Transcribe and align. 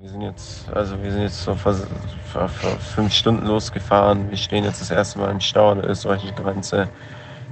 Wir 0.00 0.08
sind 0.08 0.22
jetzt, 0.22 0.66
also 0.72 1.02
wir 1.02 1.12
sind 1.12 1.20
jetzt 1.20 1.42
so 1.42 1.54
vor, 1.54 1.74
vor, 2.32 2.48
vor 2.48 2.70
fünf 2.70 3.12
Stunden 3.12 3.44
losgefahren. 3.44 4.30
Wir 4.30 4.38
stehen 4.38 4.64
jetzt 4.64 4.80
das 4.80 4.90
erste 4.90 5.18
Mal 5.18 5.30
im 5.30 5.40
Stau 5.40 5.72
an 5.72 5.82
der 5.82 5.90
österreichischen 5.90 6.34
Grenze. 6.36 6.88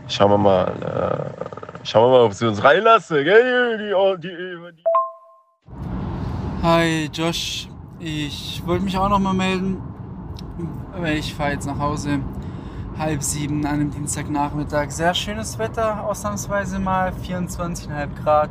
Schauen 0.07 0.31
wir 0.31 0.39
mal, 0.39 0.65
äh, 0.67 1.87
schauen 1.87 2.11
wir 2.11 2.19
mal, 2.19 2.25
ob 2.25 2.33
sie 2.33 2.47
uns 2.47 2.65
reinlassen. 2.65 3.23
Gell? 3.23 3.77
Die, 3.77 4.29
die, 4.29 4.35
die, 4.73 4.83
Hi 6.63 7.11
Josh, 7.13 7.69
ich 7.99 8.63
wollte 8.65 8.83
mich 8.85 8.97
auch 8.97 9.11
noch 9.11 9.19
mal 9.19 9.35
melden, 9.35 9.83
ich 11.15 11.35
fahre 11.35 11.53
jetzt 11.53 11.67
nach 11.67 11.79
Hause. 11.79 12.21
Halb 12.99 13.23
sieben 13.23 13.67
an 13.67 13.75
einem 13.75 13.91
Dienstagnachmittag. 13.91 14.91
Sehr 14.91 15.13
schönes 15.13 15.59
Wetter, 15.59 16.03
ausnahmsweise 16.03 16.79
mal 16.79 17.13
24,5 17.13 18.23
Grad, 18.23 18.51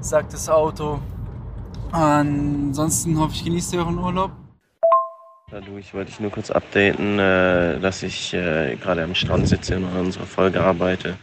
sagt 0.00 0.34
das 0.34 0.50
Auto. 0.50 1.00
Ansonsten 1.92 3.18
hoffe 3.18 3.34
ich, 3.34 3.44
genießt 3.44 3.74
ihr 3.74 3.80
euren 3.80 3.98
Urlaub. 3.98 4.32
Dadurch 5.50 5.92
wollte 5.92 6.10
ich 6.10 6.18
nur 6.20 6.30
kurz 6.30 6.50
updaten, 6.50 7.18
äh, 7.18 7.78
dass 7.78 8.02
ich 8.02 8.32
äh, 8.32 8.76
gerade 8.76 9.04
am 9.04 9.14
Strand 9.14 9.46
sitze 9.46 9.76
und 9.76 9.84
an 9.84 10.06
unserer 10.06 10.24
Folge 10.24 10.62
arbeite. 10.62 11.18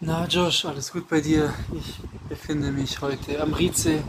Na 0.00 0.26
Josh, 0.26 0.64
alles 0.64 0.92
gut 0.92 1.08
bei 1.08 1.20
dir? 1.20 1.54
Ich 1.78 2.00
befinde 2.28 2.72
mich 2.72 3.00
heute 3.00 3.40
am 3.40 3.54
Rize. 3.54 4.02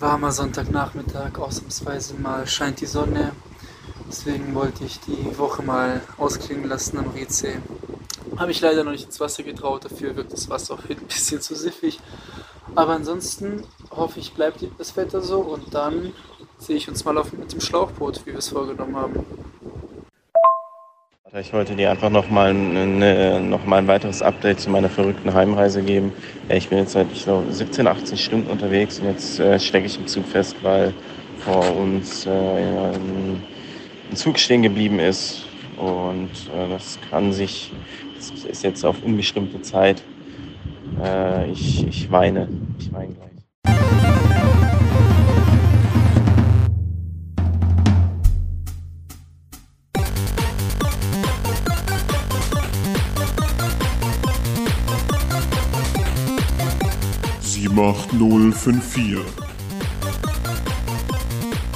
Warmer 0.00 0.32
Sonntagnachmittag, 0.32 1.38
ausnahmsweise 1.38 2.14
mal 2.14 2.44
scheint 2.48 2.80
die 2.80 2.86
Sonne. 2.86 3.30
Deswegen 4.08 4.52
wollte 4.56 4.82
ich 4.82 4.98
die 4.98 5.38
Woche 5.38 5.62
mal 5.62 6.00
ausklingen 6.18 6.68
lassen 6.68 6.98
am 6.98 7.10
Rize. 7.10 7.62
Habe 8.36 8.50
ich 8.50 8.60
leider 8.60 8.82
noch 8.82 8.90
nicht 8.90 9.04
ins 9.04 9.20
Wasser 9.20 9.44
getraut, 9.44 9.84
dafür 9.84 10.16
wirkt 10.16 10.32
das 10.32 10.50
Wasser 10.50 10.74
auch 10.74 10.90
ein 10.90 10.96
bisschen 11.06 11.40
zu 11.40 11.54
siffig. 11.54 12.00
Aber 12.74 12.94
ansonsten 12.94 13.62
hoffe 13.96 14.20
ich, 14.20 14.32
bleibt 14.32 14.64
das 14.78 14.96
Wetter 14.96 15.20
so 15.20 15.40
und 15.40 15.74
dann 15.74 16.12
sehe 16.58 16.76
ich 16.76 16.88
uns 16.88 17.04
mal 17.04 17.16
auf 17.18 17.32
mit 17.32 17.52
dem 17.52 17.60
Schlauchboot, 17.60 18.24
wie 18.24 18.32
wir 18.32 18.38
es 18.38 18.48
vorgenommen 18.48 18.96
haben. 18.96 19.24
Ich 21.40 21.50
wollte 21.54 21.74
dir 21.74 21.90
einfach 21.90 22.10
nochmal 22.10 22.50
ein, 22.50 23.48
noch 23.48 23.64
mal 23.64 23.78
ein 23.78 23.86
weiteres 23.86 24.20
Update 24.20 24.60
zu 24.60 24.68
meiner 24.68 24.90
verrückten 24.90 25.32
Heimreise 25.32 25.82
geben. 25.82 26.12
Ich 26.50 26.68
bin 26.68 26.76
jetzt 26.76 26.92
seit 26.92 27.10
ich 27.10 27.24
glaube, 27.24 27.50
17, 27.50 27.86
18 27.86 28.18
Stunden 28.18 28.50
unterwegs 28.50 28.98
und 28.98 29.06
jetzt 29.06 29.40
äh, 29.40 29.58
stecke 29.58 29.86
ich 29.86 29.98
im 29.98 30.06
Zug 30.06 30.26
fest, 30.26 30.56
weil 30.60 30.92
vor 31.38 31.74
uns 31.74 32.26
äh, 32.26 32.30
ein, 32.30 33.42
Zug 34.14 34.38
stehen 34.38 34.60
geblieben 34.60 34.98
ist. 34.98 35.46
Und 35.78 36.28
äh, 36.54 36.68
das 36.68 36.98
kann 37.08 37.32
sich, 37.32 37.72
das 38.14 38.44
ist 38.44 38.62
jetzt 38.62 38.84
auf 38.84 39.02
unbestimmte 39.02 39.62
Zeit. 39.62 40.02
Ich, 41.50 41.86
ich 41.86 42.12
weine, 42.12 42.46
ich 42.78 42.92
weine 42.92 43.14
gleich. 43.14 43.31
Die 57.82 57.88
Macht 57.88 58.12
054 58.12 59.18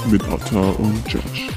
mit 0.09 0.23
Atta 0.23 0.61
und 0.61 1.03
Josh. 1.05 1.49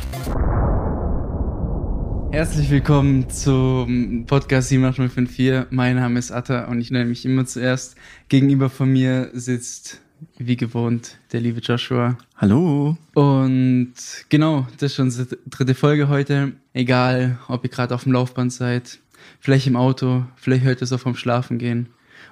Herzlich 2.33 2.69
willkommen 2.69 3.31
zum 3.31 4.25
Podcast 4.27 4.71
78054. 4.71 5.71
Mein 5.71 5.95
Name 5.95 6.19
ist 6.19 6.33
Atta 6.33 6.65
und 6.65 6.81
ich 6.81 6.91
nenne 6.91 7.05
mich 7.05 7.25
immer 7.25 7.47
zuerst. 7.47 7.95
Gegenüber 8.28 8.71
von 8.71 8.93
mir 8.93 9.31
sitzt, 9.34 10.01
wie 10.39 10.56
gewohnt, 10.56 11.19
der 11.31 11.43
liebe 11.43 11.61
Joshua. 11.61 12.19
Hallo. 12.37 12.97
Und 13.15 13.95
genau, 14.31 14.67
das 14.78 14.91
ist 14.91 14.97
schon 14.97 15.05
unsere 15.05 15.28
dritte 15.47 15.77
Folge 15.77 16.09
heute. 16.09 16.55
Egal, 16.73 17.39
ob 17.47 17.62
ihr 17.62 17.71
gerade 17.71 17.95
auf 17.95 18.03
dem 18.03 18.15
Laufband 18.15 18.53
seid, 18.53 18.98
vielleicht 19.38 19.69
im 19.69 19.77
Auto, 19.77 20.25
vielleicht 20.34 20.65
hört 20.65 20.81
ihr 20.81 20.87
es 20.87 20.93
auch 20.93 20.99
vom 20.99 21.15
Schlafen 21.15 21.59
gehen. 21.59 21.91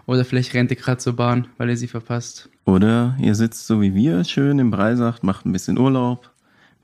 Oder 0.09 0.25
vielleicht 0.25 0.55
rennt 0.55 0.71
ihr 0.71 0.77
gerade 0.79 0.97
zur 0.97 1.13
Bahn, 1.17 1.49
weil 1.59 1.69
ihr 1.69 1.77
sie 1.77 1.87
verpasst. 1.87 2.49
Oder 2.65 3.15
ihr 3.21 3.35
sitzt 3.35 3.67
so 3.67 3.83
wie 3.83 3.95
wir 3.95 4.25
schön 4.25 4.59
im 4.59 4.71
Breisach, 4.71 5.23
macht 5.23 5.45
ein 5.45 5.53
bisschen 5.53 5.77
Urlaub 5.79 6.31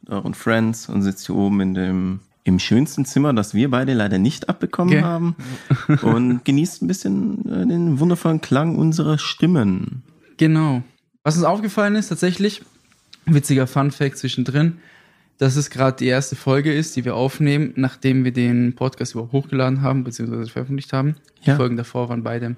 mit 0.03 0.13
euren 0.13 0.35
Friends 0.35 0.91
und 0.91 1.01
sitzt 1.03 1.25
hier 1.25 1.35
oben 1.35 1.61
in 1.63 1.75
dem 1.75 2.21
im 2.47 2.59
schönsten 2.59 3.07
Zimmer, 3.07 3.33
das 3.33 3.55
wir 3.55 3.71
beide 3.71 3.95
leider 3.95 4.19
nicht 4.19 4.51
abbekommen 4.51 4.93
Gell? 4.93 5.03
haben 5.03 5.35
und 6.03 6.45
genießt 6.45 6.83
ein 6.83 6.87
bisschen 6.87 7.51
äh, 7.51 7.67
den 7.67 7.99
wundervollen 7.99 8.43
Klang 8.43 8.77
unserer 8.77 9.17
Stimmen. 9.17 10.03
Genau. 10.37 10.83
Was 11.23 11.37
uns 11.37 11.47
aufgefallen 11.47 11.95
ist, 11.95 12.09
tatsächlich, 12.09 12.61
witziger 13.25 13.67
Fun-Fact 13.67 14.19
zwischendrin, 14.19 14.77
dass 15.39 15.57
es 15.57 15.71
gerade 15.71 15.97
die 15.97 16.07
erste 16.07 16.37
Folge 16.37 16.75
ist, 16.75 16.95
die 16.97 17.07
wir 17.07 17.17
aufnehmen, 17.17 17.73
nachdem 17.77 18.25
wir 18.25 18.33
den 18.35 18.75
Podcast 18.75 19.13
überhaupt 19.15 19.33
hochgeladen 19.33 19.81
haben, 19.81 20.05
beziehungsweise 20.05 20.51
veröffentlicht 20.51 20.93
haben. 20.93 21.17
Die 21.43 21.49
Ja. 21.49 21.57
Folgen 21.57 21.79
davor 21.79 22.11
waren 22.11 22.23
beide 22.23 22.57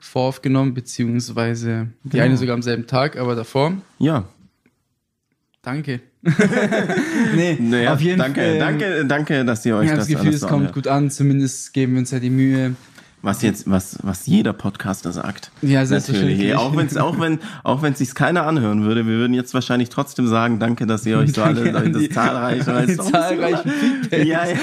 voraufgenommen, 0.00 0.74
beziehungsweise 0.74 1.88
die 2.04 2.10
Genau. 2.10 2.24
eine 2.24 2.36
sogar 2.36 2.54
am 2.54 2.62
selben 2.62 2.86
Tag, 2.86 3.16
aber 3.18 3.34
davor. 3.34 3.74
Ja, 3.98 4.24
Danke. 5.62 6.00
nee, 7.34 7.56
naja, 7.58 7.94
auf 7.94 8.00
jeden 8.02 8.18
danke, 8.18 8.40
Fall. 8.42 8.58
danke, 8.58 9.04
danke, 9.06 9.44
dass 9.46 9.64
ihr 9.64 9.76
euch 9.76 9.84
Ich 9.86 9.90
habe 9.90 9.98
das 9.98 10.06
das 10.08 10.12
Gefühl, 10.12 10.26
alles 10.28 10.34
es 10.36 10.40
so 10.42 10.46
kommt 10.46 10.58
anhört. 10.60 10.74
gut 10.74 10.88
an. 10.88 11.10
Zumindest 11.10 11.72
geben 11.72 11.94
wir 11.94 12.00
uns 12.00 12.10
ja 12.10 12.18
die 12.18 12.28
Mühe. 12.28 12.76
Was 13.22 13.40
jetzt, 13.40 13.70
was, 13.70 13.96
was 14.02 14.26
jeder 14.26 14.52
Podcaster 14.52 15.10
sagt. 15.12 15.50
Ja, 15.62 15.86
selbstverständlich. 15.86 16.36
Natürlich. 16.50 16.56
Auch 16.56 16.76
wenn 16.76 16.86
es, 16.86 16.96
auch 16.98 17.18
wenn, 17.18 17.38
auch 17.62 17.80
wenn 17.80 17.94
es 17.94 17.98
sich 18.00 18.14
keiner 18.14 18.46
anhören 18.46 18.84
würde, 18.84 19.06
wir 19.06 19.14
würden 19.14 19.32
jetzt 19.32 19.54
wahrscheinlich 19.54 19.88
trotzdem 19.88 20.26
sagen, 20.26 20.58
danke, 20.58 20.84
dass 20.84 21.06
ihr 21.06 21.16
euch 21.16 21.32
so 21.32 21.42
alle, 21.44 21.72
das 21.72 21.84
die- 22.02 22.10
zahlreiche, 22.10 22.74
an 22.74 22.86
die 22.86 22.96
zahlreichen 22.98 23.70
Feedbacks. 23.70 24.26
Ja, 24.26 24.44
ja. 24.46 24.56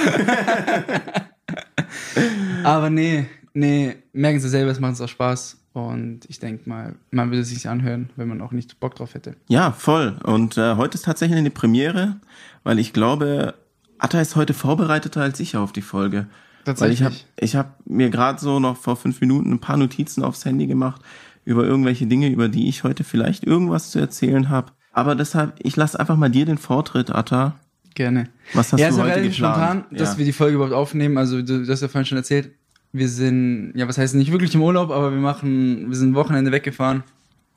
Aber 2.64 2.92
nee, 2.92 3.26
nee, 3.54 3.96
merken 4.14 4.40
Sie 4.40 4.50
selber, 4.50 4.72
es 4.72 4.80
macht 4.80 4.92
uns 4.92 5.02
auch 5.02 5.10
Spaß. 5.10 5.58
Und 5.74 6.22
ich 6.28 6.40
denke 6.40 6.68
mal, 6.70 6.96
man 7.12 7.30
würde 7.30 7.42
es 7.44 7.50
sich 7.50 7.70
anhören, 7.70 8.10
wenn 8.18 8.28
man 8.28 8.42
auch 8.42 8.52
nicht 8.52 8.80
Bock 8.82 8.96
drauf 8.96 9.14
hätte. 9.14 9.38
Ja, 9.48 9.72
voll. 9.72 10.18
Und 10.24 10.58
äh, 10.58 10.76
heute 10.76 10.96
ist 10.96 11.06
tatsächlich 11.06 11.38
eine 11.38 11.50
Premiere, 11.50 12.18
weil 12.64 12.78
ich 12.78 12.92
glaube, 12.92 13.54
Atta 13.98 14.20
ist 14.20 14.36
heute 14.36 14.54
vorbereiteter 14.54 15.22
als 15.22 15.40
ich 15.40 15.56
auf 15.56 15.72
die 15.72 15.82
Folge. 15.82 16.28
Weil 16.66 16.92
ich 16.92 17.02
habe 17.04 17.16
ich 17.38 17.56
hab 17.56 17.80
mir 17.88 18.10
gerade 18.10 18.40
so 18.40 18.60
noch 18.60 18.76
vor 18.78 18.96
fünf 18.98 19.22
Minuten 19.22 19.52
ein 19.54 19.60
paar 19.60 19.78
Notizen 19.78 20.24
aufs 20.24 20.44
Handy 20.46 20.68
gemacht 20.68 21.02
über 21.46 21.64
irgendwelche 21.64 22.06
Dinge, 22.06 22.28
über 22.30 22.50
die 22.50 22.68
ich 22.68 22.84
heute 22.84 23.04
vielleicht 23.04 23.46
irgendwas 23.46 23.92
zu 23.92 24.00
erzählen 24.00 24.50
habe. 24.50 24.74
Aber 24.92 25.16
deshalb, 25.16 25.54
ich 25.64 25.76
lasse 25.78 26.00
einfach 26.00 26.18
mal 26.18 26.30
dir 26.30 26.46
den 26.46 26.58
Vortritt, 26.58 27.10
Atta. 27.10 27.56
Gerne. 27.96 28.26
Was 28.54 28.74
hast 28.74 28.80
ja, 28.80 28.90
du 28.90 28.98
heute 28.98 29.06
relativ 29.08 29.36
geplant? 29.38 29.56
spontan, 29.56 29.98
dass 29.98 30.12
Ja. 30.14 30.18
wir 30.20 30.26
die 30.26 30.34
Folge 30.34 30.56
überhaupt 30.56 30.74
aufnehmen. 30.76 31.18
Also, 31.18 31.42
du, 31.42 31.64
du 31.66 31.72
hast 31.72 31.82
ja 31.82 31.88
vorhin 31.88 32.06
schon 32.06 32.18
erzählt, 32.18 32.52
wir 32.94 33.08
sind, 33.08 33.74
ja, 33.76 33.88
was 33.88 33.98
heißt 33.98 34.16
nicht 34.16 34.32
wirklich 34.32 34.54
im 34.56 34.62
Urlaub, 34.62 34.92
aber 34.92 35.12
wir 35.12 35.20
machen, 35.20 35.90
wir 35.90 35.96
sind 35.96 36.14
Wochenende 36.16 36.52
weggefahren, 36.52 37.04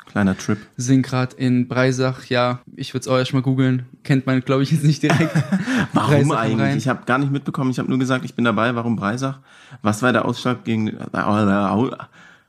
Kleiner 0.07 0.37
Trip. 0.37 0.59
sind 0.77 1.03
gerade 1.03 1.35
in 1.37 1.67
Breisach. 1.67 2.27
Ja, 2.27 2.61
ich 2.77 2.95
würde 2.95 3.01
es 3.01 3.09
auch 3.09 3.17
erst 3.17 3.33
mal 3.33 3.43
googeln. 3.43 3.87
Kennt 4.03 4.27
man, 4.27 4.41
glaube 4.41 4.63
ich, 4.63 4.71
jetzt 4.71 4.85
nicht 4.85 5.03
direkt. 5.03 5.35
Warum 5.93 6.29
Breisach 6.29 6.39
eigentlich? 6.39 6.77
Ich 6.77 6.89
habe 6.89 7.05
gar 7.07 7.19
nicht 7.19 7.33
mitbekommen. 7.33 7.71
Ich 7.71 7.79
habe 7.79 7.89
nur 7.89 7.99
gesagt, 7.99 8.25
ich 8.25 8.35
bin 8.35 8.45
dabei. 8.45 8.75
Warum 8.75 8.97
Breisach? 8.97 9.41
Was 9.83 10.03
war 10.03 10.13
der 10.13 10.25
Ausschlag 10.25 10.65
gegen 10.65 10.97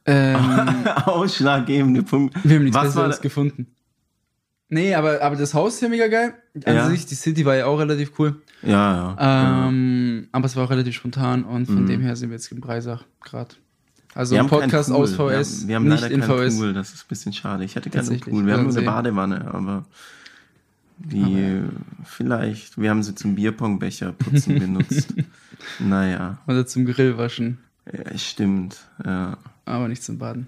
ähm, 0.06 0.88
ausschlaggebende 1.06 2.04
Punkt? 2.04 2.36
wir 2.44 2.58
haben 2.58 2.64
nichts 2.66 2.78
Was 2.78 2.96
war 2.96 3.06
Besseres 3.06 3.22
gefunden. 3.22 3.68
Nee, 4.70 4.96
aber, 4.96 5.22
aber 5.22 5.36
das 5.36 5.54
Haus 5.54 5.76
ist 5.76 5.82
ja 5.82 5.90
mega 5.90 6.08
geil. 6.08 6.34
An 6.66 6.76
Ja. 6.76 6.90
sich, 6.90 7.06
die 7.06 7.16
City 7.16 7.46
war 7.46 7.56
ja 7.56 7.68
auch 7.68 7.78
relativ 7.80 8.14
cool. 8.20 8.42
Ja, 8.64 9.16
ja. 9.20 9.68
Ähm, 9.68 10.28
aber 10.32 10.46
es 10.48 10.56
war 10.56 10.66
auch 10.66 10.70
relativ 10.72 10.96
spontan 10.96 11.44
und 11.44 11.68
von 11.68 11.84
Mhm. 11.84 11.88
dem 11.88 12.02
her 12.02 12.16
sind 12.16 12.30
wir 12.30 12.36
jetzt 12.38 12.52
in 12.52 12.62
Breisach 12.62 13.04
gerade. 13.24 13.56
Also 14.16 14.36
Wir 14.36 14.44
Podcast 14.46 14.92
aus 14.92 15.14
VS, 15.14 15.18
Wir 15.18 15.28
haben, 15.28 15.68
wir 15.68 15.76
haben 15.76 15.88
nicht 15.90 16.02
leider 16.02 16.16
in 16.16 16.24
VS. 16.24 16.58
Pool, 16.58 16.74
das 16.74 16.94
ist 16.94 17.04
ein 17.04 17.08
bisschen 17.10 17.34
schade. 17.34 17.64
Ich 17.64 17.76
hätte 17.76 17.90
gerne 17.90 18.10
einen 18.10 18.20
Pool. 18.22 18.46
Wir 18.46 18.54
haben 18.54 18.64
nur 18.64 18.76
eine. 18.76 18.86
Badewanne, 18.86 19.54
aber 19.54 19.86
die 20.98 21.40
äh, 21.42 21.62
vielleicht, 22.06 22.80
wir 22.80 22.90
haben 22.90 23.04
sie 23.04 23.14
zum 23.14 23.36
Bierpongbecher 23.36 24.14
putzen 24.14 24.58
benutzt. 24.60 25.14
naja, 25.80 26.38
Oder 26.48 26.66
zum 26.66 26.86
Grill 26.86 27.18
waschen, 27.18 27.60
ja, 27.92 28.18
stimmt. 28.18 28.78
Ja. 29.06 29.38
aber 29.66 29.88
nicht 29.90 30.04
zum 30.04 30.18
Baden. 30.18 30.48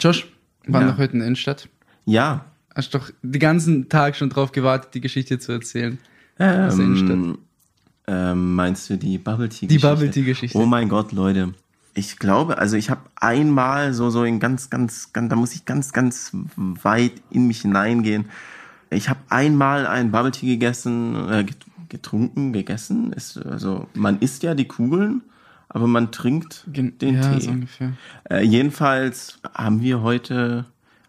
Josh, 0.00 0.26
waren 0.66 0.86
Ja. 0.86 0.92
doch 0.92 0.98
heute 0.98 1.12
in 1.12 1.18
der 1.20 1.28
Innenstadt. 1.28 1.68
ja 2.06 2.44
Hast 2.76 2.94
doch 2.94 3.10
den 3.22 3.40
ganzen 3.40 3.88
Tag 3.88 4.14
schon 4.16 4.28
drauf 4.28 4.52
gewartet, 4.52 4.92
die 4.94 5.00
Geschichte 5.00 5.38
zu 5.38 5.52
erzählen. 5.52 5.98
Aus 6.38 6.76
der 6.76 6.84
Innenstadt. 6.84 7.10
ähm, 7.16 7.38
ähm, 8.06 8.54
meinst 8.54 8.90
du 8.90 8.98
die 8.98 9.16
Bubble 9.16 9.48
Tea 9.48 9.66
Die 9.66 9.78
Bubble 9.78 10.10
Tea 10.10 10.22
Geschichte. 10.24 10.58
Oh 10.58 10.66
mein 10.66 10.88
Gott, 10.90 11.12
Leute. 11.12 11.54
Ich 11.94 12.18
glaube, 12.18 12.58
also 12.58 12.76
ich 12.76 12.90
habe 12.90 13.00
einmal 13.16 13.94
so 13.94 14.10
so 14.10 14.22
in 14.24 14.38
ganz 14.38 14.68
ganz 14.68 15.14
ganz 15.14 15.30
da 15.30 15.36
muss 15.36 15.54
ich 15.54 15.64
ganz 15.64 15.94
ganz 15.94 16.30
weit 16.56 17.12
in 17.30 17.46
mich 17.46 17.62
hineingehen. 17.62 18.26
Ich 18.90 19.08
habe 19.08 19.20
einmal 19.30 19.86
ein 19.86 20.10
Bubble 20.10 20.30
Tea 20.30 20.46
gegessen, 20.46 21.16
äh, 21.30 21.44
get- 21.44 21.64
getrunken, 21.88 22.52
gegessen. 22.52 23.14
Ist 23.14 23.38
also 23.38 23.88
man 23.94 24.18
isst 24.18 24.42
ja 24.42 24.54
die 24.54 24.66
Kugeln, 24.68 25.22
aber 25.70 25.86
man 25.86 26.12
trinkt 26.12 26.64
Gen- 26.70 26.98
den 26.98 27.14
ja, 27.14 27.32
Tee. 27.32 27.40
so 27.40 27.50
ungefähr. 27.52 27.92
Äh, 28.28 28.42
jedenfalls 28.44 29.38
haben 29.54 29.80
wir 29.80 30.02
heute 30.02 30.66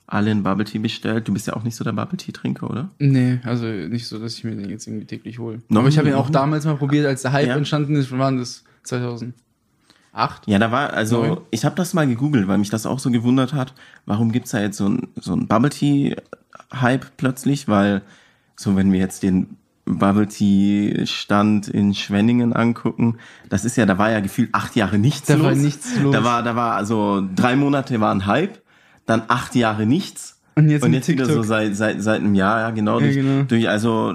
alle 0.07 0.31
ein 0.31 0.44
Bubble 0.44 0.65
Tea 0.65 0.80
bestellt. 0.80 1.27
Du 1.27 1.33
bist 1.33 1.48
ja 1.48 1.54
auch 1.54 1.63
nicht 1.63 1.75
so 1.75 1.83
der 1.83 1.92
Bubble 1.92 2.18
Tea 2.18 2.31
Trinker, 2.31 2.69
oder? 2.69 2.89
Nee, 2.98 3.39
also 3.44 3.65
nicht 3.65 4.07
so, 4.07 4.18
dass 4.18 4.36
ich 4.36 4.44
mir 4.45 4.56
den 4.56 4.69
jetzt 4.69 4.88
irgendwie 4.88 5.06
täglich 5.06 5.38
hole. 5.38 5.62
Aber 5.69 5.88
ich 5.89 5.98
habe 5.98 6.07
ihn 6.07 6.15
auch 6.15 6.30
damals 6.30 6.65
mal 6.65 6.77
probiert, 6.77 7.06
als 7.06 7.21
der 7.21 7.33
Hype 7.33 7.48
ja. 7.48 7.56
entstanden 7.57 7.95
ist. 7.95 8.12
Wann 8.12 8.19
waren 8.19 8.38
das? 8.38 8.63
2000? 8.83 9.33
Acht? 10.13 10.48
Ja, 10.48 10.57
da 10.57 10.71
war, 10.71 10.94
also 10.94 11.24
Neun. 11.24 11.38
ich 11.51 11.65
habe 11.65 11.75
das 11.75 11.94
mal 11.94 12.07
gegoogelt, 12.07 12.48
weil 12.48 12.57
mich 12.57 12.69
das 12.69 12.86
auch 12.86 13.00
so 13.00 13.12
gewundert 13.12 13.54
hat. 13.54 13.74
Warum 14.06 14.31
gibt's 14.31 14.51
da 14.51 14.62
jetzt 14.62 14.77
so 14.77 14.88
ein, 14.88 15.07
so 15.15 15.33
ein 15.33 15.48
Bubble 15.48 15.69
Tea-Hype 15.69 17.18
plötzlich? 17.18 17.68
Weil, 17.68 18.01
so 18.56 18.75
wenn 18.75 18.92
wir 18.94 19.00
jetzt 19.00 19.24
den 19.24 19.57
Bubble 19.86 20.27
Tea 20.27 21.06
Stand 21.06 21.68
in 21.68 21.94
Schwenningen 21.94 22.53
angucken, 22.53 23.18
das 23.50 23.65
ist 23.65 23.75
ja, 23.75 23.86
da 23.86 23.98
war 23.98 24.10
ja 24.10 24.21
gefühlt 24.21 24.50
acht 24.53 24.75
Jahre 24.75 24.98
nichts 24.98 25.27
da 25.27 25.36
los. 25.36 25.44
Da 25.44 25.50
war 25.50 25.56
nichts 25.56 26.00
los. 26.00 26.13
Da 26.13 26.24
war, 26.24 26.44
da 26.44 26.56
war 26.56 26.75
also 26.75 27.24
drei 27.36 27.56
Monate 27.56 28.00
waren 28.00 28.25
Hype, 28.25 28.60
dann 29.07 29.24
acht 29.27 29.56
Jahre 29.56 29.88
nichts. 29.88 30.39
Und 30.54 30.69
jetzt, 30.69 30.83
und 30.83 30.94
jetzt 30.94 31.07
wieder 31.07 31.25
so 31.25 31.42
seit, 31.44 31.75
seit, 31.75 32.01
seit 32.01 32.19
einem 32.19 32.36
Jahr, 32.36 32.59
ja 32.59 32.69
genau. 32.71 33.00
Ja, 33.00 33.06
durch, 33.06 33.15
genau. 33.15 33.44
durch 33.44 33.69
also 33.69 34.13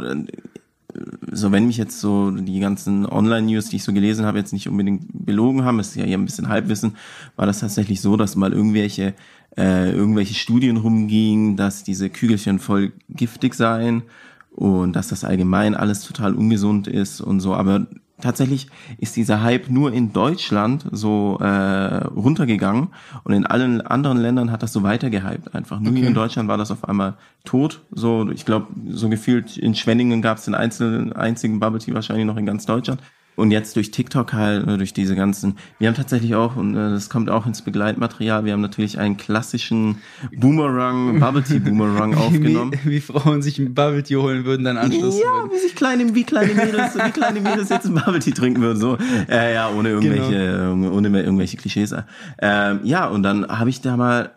so 1.31 1.51
wenn 1.53 1.67
mich 1.67 1.79
jetzt 1.79 2.01
so 2.01 2.31
die 2.31 2.61
ganzen 2.61 3.07
Online-News, 3.07 3.71
die 3.71 3.77
ich 3.77 3.85
so 3.85 3.93
gelesen 3.93 4.27
habe, 4.27 4.39
jetzt 4.39 4.53
nicht 4.53 4.69
unbedingt 4.69 5.07
belogen 5.13 5.65
haben, 5.65 5.81
es 5.81 5.89
ist 5.89 5.97
ja 5.97 6.05
hier 6.05 6.19
ein 6.19 6.25
bisschen 6.25 6.49
Halbwissen, 6.49 6.97
war 7.37 7.47
das 7.47 7.61
tatsächlich 7.61 8.01
so, 8.01 8.17
dass 8.17 8.37
mal 8.37 8.53
irgendwelche 8.53 9.15
äh, 9.57 9.91
irgendwelche 9.91 10.35
Studien 10.35 10.77
rumgingen, 10.79 11.57
dass 11.57 11.85
diese 11.85 12.11
Kügelchen 12.11 12.59
voll 12.59 12.93
giftig 13.11 13.55
seien 13.55 14.03
und 14.51 14.95
dass 14.95 15.09
das 15.09 15.25
allgemein 15.25 15.75
alles 15.75 16.05
total 16.05 16.35
ungesund 16.35 16.87
ist 16.87 17.21
und 17.21 17.41
so. 17.41 17.55
Aber 17.55 17.87
tatsächlich 18.23 18.69
ist 18.99 19.17
dieser 19.17 19.43
Hype 19.43 19.69
nur 19.69 19.93
in 19.93 20.13
Deutschland 20.13 20.87
so 20.91 21.39
äh, 21.41 21.47
runtergegangen 21.47 22.89
und 23.25 23.35
in 23.35 23.47
allen 23.47 23.81
anderen 23.83 24.19
Ländern 24.19 24.51
hat 24.51 24.63
das 24.63 24.73
so 24.73 24.83
weiter 24.83 25.11
gehypt 25.11 25.55
einfach. 25.55 25.81
Nur 25.81 25.93
okay. 25.93 26.07
in 26.07 26.15
Deutschland 26.15 26.49
war 26.49 26.57
das 26.57 26.71
auf 26.71 26.89
einmal 26.89 27.15
tot. 27.45 27.83
So, 27.91 28.31
ich 28.31 28.47
glaube, 28.47 28.69
so 28.89 29.09
gefühlt 29.09 29.57
in 29.57 29.75
Schwenningen 29.75 30.23
gab 30.23 30.39
es 30.39 30.45
den 30.45 30.55
einzelnen, 30.55 31.13
einzigen 31.13 31.61
Bubble 31.61 31.81
Tea 31.81 31.95
wahrscheinlich 31.95 32.27
noch 32.27 32.37
in 32.37 32.47
ganz 32.47 32.65
Deutschland. 32.65 33.01
Und 33.35 33.51
jetzt 33.51 33.77
durch 33.77 33.91
TikTok 33.91 34.33
halt, 34.35 34.69
äh, 34.69 34.77
durch 34.77 34.93
diese 34.93 35.17
ganzen, 35.17 35.57
wir 35.79 35.89
haben 35.89 35.95
tatsächlich 35.95 36.35
auch, 36.35 36.57
und 36.57 36.75
äh, 36.75 36.91
das 36.91 37.09
kommt 37.09 37.31
auch 37.31 37.47
ins 37.47 37.63
Begleitmaterial, 37.63 38.45
wir 38.45 38.53
haben 38.53 38.61
natürlich 38.61 38.99
einen 38.99 39.17
klassischen 39.17 39.99
Boomerang, 40.37 41.19
Bubble 41.19 41.43
Tea 41.43 41.59
Boomerang 41.59 42.15
aufgenommen. 42.17 42.73
Wie, 42.85 42.91
wie, 42.91 43.01
Frauen 43.01 43.41
sich 43.41 43.59
ein 43.59 43.75
Bubble 43.75 44.03
Tea 44.03 44.17
holen 44.17 44.45
würden, 44.45 44.65
dann 44.65 44.77
Anschluss. 44.77 45.19
Ja, 45.19 45.25
würden. 45.25 45.51
wie 45.53 45.59
sich 45.59 45.75
kleine, 45.75 46.15
wie 46.15 46.25
kleine 46.25 46.53
Mädels, 46.53 46.95
wie 46.95 47.11
kleine 47.11 47.41
Mädels 47.41 47.71
jetzt 47.71 47.87
ein 47.87 47.95
Bubble 47.95 48.21
Tea 48.21 48.33
trinken 48.33 48.61
würden, 48.61 48.79
so. 48.79 48.99
Äh, 49.29 49.55
ja, 49.55 49.71
ohne 49.71 49.89
irgendwelche, 49.89 50.75
genau. 50.75 50.93
ohne 50.93 51.09
mehr 51.09 51.25
irgendwelche 51.25 51.57
Klischees. 51.57 51.95
Ähm, 52.39 52.81
ja, 52.85 53.07
und 53.07 53.23
dann 53.23 53.47
habe 53.49 53.71
ich 53.71 53.81
da 53.81 53.97
mal, 53.97 54.33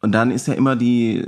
und 0.00 0.12
dann 0.12 0.30
ist 0.30 0.46
ja 0.46 0.54
immer 0.54 0.76
die, 0.76 1.24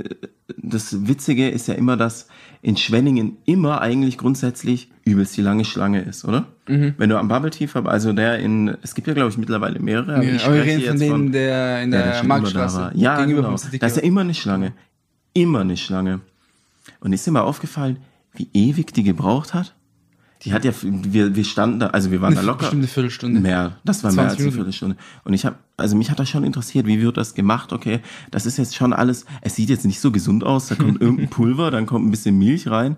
das 0.57 1.07
Witzige 1.07 1.49
ist 1.49 1.67
ja 1.67 1.73
immer, 1.73 1.97
dass 1.97 2.27
in 2.61 2.77
Schwenningen 2.77 3.37
immer 3.45 3.81
eigentlich 3.81 4.17
grundsätzlich 4.17 4.89
übelst 5.03 5.35
die 5.35 5.41
lange 5.41 5.65
Schlange 5.65 6.01
ist, 6.01 6.25
oder? 6.25 6.47
Mhm. 6.67 6.93
Wenn 6.97 7.09
du 7.09 7.17
am 7.17 7.27
Bubble 7.27 7.49
Tea 7.49 7.67
also 7.85 8.13
der 8.13 8.39
in, 8.39 8.77
es 8.81 8.95
gibt 8.95 9.07
ja 9.07 9.13
glaube 9.13 9.31
ich 9.31 9.37
mittlerweile 9.37 9.79
mehrere. 9.79 10.15
Aber, 10.15 10.23
ja, 10.23 10.45
aber 10.45 10.55
wir 10.55 10.63
reden 10.63 10.87
von 10.87 10.99
denen, 10.99 11.31
der 11.31 11.83
in 11.83 11.91
der, 11.91 12.11
der 12.13 12.23
Marktstraße. 12.23 12.91
Ja, 12.95 13.25
genau. 13.25 13.55
Da 13.79 13.87
ist 13.87 13.97
ja 13.97 14.03
immer 14.03 14.21
eine 14.21 14.33
Schlange. 14.33 14.73
Immer 15.33 15.61
eine 15.61 15.77
Schlange. 15.77 16.21
Und 16.99 17.13
ist 17.13 17.25
dir 17.25 17.31
mal 17.31 17.41
aufgefallen, 17.41 17.97
wie 18.33 18.47
ewig 18.53 18.93
die 18.93 19.03
gebraucht 19.03 19.53
hat? 19.53 19.75
Die 20.43 20.53
hat 20.53 20.65
ja, 20.65 20.71
wir, 20.81 21.35
wir 21.35 21.43
standen 21.43 21.79
da, 21.79 21.87
also 21.87 22.09
wir 22.09 22.19
waren 22.21 22.33
eine 22.33 22.41
da 22.41 22.47
locker. 22.47 22.61
Bestimmt 22.61 22.81
eine 22.81 22.87
Viertelstunde. 22.87 23.39
Mehr. 23.39 23.77
Das 23.83 24.03
war 24.03 24.11
mehr 24.11 24.29
als 24.29 24.39
eine 24.39 24.51
Viertelstunde. 24.51 24.95
Und 25.23 25.33
ich 25.33 25.45
habe, 25.45 25.57
also 25.77 25.95
mich 25.95 26.09
hat 26.09 26.19
das 26.19 26.29
schon 26.29 26.43
interessiert, 26.43 26.87
wie 26.87 26.99
wird 26.99 27.17
das 27.17 27.35
gemacht? 27.35 27.73
Okay, 27.73 27.99
das 28.31 28.47
ist 28.47 28.57
jetzt 28.57 28.75
schon 28.75 28.91
alles, 28.91 29.25
es 29.41 29.55
sieht 29.55 29.69
jetzt 29.69 29.85
nicht 29.85 29.99
so 29.99 30.11
gesund 30.11 30.43
aus, 30.43 30.67
da 30.67 30.75
kommt 30.75 30.99
irgendein 31.01 31.29
Pulver, 31.29 31.69
dann 31.69 31.85
kommt 31.85 32.07
ein 32.07 32.11
bisschen 32.11 32.39
Milch 32.39 32.69
rein. 32.69 32.97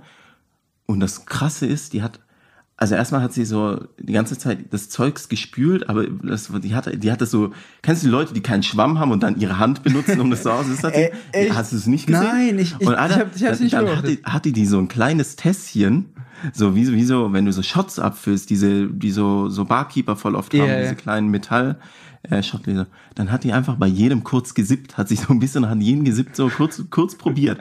Und 0.86 1.02
das 1.02 1.26
Krasse 1.26 1.66
ist, 1.66 1.92
die 1.92 2.02
hat, 2.02 2.22
also 2.78 2.96
erstmal 2.96 3.22
hat 3.22 3.34
sie 3.34 3.44
so 3.44 3.88
die 4.00 4.14
ganze 4.14 4.38
Zeit 4.38 4.60
das 4.72 4.90
Zeugs 4.90 5.28
gespült, 5.28 5.90
aber 5.90 6.08
das, 6.08 6.50
die 6.64 6.76
hatte, 6.76 6.98
die 6.98 7.12
hatte 7.12 7.26
so, 7.26 7.52
kennst 7.82 8.04
du 8.04 8.08
die 8.08 8.12
Leute, 8.12 8.34
die 8.34 8.42
keinen 8.42 8.64
Schwamm 8.64 9.00
haben 9.00 9.12
und 9.12 9.22
dann 9.22 9.38
ihre 9.38 9.60
Hand 9.60 9.84
benutzen, 9.84 10.20
um 10.22 10.30
das 10.30 10.44
so 10.44 10.52
aus? 10.52 10.70
Ist 10.70 10.84
das 10.84 10.94
äh, 10.94 11.12
Hast 11.52 11.74
du 11.74 11.76
es 11.76 11.88
nicht 11.88 12.08
gesehen? 12.08 12.24
Nein, 12.24 12.60
ich, 12.60 12.76
ich, 12.80 12.88
und 12.88 12.96
Alter, 12.96 13.16
ich, 13.16 13.22
hab, 13.22 13.36
ich 13.36 13.46
hab's 13.46 13.60
nicht 13.60 13.74
Dann, 13.74 13.86
dann 13.86 13.98
hat 13.98 14.08
die, 14.08 14.20
hat 14.24 14.46
die, 14.46 14.54
die 14.54 14.66
so 14.66 14.80
ein 14.80 14.88
kleines 14.88 15.36
Tässchen, 15.36 16.13
so 16.54 16.76
wie, 16.76 16.92
wie 16.92 17.04
so, 17.04 17.34
wenn 17.34 17.46
du 17.46 17.52
so 17.52 17.62
Shots 17.62 18.00
abfüllst, 18.00 18.50
diese, 18.50 18.88
die 18.88 19.12
so, 19.12 19.50
so 19.50 19.66
Barkeeper 19.66 20.16
voll 20.16 20.36
oft 20.36 20.54
haben, 20.54 20.66
yeah, 20.66 20.82
diese 20.82 20.96
kleinen 20.96 21.30
Metall, 21.30 21.78
äh, 22.24 22.42
dann 23.16 23.32
hat 23.32 23.44
die 23.44 23.54
einfach 23.54 23.76
bei 23.76 23.88
jedem 23.88 24.24
kurz 24.24 24.54
gesippt, 24.54 24.98
hat 24.98 25.10
sich 25.10 25.22
so 25.22 25.34
ein 25.34 25.40
bisschen 25.40 25.66
an 25.66 25.82
jeden 25.82 26.04
gesippt, 26.04 26.36
so 26.36 26.48
kurz, 26.50 26.82
kurz 26.90 27.16
probiert. 27.16 27.60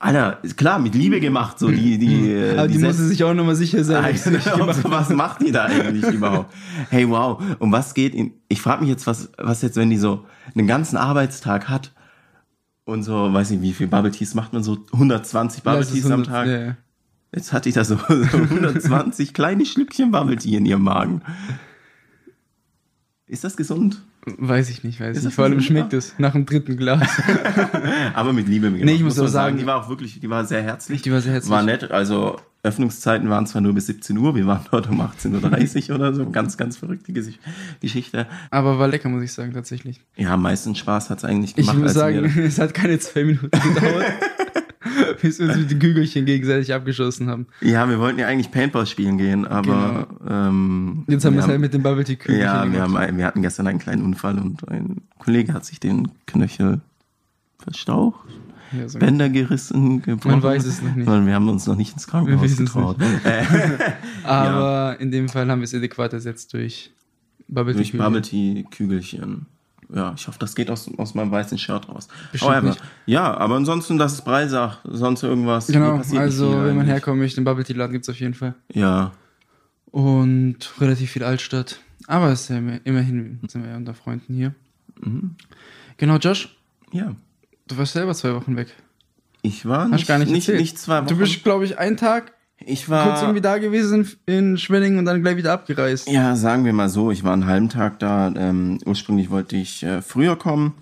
Alter, 0.00 0.38
klar, 0.56 0.78
mit 0.78 0.94
Liebe 0.94 1.18
gemacht, 1.18 1.58
so 1.58 1.68
die, 1.70 1.98
die. 1.98 2.52
Aber 2.56 2.68
die, 2.68 2.78
die 2.78 2.84
musste 2.84 3.02
sich 3.02 3.24
auch 3.24 3.34
nochmal 3.34 3.56
sicher 3.56 3.82
sein. 3.82 4.04
Also, 4.04 4.30
was 4.84 5.08
macht 5.10 5.40
die 5.40 5.50
da 5.50 5.64
eigentlich 5.64 6.04
überhaupt? 6.04 6.54
Hey, 6.88 7.08
wow. 7.08 7.42
Und 7.58 7.72
was 7.72 7.94
geht 7.94 8.14
in, 8.14 8.32
ich 8.48 8.62
frage 8.62 8.82
mich 8.82 8.90
jetzt, 8.90 9.08
was, 9.08 9.30
was 9.38 9.60
jetzt, 9.62 9.76
wenn 9.76 9.90
die 9.90 9.98
so 9.98 10.24
einen 10.54 10.68
ganzen 10.68 10.96
Arbeitstag 10.96 11.68
hat 11.68 11.92
und 12.84 13.02
so, 13.02 13.32
weiß 13.32 13.50
nicht, 13.50 13.62
wie 13.62 13.72
viel 13.72 13.88
Bubble 13.88 14.12
Teas 14.12 14.34
macht 14.34 14.52
man 14.52 14.62
so 14.62 14.78
120 14.92 15.64
Bubble 15.64 15.84
Teas 15.84 16.08
am 16.10 16.22
Tag. 16.22 16.46
Ja. 16.46 16.76
Jetzt 17.34 17.52
hatte 17.52 17.68
ich 17.68 17.74
da 17.74 17.84
so, 17.84 17.96
so 17.96 18.14
120 18.14 19.34
kleine 19.34 19.66
Schlückchen 19.66 20.12
Tea 20.38 20.56
in 20.56 20.66
ihrem 20.66 20.82
Magen. 20.82 21.22
Ist 23.26 23.44
das 23.44 23.56
gesund? 23.56 24.02
Weiß 24.24 24.70
ich 24.70 24.84
nicht, 24.84 25.00
weiß 25.00 25.18
ich 25.18 25.24
nicht. 25.24 25.34
Vor 25.34 25.44
allem 25.44 25.60
schmeckt 25.60 25.92
es 25.92 26.14
nach 26.18 26.32
dem 26.32 26.46
dritten 26.46 26.76
Glas. 26.76 27.08
Aber 28.14 28.32
mit 28.32 28.48
Liebe 28.48 28.66
gemacht, 28.66 28.84
Nee, 28.84 28.94
ich 28.94 29.02
muss, 29.02 29.16
muss 29.16 29.26
auch 29.26 29.32
sagen, 29.32 29.58
die 29.58 29.66
war 29.66 29.76
auch 29.76 29.88
wirklich, 29.88 30.20
die 30.20 30.30
war 30.30 30.44
sehr 30.44 30.62
herzlich. 30.62 31.02
Die 31.02 31.12
war 31.12 31.20
sehr 31.20 31.32
herzlich. 31.32 31.50
War 31.50 31.62
nett. 31.62 31.90
Also 31.90 32.38
Öffnungszeiten 32.62 33.30
waren 33.30 33.46
zwar 33.46 33.62
nur 33.62 33.72
bis 33.72 33.86
17 33.86 34.18
Uhr, 34.18 34.34
wir 34.34 34.46
waren 34.46 34.64
dort 34.70 34.88
um 34.88 35.00
18.30 35.00 35.90
Uhr 35.90 35.94
oder 35.96 36.12
so. 36.12 36.28
Ganz, 36.30 36.56
ganz 36.56 36.76
verrückte 36.76 37.12
Geschichte. 37.80 38.26
Aber 38.50 38.78
war 38.78 38.88
lecker, 38.88 39.08
muss 39.08 39.22
ich 39.22 39.32
sagen, 39.32 39.52
tatsächlich. 39.52 40.00
Ja, 40.16 40.36
meistens 40.36 40.78
Spaß 40.78 41.10
hat 41.10 41.18
es 41.18 41.24
eigentlich 41.24 41.54
gemacht. 41.54 41.76
Ich 41.76 41.82
muss 41.82 41.94
sagen, 41.94 42.24
es 42.38 42.58
hat 42.58 42.74
keine 42.74 42.98
zwei 42.98 43.24
Minuten 43.24 43.50
gedauert. 43.50 44.06
bis 45.22 45.38
wir 45.38 45.48
uns 45.48 45.56
mit 45.56 45.70
den 45.70 45.78
Kügelchen 45.78 46.24
gegenseitig 46.26 46.72
abgeschossen 46.72 47.28
haben. 47.28 47.46
Ja, 47.60 47.88
wir 47.88 47.98
wollten 47.98 48.18
ja 48.18 48.26
eigentlich 48.26 48.50
Paintball 48.50 48.86
spielen 48.86 49.18
gehen, 49.18 49.46
aber 49.46 50.08
genau. 50.20 50.48
ähm, 50.48 51.04
jetzt 51.08 51.24
haben 51.24 51.34
wir 51.34 51.42
es 51.42 51.48
halt 51.48 51.60
mit 51.60 51.74
dem 51.74 51.82
Bubble 51.82 52.04
Tea 52.04 52.16
Kügelchen 52.16 52.42
Ja, 52.42 52.70
wir, 52.70 52.82
haben, 52.82 53.16
wir 53.16 53.26
hatten 53.26 53.42
gestern 53.42 53.66
einen 53.66 53.78
kleinen 53.78 54.02
Unfall 54.02 54.38
und 54.38 54.68
ein 54.68 55.02
Kollege 55.18 55.52
hat 55.52 55.64
sich 55.64 55.80
den 55.80 56.08
Knöchel 56.26 56.80
verstaucht. 57.58 58.28
Ja, 58.72 58.88
so 58.88 58.98
Bänder 58.98 59.30
gerissen, 59.30 60.02
gebrochen. 60.02 60.30
Man 60.30 60.42
weiß 60.42 60.66
es 60.66 60.82
noch 60.82 60.94
nicht. 60.94 61.06
Weil 61.06 61.24
wir 61.26 61.34
haben 61.34 61.48
uns 61.48 61.66
noch 61.66 61.76
nicht 61.76 61.94
ins 61.94 62.06
Krankenhaus 62.06 62.56
getraut. 62.56 62.96
Aber 64.24 64.92
ja. 64.92 64.92
in 64.92 65.10
dem 65.10 65.28
Fall 65.28 65.50
haben 65.50 65.60
wir 65.60 65.64
es 65.64 65.74
adäquat 65.74 66.12
ersetzt 66.12 66.52
durch 66.52 66.90
Bubble 67.48 67.74
Tea. 67.74 67.78
Durch 67.78 67.92
Bubble 67.96 68.22
Tea 68.22 68.64
Kügelchen 68.70 69.46
ja, 69.94 70.12
ich 70.16 70.28
hoffe, 70.28 70.38
das 70.38 70.54
geht 70.54 70.70
aus, 70.70 70.90
aus 70.98 71.14
meinem 71.14 71.30
weißen 71.30 71.56
Shirt 71.58 71.88
raus. 71.88 72.08
However, 72.40 72.76
ja, 73.06 73.34
aber 73.36 73.56
ansonsten, 73.56 73.96
das 73.98 74.12
ist 74.14 74.22
Breisach, 74.22 74.80
sonst 74.84 75.22
irgendwas. 75.22 75.68
Genau, 75.68 76.02
also 76.16 76.64
wenn 76.64 76.76
man 76.76 76.86
herkommen 76.86 77.20
möchte, 77.20 77.40
den 77.40 77.44
Bubble 77.44 77.64
Tea 77.64 77.72
Laden 77.74 77.92
gibt 77.92 78.04
es 78.04 78.08
auf 78.08 78.20
jeden 78.20 78.34
Fall. 78.34 78.54
Ja. 78.72 79.12
Und 79.90 80.58
relativ 80.80 81.10
viel 81.10 81.24
Altstadt. 81.24 81.80
Aber 82.06 82.30
es 82.30 82.42
ist 82.42 82.50
ja 82.50 82.58
immerhin 82.84 83.40
sind 83.48 83.62
wir 83.64 83.70
ja 83.70 83.76
unter 83.76 83.94
Freunden 83.94 84.34
hier. 84.34 84.54
Mhm. 85.00 85.36
Genau, 85.96 86.16
Josh. 86.16 86.56
Ja. 86.92 87.14
Du 87.66 87.76
warst 87.76 87.92
selber 87.92 88.14
zwei 88.14 88.34
Wochen 88.34 88.56
weg. 88.56 88.74
Ich 89.42 89.66
war 89.66 89.84
Hast 89.84 89.92
nicht, 89.92 90.06
gar 90.08 90.18
nicht, 90.18 90.30
nicht, 90.30 90.48
nicht 90.48 90.78
zwei 90.78 90.98
Wochen. 90.98 91.08
Du 91.08 91.16
bist, 91.16 91.42
glaube 91.44 91.64
ich, 91.64 91.78
einen 91.78 91.96
Tag 91.96 92.32
ich 92.64 92.88
war 92.88 93.06
kurz 93.06 93.22
irgendwie 93.22 93.40
da 93.40 93.58
gewesen 93.58 94.08
in 94.26 94.58
Schwenningen 94.58 94.98
und 94.98 95.04
dann 95.04 95.22
gleich 95.22 95.36
wieder 95.36 95.52
abgereist. 95.52 96.08
Ja, 96.10 96.34
sagen 96.36 96.64
wir 96.64 96.72
mal 96.72 96.88
so, 96.88 97.10
ich 97.10 97.24
war 97.24 97.32
einen 97.32 97.46
halben 97.46 97.68
Tag 97.68 97.98
da. 97.98 98.32
Ähm, 98.36 98.78
ursprünglich 98.84 99.30
wollte 99.30 99.56
ich 99.56 99.82
äh, 99.82 100.02
früher 100.02 100.36
kommen, 100.36 100.74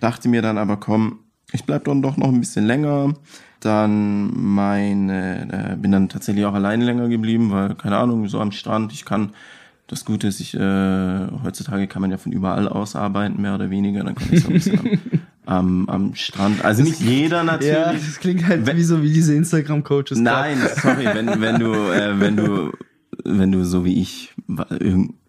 dachte 0.00 0.28
mir 0.28 0.42
dann 0.42 0.58
aber, 0.58 0.76
komm, 0.76 1.20
ich 1.52 1.64
bleib 1.64 1.84
dann 1.84 2.02
doch 2.02 2.16
noch 2.16 2.28
ein 2.28 2.40
bisschen 2.40 2.66
länger. 2.66 3.14
Dann 3.60 4.30
meine, 4.34 5.72
äh, 5.72 5.76
bin 5.76 5.92
dann 5.92 6.08
tatsächlich 6.08 6.44
auch 6.44 6.54
alleine 6.54 6.84
länger 6.84 7.08
geblieben, 7.08 7.50
weil, 7.50 7.74
keine 7.76 7.96
Ahnung, 7.96 8.26
so 8.28 8.40
am 8.40 8.52
Strand, 8.52 8.92
ich 8.92 9.04
kann, 9.04 9.30
das 9.86 10.04
Gute 10.04 10.26
ist, 10.26 10.40
ich, 10.40 10.54
äh, 10.54 11.26
heutzutage 11.44 11.86
kann 11.86 12.02
man 12.02 12.10
ja 12.10 12.18
von 12.18 12.32
überall 12.32 12.68
aus 12.68 12.96
arbeiten, 12.96 13.40
mehr 13.40 13.54
oder 13.54 13.70
weniger, 13.70 14.02
dann 14.02 14.16
kann 14.16 14.28
ich 14.32 14.42
so 14.42 14.48
ein 14.48 14.54
bisschen 14.54 14.78
am, 14.80 14.86
am, 15.46 15.88
am 15.88 16.14
Strand. 16.14 16.64
Also 16.64 16.82
nicht 16.82 17.00
jeder 17.00 17.42
natürlich. 17.42 17.74
Ja, 17.74 17.92
das 17.92 18.20
klingt 18.20 18.46
halt 18.46 18.66
wenn, 18.66 18.76
wie 18.76 18.82
so 18.82 19.02
wie 19.02 19.12
diese 19.12 19.34
Instagram-Coaches. 19.34 20.18
Nein, 20.18 20.58
sorry, 20.80 21.06
wenn, 21.12 21.40
wenn 21.40 21.58
du, 21.58 21.72
äh, 21.72 22.20
wenn 22.20 22.36
du, 22.36 22.72
wenn 23.24 23.52
du 23.52 23.64
so 23.64 23.84
wie 23.84 24.00
ich 24.00 24.32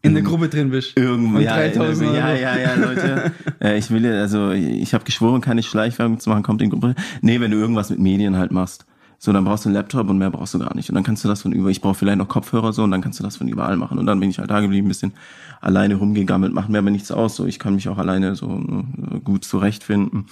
in 0.01 0.13
der 0.13 0.23
Gruppe 0.23 0.49
drin 0.49 0.69
bist. 0.69 0.97
Irgendwo, 0.97 1.39
ja, 1.39 1.63
ja, 1.63 2.35
ja, 2.35 2.57
ja, 2.57 2.75
Leute. 2.75 3.31
äh, 3.61 3.77
ich 3.77 3.89
will, 3.91 4.05
also 4.05 4.51
ich 4.51 4.93
habe 4.93 5.03
geschworen, 5.03 5.41
keine 5.41 5.63
Schleichwerbung 5.63 6.19
zu 6.19 6.29
machen, 6.29 6.43
kommt 6.43 6.61
in 6.61 6.69
Gruppe. 6.69 6.95
Nee, 7.21 7.39
wenn 7.39 7.51
du 7.51 7.57
irgendwas 7.57 7.89
mit 7.89 7.99
Medien 7.99 8.37
halt 8.37 8.51
machst. 8.51 8.85
So, 9.23 9.31
dann 9.31 9.45
brauchst 9.45 9.63
du 9.63 9.69
einen 9.69 9.75
Laptop 9.75 10.09
und 10.09 10.17
mehr 10.17 10.31
brauchst 10.31 10.53
du 10.53 10.59
gar 10.59 10.75
nicht. 10.75 10.89
Und 10.89 10.95
dann 10.95 11.05
kannst 11.05 11.23
du 11.23 11.29
das 11.29 11.43
von 11.43 11.53
über, 11.53 11.69
ich 11.69 11.79
brauche 11.79 11.93
vielleicht 11.93 12.17
noch 12.17 12.27
Kopfhörer 12.27 12.73
so 12.73 12.83
und 12.83 12.91
dann 12.91 12.99
kannst 12.99 13.21
du 13.21 13.23
das 13.23 13.37
von 13.37 13.47
überall 13.47 13.77
machen. 13.77 13.97
Und 13.97 14.05
dann 14.05 14.19
bin 14.19 14.29
ich 14.29 14.37
halt 14.37 14.51
da 14.51 14.59
geblieben, 14.59 14.87
ein 14.87 14.89
bisschen 14.89 15.13
alleine 15.61 15.95
rumgegammelt, 15.95 16.53
macht 16.53 16.67
mir 16.67 16.79
aber 16.79 16.89
nichts 16.89 17.09
aus. 17.09 17.37
So, 17.37 17.45
ich 17.45 17.57
kann 17.57 17.75
mich 17.75 17.87
auch 17.87 17.97
alleine 17.97 18.35
so 18.35 18.49
äh, 18.49 19.19
gut 19.21 19.45
zurechtfinden. 19.45 20.25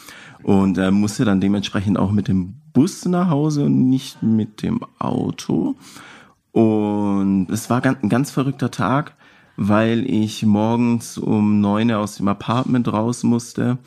Und 0.44 0.78
äh, 0.78 0.92
musste 0.92 1.24
dann 1.24 1.40
dementsprechend 1.40 1.98
auch 1.98 2.12
mit 2.12 2.28
dem 2.28 2.56
Bus 2.74 3.06
nach 3.06 3.30
Hause 3.30 3.64
und 3.64 3.90
nicht 3.90 4.22
mit 4.24 4.62
dem 4.62 4.82
Auto. 5.00 5.78
Und 6.52 7.48
es 7.50 7.70
war 7.70 7.82
ein 7.86 8.10
ganz 8.10 8.30
verrückter 8.30 8.72
Tag, 8.72 9.16
weil 9.56 10.04
ich 10.06 10.46
morgens 10.46 11.18
um 11.18 11.62
neun 11.62 11.94
aus 11.94 12.18
dem 12.18 12.28
Apartment 12.28 12.92
raus 12.92 13.24
musste 13.24 13.78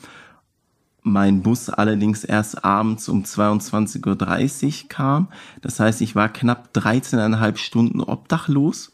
mein 1.05 1.43
Bus 1.43 1.69
allerdings 1.69 2.23
erst 2.23 2.65
abends 2.65 3.07
um 3.09 3.21
22.30 3.21 4.83
Uhr 4.83 4.89
kam. 4.89 5.27
Das 5.61 5.79
heißt, 5.79 6.01
ich 6.01 6.15
war 6.15 6.29
knapp 6.29 6.69
13,5 6.73 7.57
Stunden 7.57 8.01
obdachlos 8.01 8.91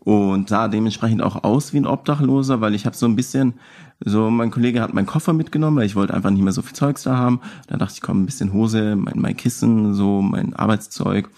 und 0.00 0.48
sah 0.48 0.68
dementsprechend 0.68 1.22
auch 1.22 1.44
aus 1.44 1.74
wie 1.74 1.78
ein 1.78 1.86
Obdachloser, 1.86 2.62
weil 2.62 2.74
ich 2.74 2.86
habe 2.86 2.96
so 2.96 3.04
ein 3.04 3.14
bisschen, 3.14 3.54
so 4.00 4.30
mein 4.30 4.50
Kollege 4.50 4.80
hat 4.80 4.94
meinen 4.94 5.04
Koffer 5.04 5.34
mitgenommen, 5.34 5.76
weil 5.76 5.86
ich 5.86 5.96
wollte 5.96 6.14
einfach 6.14 6.30
nicht 6.30 6.42
mehr 6.42 6.52
so 6.54 6.62
viel 6.62 6.74
Zeugs 6.74 7.02
da 7.02 7.18
haben. 7.18 7.42
Da 7.66 7.76
dachte 7.76 7.92
ich, 7.96 8.00
komm, 8.00 8.22
ein 8.22 8.26
bisschen 8.26 8.54
Hose, 8.54 8.96
mein, 8.96 9.18
mein 9.18 9.36
Kissen, 9.36 9.92
so 9.92 10.22
mein 10.22 10.56
Arbeitszeug 10.56 11.28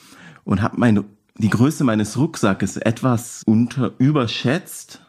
und 0.45 0.63
habe 0.63 0.79
meine 0.79 1.05
die 1.39 1.51
Größe 1.51 1.83
meines 1.83 2.17
Rucksackes 2.17 2.77
etwas 2.77 3.43
unter 3.45 3.93
überschätzt, 3.99 5.03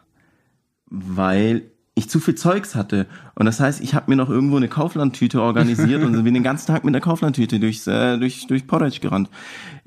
weil 0.88 1.72
ich 1.98 2.12
zu 2.12 2.20
viel 2.20 2.36
Zeugs 2.36 2.76
hatte. 2.76 3.08
Und 3.34 3.48
das 3.48 3.60
heißt, 3.60 3.82
ich 3.82 3.96
habe 3.96 4.12
mir 4.12 4.16
noch 4.16 4.30
irgendwo 4.30 4.58
eine 4.58 4.68
Kauflandtüte 4.68 5.42
organisiert 5.42 6.04
und 6.04 6.12
bin 6.24 6.36
den 6.36 6.44
ganzen 6.44 6.68
Tag 6.68 6.84
mit 6.84 6.94
der 6.94 7.02
Kauflandtüte 7.02 7.60
durchs, 7.60 7.88
äh, 7.88 8.20
durch, 8.20 8.46
durch 8.46 8.68
Porridge 8.68 9.00
gerannt. 9.00 9.32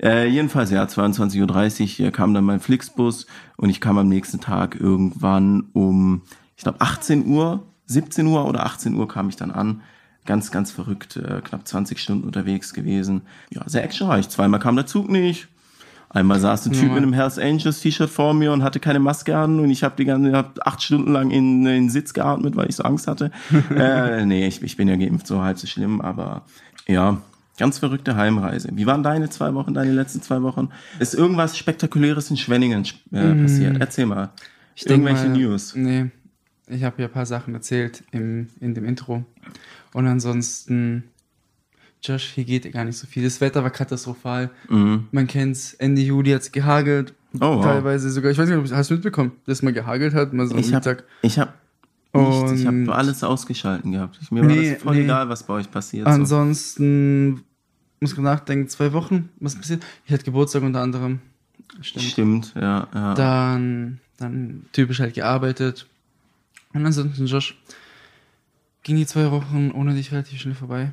Äh, 0.03 0.27
jedenfalls, 0.27 0.71
ja, 0.71 0.83
22.30 0.83 2.03
Uhr 2.03 2.11
kam 2.11 2.33
dann 2.33 2.43
mein 2.43 2.59
Flixbus 2.59 3.27
und 3.55 3.69
ich 3.69 3.79
kam 3.79 3.97
am 3.97 4.09
nächsten 4.09 4.41
Tag 4.41 4.75
irgendwann 4.77 5.69
um, 5.71 6.23
ich 6.57 6.63
glaube, 6.63 6.81
18 6.81 7.27
Uhr, 7.27 7.65
17 7.85 8.27
Uhr 8.27 8.45
oder 8.45 8.65
18 8.65 8.93
Uhr 8.93 9.07
kam 9.07 9.29
ich 9.29 9.37
dann 9.37 9.51
an. 9.51 9.81
Ganz, 10.25 10.51
ganz 10.51 10.69
verrückt, 10.69 11.15
äh, 11.15 11.39
knapp 11.41 11.65
20 11.65 11.97
Stunden 11.97 12.25
unterwegs 12.25 12.73
gewesen. 12.73 13.21
Ja, 13.51 13.67
sehr 13.67 13.85
actionreich. 13.85 14.27
Zweimal 14.27 14.59
kam 14.59 14.75
der 14.75 14.85
Zug 14.85 15.09
nicht. 15.09 15.47
Einmal 16.13 16.41
saß 16.41 16.65
ein 16.65 16.73
Typ 16.73 16.83
ja. 16.83 16.89
mit 16.89 16.97
einem 16.97 17.13
Hells 17.13 17.39
Angels 17.39 17.79
T-Shirt 17.79 18.09
vor 18.09 18.33
mir 18.33 18.51
und 18.51 18.63
hatte 18.63 18.81
keine 18.81 18.99
Maske 18.99 19.37
an 19.37 19.59
und 19.61 19.69
ich 19.69 19.81
habe 19.83 19.95
die 19.97 20.03
ganze 20.03 20.33
hab 20.33 20.59
acht 20.67 20.83
Stunden 20.83 21.13
lang 21.13 21.31
in, 21.31 21.59
in 21.59 21.65
den 21.65 21.89
Sitz 21.89 22.13
geatmet, 22.13 22.57
weil 22.57 22.67
ich 22.69 22.75
so 22.75 22.83
Angst 22.83 23.07
hatte. 23.07 23.31
äh, 23.75 24.25
nee, 24.25 24.45
ich, 24.45 24.61
ich 24.61 24.75
bin 24.75 24.89
ja 24.89 24.97
geimpft, 24.97 25.25
so 25.25 25.41
halb 25.41 25.57
so 25.57 25.67
schlimm, 25.67 26.01
aber 26.01 26.43
ja, 26.85 27.21
ganz 27.57 27.79
verrückte 27.79 28.17
Heimreise. 28.17 28.69
Wie 28.73 28.85
waren 28.85 29.03
deine 29.03 29.29
zwei 29.29 29.53
Wochen, 29.53 29.73
deine 29.73 29.93
letzten 29.93 30.21
zwei 30.21 30.41
Wochen? 30.41 30.69
Ist 30.99 31.13
irgendwas 31.13 31.57
Spektakuläres 31.57 32.29
in 32.29 32.35
Schwenningen 32.35 32.85
äh, 33.13 33.33
mm. 33.33 33.43
passiert? 33.43 33.77
Erzähl 33.79 34.05
mal. 34.05 34.31
Ich 34.75 34.89
Irgendwelche 34.89 35.29
mal, 35.29 35.37
News? 35.37 35.75
Nee, 35.75 36.09
ich 36.67 36.83
habe 36.83 37.01
ja 37.01 37.07
ein 37.07 37.13
paar 37.13 37.25
Sachen 37.25 37.53
erzählt 37.53 38.03
im, 38.11 38.49
in 38.59 38.73
dem 38.73 38.83
Intro. 38.83 39.23
Und 39.93 40.07
ansonsten 40.07 41.03
Josh, 42.03 42.31
hier 42.33 42.45
geht 42.45 42.71
gar 42.73 42.83
nicht 42.83 42.97
so 42.97 43.05
viel. 43.05 43.23
Das 43.23 43.39
Wetter 43.41 43.63
war 43.63 43.69
katastrophal. 43.69 44.49
Mhm. 44.69 45.07
Man 45.11 45.27
kennt's. 45.27 45.73
Ende 45.75 46.01
Juli 46.01 46.31
hat's 46.31 46.51
gehagelt. 46.51 47.13
Oh, 47.35 47.57
wow. 47.57 47.63
Teilweise 47.63 48.09
sogar. 48.09 48.31
Ich 48.31 48.37
weiß 48.37 48.49
nicht, 48.49 48.73
hast 48.73 48.89
du 48.89 48.95
mitbekommen, 48.95 49.33
dass 49.45 49.61
man 49.61 49.73
gehagelt 49.73 50.13
hat? 50.13 50.33
Mal 50.33 50.47
so 50.47 50.57
ich 50.57 50.73
habe 50.73 51.03
ich 51.21 51.39
hab 51.39 51.53
nichts. 52.13 52.51
Ich 52.61 52.67
habe 52.67 52.93
alles 52.93 53.23
ausgeschalten 53.23 53.91
gehabt. 53.91 54.17
Ich, 54.21 54.31
mir 54.31 54.43
nee, 54.43 54.55
war 54.55 54.73
das 54.73 54.83
voll 54.83 54.95
nee. 54.95 55.03
egal, 55.03 55.29
was 55.29 55.43
bei 55.43 55.53
euch 55.53 55.69
passiert. 55.69 56.07
Ansonsten 56.07 57.37
so. 57.37 57.43
muss 58.01 58.13
ich 58.13 58.17
nachdenken, 58.17 58.67
zwei 58.67 58.93
Wochen, 58.93 59.29
was 59.39 59.55
passiert? 59.55 59.85
Ich 60.05 60.13
hatte 60.13 60.25
Geburtstag 60.25 60.63
unter 60.63 60.81
anderem. 60.81 61.19
Stimmt, 61.81 62.05
Stimmt 62.05 62.53
ja, 62.55 62.87
ja. 62.93 63.13
Dann, 63.13 63.99
dann 64.17 64.65
typisch 64.73 64.99
halt 64.99 65.13
gearbeitet. 65.13 65.87
Und 66.73 66.85
ansonsten, 66.85 67.25
Josh, 67.27 67.57
ging 68.83 68.97
die 68.97 69.05
zwei 69.05 69.31
Wochen 69.31 69.71
ohne 69.71 69.93
dich 69.93 70.11
relativ 70.11 70.41
schnell 70.41 70.55
vorbei. 70.55 70.91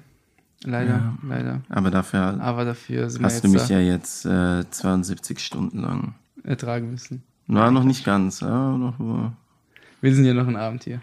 Leider, 0.65 0.91
ja. 0.91 1.19
leider. 1.23 1.61
Aber 1.69 1.91
dafür, 1.91 2.41
Aber 2.41 2.65
dafür 2.65 3.05
hast 3.05 3.45
du 3.45 3.49
mich 3.49 3.69
ja 3.69 3.79
jetzt 3.79 4.27
äh, 4.27 4.69
72 4.69 5.39
Stunden 5.39 5.81
lang 5.81 6.15
ertragen 6.43 6.91
müssen. 6.91 7.23
Na, 7.47 7.71
noch 7.71 7.85
nicht 7.85 8.05
ganz. 8.05 8.41
Ja, 8.41 8.77
noch, 8.77 8.99
uh. 8.99 9.31
Wir 10.01 10.15
sind 10.15 10.25
ja 10.25 10.35
noch 10.35 10.47
ein 10.47 10.57
Abend 10.57 10.85
hier. 10.85 11.01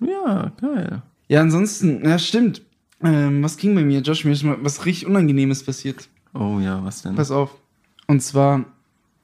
Ja, 0.00 0.52
geil. 0.60 1.02
Ja, 1.28 1.40
ansonsten, 1.40 2.04
ja, 2.04 2.18
stimmt. 2.18 2.62
Ähm, 3.02 3.42
was 3.42 3.56
ging 3.56 3.74
bei 3.74 3.82
mir, 3.82 4.00
Josh? 4.00 4.24
Mir 4.24 4.32
ist 4.32 4.42
mal 4.42 4.58
was 4.62 4.84
richtig 4.86 5.06
Unangenehmes 5.06 5.64
passiert. 5.64 6.08
Oh 6.34 6.58
ja, 6.60 6.82
was 6.84 7.02
denn? 7.02 7.14
Pass 7.14 7.30
auf. 7.30 7.54
Und 8.06 8.22
zwar, 8.22 8.64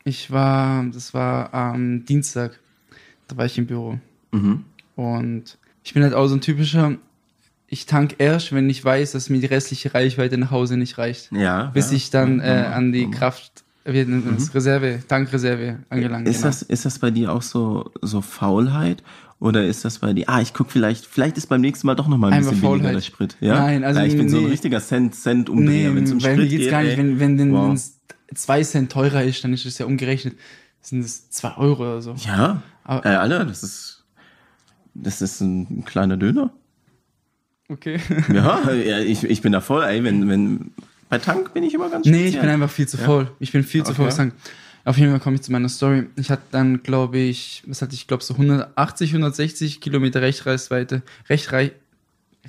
ich 0.05 0.31
war, 0.31 0.85
das 0.93 1.15
war 1.15 1.53
am 1.55 2.05
Dienstag, 2.05 2.59
da 3.29 3.37
war 3.37 3.47
ich 3.47 3.59
im 3.59 3.67
Büro. 3.67 3.99
Mhm. 4.33 4.65
Und 4.97 5.59
ich 5.83 5.95
bin 5.95 6.03
halt 6.03 6.15
auch 6.15 6.27
so 6.27 6.35
ein 6.35 6.41
typischer, 6.41 6.97
ich 7.75 7.87
tank 7.87 8.15
erst, 8.19 8.53
wenn 8.53 8.71
ich 8.71 8.85
weiß, 8.85 9.13
dass 9.13 9.29
mir 9.31 9.41
die 9.41 9.47
restliche 9.47 9.93
Reichweite 9.95 10.39
nach 10.39 10.53
Hause 10.53 10.77
nicht 10.77 10.97
reicht. 10.97 11.33
Ja. 11.33 11.65
Bis 11.75 11.91
ja. 11.91 11.97
ich 11.97 12.11
dann 12.11 12.39
äh, 12.39 12.71
an 12.73 12.93
die 12.93 13.11
Kraft, 13.11 13.65
äh, 13.85 14.05
mhm. 14.05 14.39
Reserve, 14.55 15.01
Tankreserve 15.09 15.81
angelangt. 15.91 16.29
Ist 16.29 16.39
genau. 16.39 16.47
das, 16.47 16.63
ist 16.63 16.85
das 16.85 17.01
bei 17.01 17.11
dir 17.11 17.33
auch 17.33 17.43
so, 17.43 17.91
so 18.01 18.21
Faulheit? 18.21 19.03
Oder 19.41 19.67
ist 19.67 19.85
das 19.85 19.99
bei 19.99 20.13
dir, 20.13 20.29
ah, 20.29 20.41
ich 20.41 20.55
guck 20.55 20.71
vielleicht, 20.71 21.05
vielleicht 21.05 21.37
ist 21.37 21.49
beim 21.49 21.61
nächsten 21.61 21.89
Mal 21.89 21.97
doch 21.97 22.07
nochmal 22.07 22.31
ein 22.31 22.39
Einfach 22.39 22.51
bisschen 22.51 22.63
Faulheit. 22.63 22.85
weniger 22.85 22.95
der 22.95 23.05
Sprit. 23.05 23.37
Ja? 23.41 23.55
Nein, 23.59 23.83
also. 23.83 24.01
Ja, 24.01 24.07
ich 24.07 24.17
bin 24.17 24.27
nee, 24.27 24.31
so 24.31 24.39
ein 24.39 24.47
richtiger 24.47 24.81
Cent, 24.81 25.17
Cent 25.17 25.51
Umdreher, 25.51 25.91
nee, 25.91 25.97
wenn 25.97 26.05
es 26.05 26.13
um 26.13 26.21
Sprit 26.21 26.49
geht. 26.49 26.71
gar 26.71 26.85
nicht, 26.85 26.97
wenn, 26.97 27.19
wenn 27.19 27.37
denn 27.37 27.53
wow. 27.53 27.79
zwei 28.35 28.63
Cent 28.63 28.93
teurer 28.93 29.25
ist, 29.25 29.43
dann 29.43 29.53
ist 29.53 29.67
es 29.67 29.79
ja 29.79 29.87
umgerechnet, 29.87 30.37
sind 30.81 31.05
es 31.05 31.29
zwei 31.31 31.57
Euro 31.57 31.83
oder 31.83 32.03
so. 32.03 32.15
Ja. 32.25 32.63
Aber, 32.85 33.05
äh, 33.05 33.17
Alter, 33.17 33.45
das 33.45 33.65
ist, 33.65 34.05
das 34.95 35.21
ist 35.21 35.41
ein 35.41 35.85
kleiner 35.85 36.17
Döner. 36.17 36.53
Okay. 37.75 37.99
ja, 38.33 38.71
ich, 38.71 39.25
ich 39.25 39.43
bin 39.43 39.53
da 39.53 39.61
voll, 39.61 39.83
ey, 39.83 40.03
wenn, 40.05 40.29
wenn, 40.29 40.71
bei 41.09 41.19
Tank 41.19 41.53
bin 41.53 41.65
ich 41.65 41.75
immer 41.75 41.91
ganz 41.91 42.07
speziell. 42.07 42.25
Nee, 42.25 42.29
ich 42.31 42.41
bin 42.41 42.49
einfach 42.49 42.71
viel 42.71 42.87
zu 42.87 42.97
voll. 42.97 43.25
Ja? 43.25 43.31
Ich 43.41 43.53
bin 43.53 43.65
viel 43.65 43.83
zu 43.83 43.91
okay. 43.91 43.97
voll 43.97 44.07
fürs 44.07 44.17
Tank. 44.17 44.35
Auf 44.85 44.99
jeden 44.99 45.11
Fall 45.11 45.21
komme 45.21 45.37
ich 45.37 45.43
zu 45.43 45.51
meiner 45.51 45.69
Story. 45.69 46.07
Ich 46.17 46.31
hatte 46.31 46.43
dann, 46.51 46.83
glaube 46.83 47.19
ich, 47.19 47.63
was 47.67 47.83
hatte 47.83 47.95
ich, 47.95 48.07
glaube 48.07 48.23
so 48.23 48.35
180, 48.35 49.11
160 49.11 49.81
Kilometer 49.81 50.21
Rechtreichweite, 50.21 51.03
Rechtreich, 51.29 51.73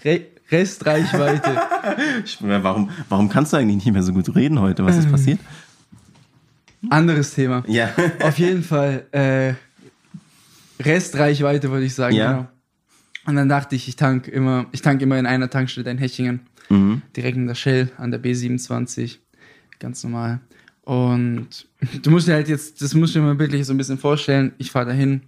Re 0.03 0.21
Restreichweite. 0.51 1.59
warum, 2.41 2.91
warum 3.09 3.29
kannst 3.29 3.53
du 3.53 3.57
eigentlich 3.57 3.85
nicht 3.85 3.93
mehr 3.93 4.03
so 4.03 4.13
gut 4.13 4.35
reden 4.35 4.59
heute? 4.59 4.85
Was 4.85 4.97
ist 4.97 5.05
ähm, 5.05 5.11
passiert? 5.11 5.39
Anderes 6.89 7.33
Thema. 7.33 7.63
Ja. 7.67 7.89
Auf 8.21 8.37
jeden 8.37 8.61
Fall, 8.61 9.05
äh, 9.11 9.53
Restreichweite 10.83 11.71
würde 11.71 11.85
ich 11.85 11.95
sagen, 11.95 12.15
ja. 12.15 12.31
genau. 12.31 12.47
Und 13.25 13.35
dann 13.35 13.49
dachte 13.49 13.75
ich, 13.75 13.87
ich 13.87 13.95
tank 13.95 14.27
immer, 14.27 14.67
ich 14.71 14.81
tank 14.81 15.01
immer 15.01 15.17
in 15.17 15.25
einer 15.25 15.49
Tankstelle 15.49 15.89
in 15.89 15.97
Hechingen. 15.97 16.41
Mhm. 16.69 17.01
Direkt 17.15 17.37
in 17.37 17.47
der 17.47 17.55
Shell 17.55 17.91
an 17.97 18.11
der 18.11 18.21
B27. 18.21 19.17
Ganz 19.79 20.03
normal. 20.03 20.39
Und 20.83 21.67
du 22.03 22.11
musst 22.11 22.27
dir 22.27 22.33
halt 22.33 22.47
jetzt, 22.47 22.81
das 22.81 22.93
musst 22.93 23.15
du 23.15 23.19
dir 23.19 23.25
mal 23.25 23.35
bildlich 23.35 23.65
so 23.65 23.73
ein 23.73 23.77
bisschen 23.77 23.97
vorstellen. 23.97 24.53
Ich 24.57 24.71
fahre 24.71 24.87
dahin, 24.87 25.21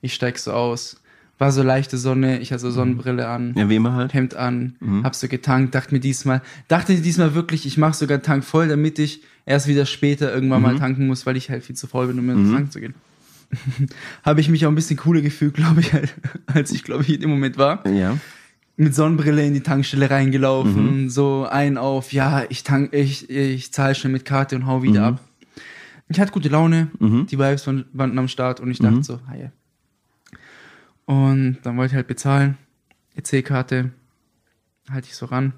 ich 0.00 0.14
steig 0.14 0.38
so 0.38 0.52
aus. 0.52 1.00
War 1.36 1.50
so 1.50 1.64
leichte 1.64 1.98
Sonne, 1.98 2.38
ich 2.38 2.52
hatte 2.52 2.60
so 2.60 2.68
mhm. 2.68 2.72
Sonnenbrille 2.72 3.26
an, 3.26 3.54
ja, 3.56 3.68
wie 3.68 3.74
immer 3.74 3.94
halt. 3.94 4.14
Hemd 4.14 4.36
an, 4.36 4.76
mhm. 4.78 5.02
hab 5.02 5.16
so 5.16 5.26
getankt, 5.26 5.74
dachte 5.74 5.92
mir 5.92 5.98
diesmal, 5.98 6.42
dachte 6.68 6.94
diesmal 6.94 7.34
wirklich, 7.34 7.66
ich 7.66 7.76
mache 7.76 7.94
sogar 7.94 8.22
Tank 8.22 8.44
voll, 8.44 8.68
damit 8.68 9.00
ich 9.00 9.20
erst 9.44 9.66
wieder 9.66 9.84
später 9.84 10.32
irgendwann 10.32 10.62
mhm. 10.62 10.68
mal 10.68 10.78
tanken 10.78 11.08
muss, 11.08 11.26
weil 11.26 11.36
ich 11.36 11.50
halt 11.50 11.64
viel 11.64 11.74
zu 11.74 11.88
voll 11.88 12.06
bin, 12.06 12.20
um 12.20 12.30
in 12.30 12.36
den 12.36 12.50
mhm. 12.50 12.54
Tank 12.54 12.72
zu 12.72 12.78
gehen. 12.80 12.94
habe 14.22 14.40
ich 14.40 14.48
mich 14.48 14.64
auch 14.66 14.70
ein 14.70 14.74
bisschen 14.74 14.96
cooler 14.96 15.20
gefühlt, 15.20 15.54
glaube 15.54 15.80
ich, 15.80 15.92
als 16.46 16.72
ich, 16.72 16.84
glaube 16.84 17.02
ich, 17.02 17.14
in 17.14 17.20
dem 17.20 17.30
Moment 17.30 17.58
war. 17.58 17.86
Ja. 17.86 18.18
Mit 18.76 18.94
Sonnenbrille 18.94 19.46
in 19.46 19.54
die 19.54 19.60
Tankstelle 19.60 20.10
reingelaufen, 20.10 21.04
mhm. 21.04 21.08
so 21.08 21.46
ein 21.48 21.78
auf, 21.78 22.12
ja, 22.12 22.44
ich 22.48 22.64
tank, 22.64 22.92
ich, 22.92 23.30
ich 23.30 23.72
zahle 23.72 23.94
schnell 23.94 24.12
mit 24.12 24.24
Karte 24.24 24.56
und 24.56 24.66
hau 24.66 24.82
wieder 24.82 25.12
mhm. 25.12 25.16
ab. 25.16 25.24
Ich 26.08 26.20
hatte 26.20 26.32
gute 26.32 26.48
Laune, 26.48 26.88
mhm. 26.98 27.26
die 27.26 27.38
Vibes 27.38 27.66
waren 27.66 28.18
am 28.18 28.28
Start 28.28 28.60
und 28.60 28.70
ich 28.70 28.78
dachte 28.78 28.96
mhm. 28.96 29.02
so, 29.02 29.20
hi. 29.28 29.48
Und 31.06 31.58
dann 31.62 31.76
wollte 31.76 31.92
ich 31.92 31.96
halt 31.96 32.06
bezahlen, 32.06 32.56
EC-Karte, 33.16 33.90
halte 34.90 35.08
ich 35.08 35.14
so 35.14 35.26
ran, 35.26 35.52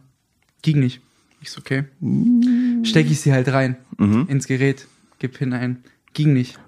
ging 0.63 0.81
nicht. 0.81 1.01
Ich 1.41 1.51
so, 1.51 1.61
okay. 1.61 1.85
Mhm. 2.01 2.85
Stecke 2.85 3.11
ich 3.11 3.21
sie 3.21 3.33
halt 3.33 3.49
rein 3.49 3.77
mhm. 3.99 4.27
ins 4.29 4.47
Gerät, 4.47 4.87
gib 5.19 5.37
hin 5.39 5.53
ein, 5.53 5.83
ging 6.13 6.33
nicht. 6.33 6.59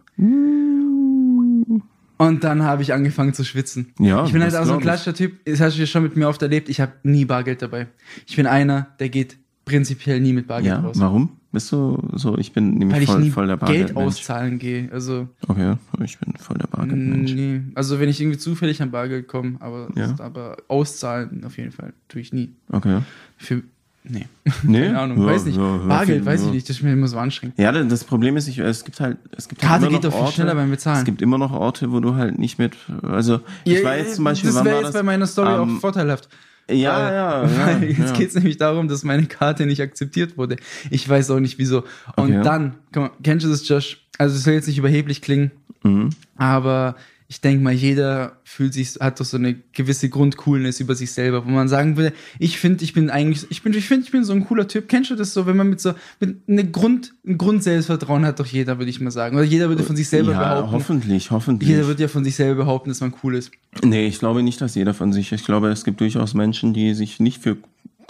Und 2.18 2.44
dann 2.44 2.64
habe 2.64 2.82
ich 2.82 2.92
angefangen 2.92 3.32
zu 3.32 3.44
schwitzen. 3.44 3.94
Ja, 3.98 4.24
ich 4.24 4.32
bin 4.32 4.42
halt 4.42 4.54
auch 4.56 4.64
so 4.64 4.74
ein 4.74 4.80
klassischer 4.80 5.14
Typ, 5.14 5.44
das 5.44 5.60
hast 5.60 5.76
du 5.76 5.80
ja 5.80 5.86
schon 5.86 6.02
mit 6.02 6.16
mir 6.16 6.28
oft 6.28 6.42
erlebt, 6.42 6.68
ich 6.68 6.80
habe 6.80 6.92
nie 7.04 7.24
Bargeld 7.24 7.62
dabei. 7.62 7.86
Ich 8.26 8.36
bin 8.36 8.46
einer, 8.46 8.88
der 8.98 9.08
geht 9.08 9.38
prinzipiell 9.64 10.20
nie 10.20 10.32
mit 10.32 10.48
Bargeld 10.48 10.74
ja, 10.74 10.80
raus. 10.80 10.96
Warum? 10.98 11.38
Bist 11.50 11.72
du 11.72 11.98
so, 12.12 12.36
ich 12.36 12.52
bin 12.52 12.74
nämlich 12.74 12.98
Weil 12.98 13.06
voll, 13.06 13.18
ich 13.20 13.24
nie 13.24 13.30
voll 13.30 13.46
der 13.46 13.56
Bargeld. 13.56 13.86
Geld 13.86 13.96
auszahlen 13.96 14.58
gehe. 14.58 14.90
Also, 14.92 15.28
okay, 15.46 15.76
ich 16.04 16.18
bin 16.18 16.34
voll 16.36 16.58
der 16.58 16.66
Bargeld-Mensch. 16.66 17.32
Nee, 17.32 17.62
also 17.74 18.00
wenn 18.00 18.08
ich 18.08 18.20
irgendwie 18.20 18.36
zufällig 18.38 18.82
an 18.82 18.90
Bargeld 18.90 19.28
komme, 19.28 19.56
aber, 19.60 19.88
ja. 19.94 20.14
aber 20.18 20.58
auszahlen 20.68 21.44
auf 21.44 21.56
jeden 21.56 21.72
Fall 21.72 21.94
tue 22.08 22.20
ich 22.20 22.34
nie. 22.34 22.54
Okay. 22.70 23.00
Für, 23.38 23.62
Nee. 24.08 24.26
nee? 24.62 24.86
Keine 24.86 24.98
Ahnung, 24.98 25.20
ja, 25.20 25.26
weiß 25.26 25.44
nicht. 25.44 25.56
Ja, 25.56 25.76
Bargeld, 25.86 26.24
weiß 26.24 26.46
ich 26.46 26.50
nicht, 26.52 26.68
das 26.68 26.76
ist 26.76 26.82
mir 26.82 26.92
immer 26.92 27.08
so 27.08 27.18
anstrengend. 27.18 27.58
Ja, 27.58 27.72
das 27.72 28.04
Problem 28.04 28.36
ist, 28.36 28.48
ich, 28.48 28.58
es 28.58 28.84
gibt 28.84 29.00
halt, 29.00 29.18
es 29.36 29.48
gibt 29.48 29.60
Karte 29.60 29.84
halt 29.84 29.92
geht 29.92 30.04
doch 30.04 30.24
viel 30.24 30.32
schneller 30.32 30.54
beim 30.54 30.70
Bezahlen. 30.70 30.98
Es 30.98 31.04
gibt 31.04 31.20
immer 31.20 31.38
noch 31.38 31.52
Orte, 31.52 31.92
wo 31.92 32.00
du 32.00 32.14
halt 32.14 32.38
nicht 32.38 32.58
mit, 32.58 32.74
also, 33.02 33.40
ich 33.64 33.78
ja, 33.78 33.84
war 33.84 33.96
jetzt 33.96 34.16
zum 34.16 34.24
Beispiel, 34.24 34.50
das 34.50 34.64
wäre 34.64 34.82
jetzt 34.82 34.92
bei 34.94 35.02
meiner 35.02 35.26
Story 35.26 35.58
um, 35.58 35.76
auch 35.76 35.80
vorteilhaft. 35.80 36.28
Ja, 36.70 36.96
weil, 36.98 37.14
ja, 37.14 37.42
weil 37.66 37.82
ja. 37.82 37.88
Jetzt 37.88 37.98
ja. 37.98 38.12
geht 38.12 38.28
es 38.28 38.34
nämlich 38.34 38.56
darum, 38.56 38.88
dass 38.88 39.04
meine 39.04 39.26
Karte 39.26 39.66
nicht 39.66 39.80
akzeptiert 39.80 40.36
wurde. 40.36 40.56
Ich 40.90 41.08
weiß 41.08 41.30
auch 41.30 41.40
nicht 41.40 41.58
wieso. 41.58 41.84
Und 42.16 42.32
okay. 42.32 42.42
dann, 42.42 42.74
komm 42.92 43.10
kennst 43.22 43.46
du 43.46 43.50
das, 43.50 43.66
Josh? 43.68 44.04
Also 44.18 44.36
es 44.36 44.44
soll 44.44 44.54
jetzt 44.54 44.66
nicht 44.66 44.78
überheblich 44.78 45.22
klingen, 45.22 45.52
mhm. 45.82 46.10
aber 46.36 46.96
ich 47.30 47.42
denke 47.42 47.62
mal, 47.62 47.74
jeder 47.74 48.38
fühlt 48.42 48.72
sich, 48.72 48.94
hat 49.00 49.20
doch 49.20 49.24
so 49.26 49.36
eine 49.36 49.54
gewisse 49.74 50.08
Grundcoolness 50.08 50.80
über 50.80 50.94
sich 50.94 51.12
selber, 51.12 51.44
wo 51.44 51.50
man 51.50 51.68
sagen 51.68 51.98
würde, 51.98 52.14
ich 52.38 52.58
finde, 52.58 52.82
ich 52.82 52.94
bin 52.94 53.10
eigentlich, 53.10 53.46
ich 53.50 53.62
bin, 53.62 53.74
ich 53.74 53.86
finde, 53.86 54.06
ich 54.06 54.12
bin 54.12 54.24
so 54.24 54.32
ein 54.32 54.46
cooler 54.46 54.66
Typ. 54.66 54.88
Kennst 54.88 55.10
du 55.10 55.14
das 55.14 55.34
so, 55.34 55.44
wenn 55.44 55.54
man 55.54 55.68
mit 55.68 55.78
so, 55.78 55.92
mit 56.20 56.38
eine 56.48 56.64
Grund, 56.70 57.12
ein 57.26 57.36
Grundselbstvertrauen 57.36 58.24
hat 58.24 58.40
doch 58.40 58.46
jeder, 58.46 58.78
würde 58.78 58.88
ich 58.88 59.00
mal 59.00 59.10
sagen. 59.10 59.36
Oder 59.36 59.44
jeder 59.44 59.68
würde 59.68 59.82
von 59.82 59.94
sich 59.94 60.08
selber 60.08 60.32
ja, 60.32 60.54
behaupten. 60.54 60.72
hoffentlich, 60.72 61.30
hoffentlich. 61.30 61.68
Jeder 61.68 61.86
wird 61.86 62.00
ja 62.00 62.08
von 62.08 62.24
sich 62.24 62.34
selber 62.34 62.64
behaupten, 62.64 62.88
dass 62.88 63.02
man 63.02 63.12
cool 63.22 63.34
ist. 63.34 63.50
Nee, 63.84 64.06
ich 64.06 64.18
glaube 64.18 64.42
nicht, 64.42 64.62
dass 64.62 64.74
jeder 64.74 64.94
von 64.94 65.12
sich, 65.12 65.30
ich 65.30 65.44
glaube, 65.44 65.68
es 65.68 65.84
gibt 65.84 66.00
durchaus 66.00 66.32
Menschen, 66.32 66.72
die 66.72 66.94
sich 66.94 67.20
nicht 67.20 67.42
für 67.42 67.58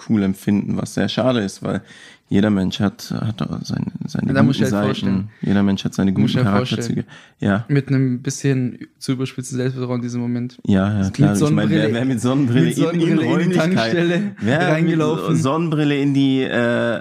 cool 0.08 0.22
empfinden, 0.22 0.76
was 0.76 0.94
sehr 0.94 1.08
schade 1.08 1.40
ist, 1.40 1.62
weil 1.62 1.82
jeder 2.30 2.50
Mensch 2.50 2.78
hat, 2.80 3.10
hat 3.10 3.38
seine, 3.62 3.86
seine 4.06 4.32
da 4.34 4.42
guten 4.42 4.60
halt 4.60 4.96
Seiten. 4.96 5.30
Jeder 5.40 5.62
Mensch 5.62 5.84
hat 5.84 5.94
seine 5.94 6.12
guten 6.12 6.34
Charakterzüge. 6.34 7.04
Ja. 7.40 7.64
Mit 7.68 7.88
einem 7.88 8.20
bisschen 8.20 8.78
zu 8.98 9.12
überspitzten 9.12 9.56
Selbstvertrauen 9.56 9.96
in 9.96 10.02
diesem 10.02 10.20
Moment. 10.20 10.58
Ja, 10.66 11.02
ja, 11.02 11.10
klar. 11.10 11.34
Ich 11.34 11.50
meine, 11.50 11.70
wer, 11.70 11.92
wer 11.92 12.04
mit 12.04 12.20
Sonnenbrille, 12.20 12.66
mit 12.66 12.76
Sonnenbrille 12.76 13.24
in, 13.24 13.30
in, 13.30 13.40
in, 13.40 13.50
die 13.50 13.56
Tankstelle 13.56 14.22
wer 14.40 14.68
reingelaufen. 14.68 15.32
Mit 15.32 15.42
Sonnenbrille 15.42 15.98
in 15.98 16.12
die 16.12 16.42
äh, 16.42 17.00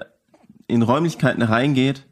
in 0.68 0.82
Räumlichkeiten 0.82 1.42
reingeht, 1.42 2.06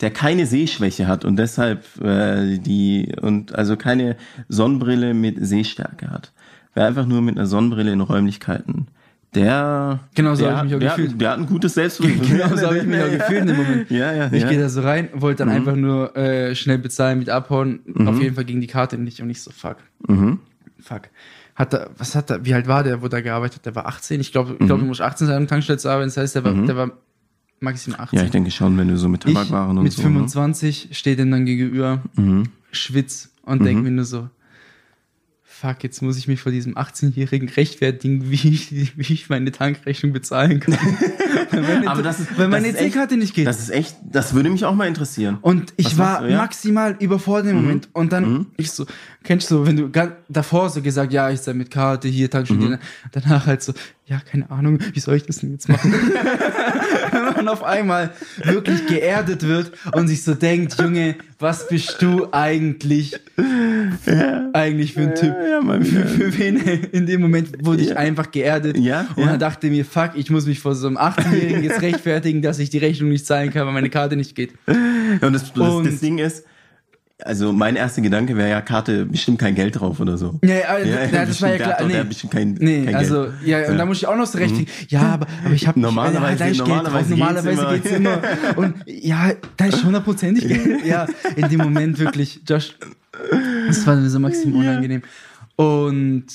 der 0.00 0.10
keine 0.10 0.46
Sehschwäche 0.46 1.06
hat 1.06 1.24
und 1.24 1.36
deshalb 1.36 1.84
äh, 2.00 2.58
die 2.58 3.14
und 3.20 3.54
also 3.54 3.76
keine 3.76 4.16
Sonnenbrille 4.48 5.14
mit 5.14 5.36
Sehstärke 5.40 6.10
hat. 6.10 6.32
Wer 6.74 6.86
einfach 6.86 7.06
nur 7.06 7.22
mit 7.22 7.36
einer 7.36 7.46
Sonnenbrille 7.46 7.92
in 7.92 8.00
Räumlichkeiten 8.00 8.88
der, 9.36 10.00
genau 10.14 10.34
so 10.34 10.50
habe 10.50 10.66
ich 10.66 10.72
mich 10.72 10.74
auch 10.74 10.78
der, 10.78 10.88
gefühlt. 10.96 11.20
Der 11.20 11.30
hat 11.30 11.38
ein 11.38 11.46
gutes 11.46 11.74
Selbstbewusstsein. 11.74 12.28
genau 12.38 12.56
so 12.56 12.66
habe 12.66 12.78
ich 12.78 12.84
mich 12.84 13.02
auch 13.02 13.10
gefühlt 13.10 13.40
in 13.42 13.46
dem 13.46 13.56
Moment. 13.56 13.90
Ja, 13.90 14.12
ja, 14.12 14.32
ich 14.32 14.42
ja. 14.42 14.48
gehe 14.48 14.58
da 14.58 14.68
so 14.68 14.80
rein, 14.80 15.10
wollte 15.12 15.44
dann 15.44 15.50
mhm. 15.50 15.54
einfach 15.54 15.76
nur 15.76 16.16
äh, 16.16 16.54
schnell 16.54 16.78
bezahlen, 16.78 17.18
mit 17.18 17.28
abhauen. 17.28 17.80
Mhm. 17.84 18.08
Auf 18.08 18.20
jeden 18.20 18.34
Fall 18.34 18.44
ging 18.44 18.60
die 18.60 18.66
Karte 18.66 18.98
nicht 18.98 19.20
und 19.20 19.30
ich 19.30 19.42
so, 19.42 19.50
fuck. 19.50 19.76
Mhm. 20.08 20.40
Fuck. 20.80 21.02
Hat 21.54 21.74
er, 21.74 21.90
was 21.96 22.14
hat 22.14 22.30
er, 22.30 22.44
wie 22.44 22.54
alt 22.54 22.66
war 22.66 22.82
der, 22.82 23.02
wo 23.02 23.08
der 23.08 23.22
gearbeitet 23.22 23.58
hat? 23.58 23.66
Der 23.66 23.74
war 23.74 23.86
18. 23.86 24.20
Ich 24.20 24.32
glaube, 24.32 24.56
ich 24.58 24.66
glaube, 24.66 24.82
du 24.82 24.88
musst 24.88 25.00
18 25.00 25.26
sein, 25.26 25.42
um 25.42 25.46
Tankstelle 25.46 25.78
zu 25.78 25.88
arbeiten. 25.88 26.08
Das 26.08 26.16
heißt, 26.16 26.34
der 26.34 26.44
war, 26.44 26.52
mhm. 26.52 26.66
der 26.66 26.76
war 26.76 26.90
maximal 27.60 28.00
18. 28.00 28.18
Ja, 28.18 28.24
ich 28.24 28.30
denke 28.30 28.50
schon, 28.50 28.76
wenn 28.78 28.88
du 28.88 28.96
so 28.96 29.08
mit 29.08 29.22
Tabakwaren 29.22 29.76
und 29.76 29.84
mit 29.84 29.92
so. 29.92 30.02
Mit 30.02 30.12
25 30.12 30.88
ne? 30.88 30.94
steht 30.94 31.18
ihm 31.18 31.30
dann 31.30 31.44
gegenüber, 31.44 32.02
mhm. 32.16 32.44
schwitz 32.72 33.30
und 33.42 33.60
mhm. 33.60 33.64
denk 33.64 33.82
mir 33.82 33.90
nur 33.90 34.04
so, 34.04 34.28
fuck, 35.58 35.82
jetzt 35.82 36.02
muss 36.02 36.18
ich 36.18 36.28
mich 36.28 36.40
vor 36.40 36.52
diesem 36.52 36.76
18-Jährigen 36.76 37.48
rechtfertigen, 37.48 38.30
wie 38.30 38.48
ich, 38.48 38.96
wie 38.96 39.12
ich 39.12 39.28
meine 39.30 39.50
Tankrechnung 39.52 40.12
bezahlen 40.12 40.60
kann. 40.60 40.76
meine, 41.52 41.88
Aber 41.88 42.02
das 42.02 42.20
ist, 42.20 42.38
weil 42.38 42.48
meine 42.48 42.68
EC-Karte 42.68 43.16
nicht 43.16 43.34
geht. 43.34 43.46
Das 43.46 43.60
ist 43.60 43.70
echt, 43.70 43.96
das 44.02 44.34
würde 44.34 44.50
mich 44.50 44.64
auch 44.64 44.74
mal 44.74 44.86
interessieren. 44.86 45.38
Und 45.40 45.72
ich 45.76 45.86
Was 45.86 45.98
war 45.98 46.22
du, 46.22 46.30
ja? 46.30 46.36
maximal 46.38 46.96
überfordert 46.98 47.52
im 47.52 47.56
mhm. 47.56 47.62
Moment. 47.62 47.88
Und 47.94 48.12
dann, 48.12 48.32
mhm. 48.32 48.46
ich 48.58 48.70
so, 48.70 48.86
kennst 49.24 49.50
du, 49.50 49.66
wenn 49.66 49.76
du 49.76 49.90
davor 50.28 50.68
so 50.68 50.82
gesagt, 50.82 51.12
ja, 51.12 51.30
ich 51.30 51.40
sei 51.40 51.54
mit 51.54 51.70
Karte 51.70 52.08
hier, 52.08 52.30
Tankstelle, 52.30 52.76
mhm. 52.76 52.80
danach 53.12 53.46
halt 53.46 53.62
so, 53.62 53.72
ja, 54.08 54.20
keine 54.20 54.48
Ahnung, 54.52 54.78
wie 54.92 55.00
soll 55.00 55.16
ich 55.16 55.24
das 55.24 55.38
denn 55.38 55.50
jetzt 55.50 55.68
machen? 55.68 55.92
Wenn 57.12 57.24
man 57.24 57.48
auf 57.48 57.64
einmal 57.64 58.12
wirklich 58.44 58.86
geerdet 58.86 59.42
wird 59.42 59.72
und 59.92 60.06
sich 60.06 60.22
so 60.22 60.34
denkt, 60.34 60.80
Junge, 60.80 61.16
was 61.40 61.66
bist 61.66 61.96
du 62.00 62.28
eigentlich, 62.30 63.18
ja. 64.06 64.50
eigentlich 64.52 64.92
für 64.92 65.00
ein 65.02 65.14
Typ? 65.16 65.34
Ja, 65.34 65.60
ja, 65.60 65.80
für, 65.82 66.06
für, 66.06 66.38
wen? 66.38 66.56
In 66.92 67.06
dem 67.06 67.20
Moment 67.20 67.66
wurde 67.66 67.82
ich 67.82 67.96
einfach 67.96 68.30
geerdet 68.30 68.78
ja, 68.78 69.08
und 69.16 69.26
dann 69.26 69.40
dachte 69.40 69.70
mir, 69.70 69.84
fuck, 69.84 70.12
ich 70.14 70.30
muss 70.30 70.46
mich 70.46 70.60
vor 70.60 70.76
so 70.76 70.86
einem 70.86 70.98
18-Jährigen 70.98 71.64
jetzt 71.64 71.82
rechtfertigen, 71.82 72.42
dass 72.42 72.60
ich 72.60 72.70
die 72.70 72.78
Rechnung 72.78 73.08
nicht 73.08 73.26
zahlen 73.26 73.50
kann, 73.50 73.66
weil 73.66 73.74
meine 73.74 73.90
Karte 73.90 74.14
nicht 74.14 74.36
geht. 74.36 74.52
Und 74.66 75.32
das, 75.32 75.52
das, 75.52 75.68
und 75.68 75.84
das 75.84 75.98
Ding 75.98 76.18
ist, 76.18 76.44
also 77.24 77.52
mein 77.52 77.76
erster 77.76 78.02
Gedanke 78.02 78.36
wäre 78.36 78.50
ja 78.50 78.60
Karte 78.60 79.06
bestimmt 79.06 79.38
kein 79.38 79.54
Geld 79.54 79.80
drauf 79.80 80.00
oder 80.00 80.18
so. 80.18 80.38
Ja, 80.42 80.54
ja, 80.54 80.78
ja, 80.78 81.04
ja 81.04 81.26
das 81.26 81.40
war 81.40 81.50
ja 81.50 81.56
klar. 81.56 81.86
Nee, 81.86 82.02
bestimmt 82.04 82.32
kein, 82.32 82.54
nee 82.54 82.84
kein 82.84 82.94
also 82.94 83.28
ja, 83.44 83.58
und 83.60 83.72
ja. 83.72 83.76
da 83.76 83.86
muss 83.86 83.96
ich 83.98 84.06
auch 84.06 84.16
noch 84.16 84.26
so 84.26 84.38
recht. 84.38 84.54
Mhm. 84.54 84.66
Ja, 84.88 85.14
aber, 85.14 85.26
aber 85.44 85.54
ich 85.54 85.66
habe 85.66 85.80
normalerweise, 85.80 86.44
ja, 86.44 86.54
normalerweise, 86.54 87.14
Geld 87.14 87.20
drauf, 87.20 87.44
normalerweise 87.44 87.80
geht's 87.80 87.96
immer. 87.96 88.22
Und 88.56 88.74
ja, 88.86 89.32
da 89.56 89.64
ist 89.64 89.82
hundertprozentig 89.82 90.46
Geld. 90.46 90.84
Ja, 90.84 91.06
in 91.36 91.48
dem 91.48 91.60
Moment 91.60 91.98
wirklich, 91.98 92.40
Josh, 92.46 92.74
das 93.66 93.86
war 93.86 93.96
mir 93.96 94.10
so 94.10 94.18
maximal 94.18 94.60
unangenehm. 94.60 95.02
Und 95.56 96.26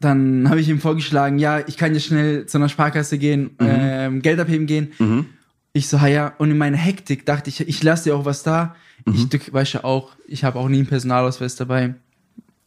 dann 0.00 0.48
habe 0.48 0.60
ich 0.60 0.68
ihm 0.68 0.80
vorgeschlagen, 0.80 1.38
ja, 1.38 1.60
ich 1.66 1.76
kann 1.76 1.92
jetzt 1.92 2.06
schnell 2.06 2.46
zu 2.46 2.58
einer 2.58 2.68
Sparkasse 2.68 3.18
gehen, 3.18 3.50
mhm. 3.58 3.68
ähm, 3.68 4.22
Geld 4.22 4.40
abheben 4.40 4.66
gehen. 4.66 4.92
Mhm. 4.98 5.26
Ich 5.74 5.88
so, 5.88 5.98
ja, 5.98 6.32
und 6.38 6.50
in 6.50 6.56
meiner 6.56 6.76
Hektik 6.76 7.26
dachte 7.26 7.50
ich, 7.50 7.60
ich 7.60 7.82
lasse 7.82 8.04
dir 8.04 8.16
auch 8.16 8.24
was 8.24 8.42
da 8.42 8.74
Mhm. 9.04 9.14
Ich, 9.14 9.28
du 9.28 9.38
weißt 9.52 9.74
ja 9.74 9.84
auch, 9.84 10.12
ich 10.26 10.44
habe 10.44 10.58
auch 10.58 10.68
nie 10.68 10.78
einen 10.78 10.86
Personalausweis 10.86 11.56
dabei. 11.56 11.94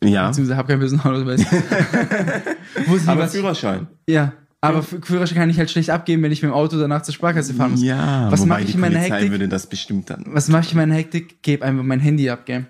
Ja. 0.03 0.27
Beziehungsweise 0.27 0.57
habe 0.57 0.67
keinen 0.67 0.79
Personalausweis. 0.79 1.45
aber 3.07 3.21
was, 3.21 3.31
Führerschein. 3.31 3.87
Ja. 4.07 4.33
Aber 4.59 4.81
Führerschein 4.81 5.37
kann 5.37 5.49
ich 5.49 5.57
halt 5.59 5.69
schlecht 5.69 5.89
abgeben, 5.89 6.23
wenn 6.23 6.31
ich 6.31 6.41
mit 6.41 6.51
dem 6.51 6.53
Auto 6.53 6.77
danach 6.77 7.03
zur 7.03 7.13
Sparkasse 7.13 7.53
fahren 7.53 7.71
muss. 7.71 7.83
Ja, 7.83 8.29
was 8.31 8.45
mache 8.45 8.63
ich 8.63 8.73
in 8.73 8.81
meiner 8.81 8.99
Hektik? 8.99 9.31
würde 9.31 9.47
das 9.47 9.67
bestimmt 9.67 10.09
dann. 10.09 10.25
Was 10.27 10.47
mache 10.47 10.63
ich 10.63 10.71
in 10.71 10.77
meiner 10.77 10.95
Hektik? 10.95 11.41
Gebe 11.43 11.63
einfach 11.63 11.83
mein 11.83 11.99
Handy 11.99 12.29
ab, 12.29 12.45
gell? 12.45 12.65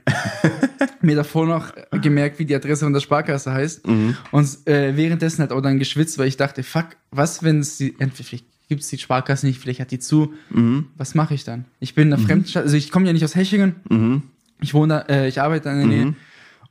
Mir 1.02 1.16
davor 1.16 1.48
noch 1.48 1.74
gemerkt, 2.02 2.40
wie 2.40 2.46
die 2.46 2.56
Adresse 2.56 2.84
von 2.86 2.94
der 2.94 3.00
Sparkasse 3.00 3.52
heißt. 3.52 3.88
Mhm. 3.88 4.18
Und 4.32 4.68
äh, 4.68 4.98
währenddessen 4.98 5.42
hat 5.42 5.52
auch 5.52 5.62
dann 5.62 5.80
geschwitzt, 5.80 6.18
weil 6.18 6.28
ich 6.28 6.38
dachte, 6.38 6.62
fuck, 6.62 6.98
was, 7.12 7.42
wenn 7.42 7.60
es 7.60 7.78
die, 7.78 7.96
entweder 8.00 8.44
gibt 8.68 8.82
es 8.82 8.88
die 8.90 8.98
Sparkasse 8.98 9.46
nicht, 9.46 9.60
vielleicht 9.60 9.80
hat 9.80 9.92
die 9.92 10.00
zu. 10.00 10.34
Mhm. 10.50 10.88
Was 10.98 11.16
mache 11.16 11.34
ich 11.34 11.44
dann? 11.44 11.66
Ich 11.80 11.96
bin 11.96 12.04
in 12.04 12.10
der 12.12 12.20
mhm. 12.20 12.26
fremden 12.26 12.48
Stadt, 12.48 12.64
also 12.64 12.76
ich 12.76 12.92
komme 12.92 13.08
ja 13.08 13.14
nicht 13.14 13.24
aus 13.24 13.36
Hechingen. 13.36 13.76
Mhm. 13.90 14.24
Ich 14.62 14.74
wohne 14.74 15.06
da, 15.08 15.14
äh, 15.14 15.28
ich 15.28 15.42
arbeite 15.42 15.66
da 15.66 15.72
in 15.74 15.78
der 15.78 15.88
Nähe 15.88 16.06
mhm. 16.08 16.16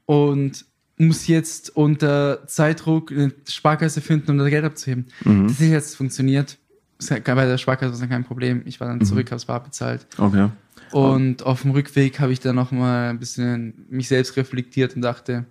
und 0.06 0.64
muss 0.98 1.26
jetzt 1.26 1.76
unter 1.76 2.46
Zeitdruck 2.46 3.12
eine 3.12 3.32
Sparkasse 3.48 4.00
finden, 4.00 4.30
um 4.30 4.38
das 4.38 4.48
Geld 4.48 4.64
abzuheben. 4.64 5.06
Mhm. 5.24 5.48
Das 5.48 5.60
ist 5.60 5.68
jetzt 5.68 5.96
funktioniert. 5.96 6.58
Bei 7.08 7.20
der 7.20 7.58
Sparkasse 7.58 7.92
war 7.92 8.02
es 8.02 8.08
kein 8.08 8.24
Problem. 8.24 8.62
Ich 8.64 8.80
war 8.80 8.88
dann 8.88 8.98
mhm. 8.98 9.04
zurück, 9.04 9.30
habe 9.30 9.36
es 9.36 9.44
bar 9.44 9.62
bezahlt. 9.62 10.06
Okay. 10.16 10.48
Und 10.92 11.44
auf 11.44 11.62
dem 11.62 11.72
Rückweg 11.72 12.20
habe 12.20 12.32
ich 12.32 12.40
dann 12.40 12.56
noch 12.56 12.72
mal 12.72 13.10
ein 13.10 13.18
bisschen 13.18 13.86
mich 13.90 14.08
selbst 14.08 14.36
reflektiert 14.36 14.96
und 14.96 15.02
dachte, 15.02 15.44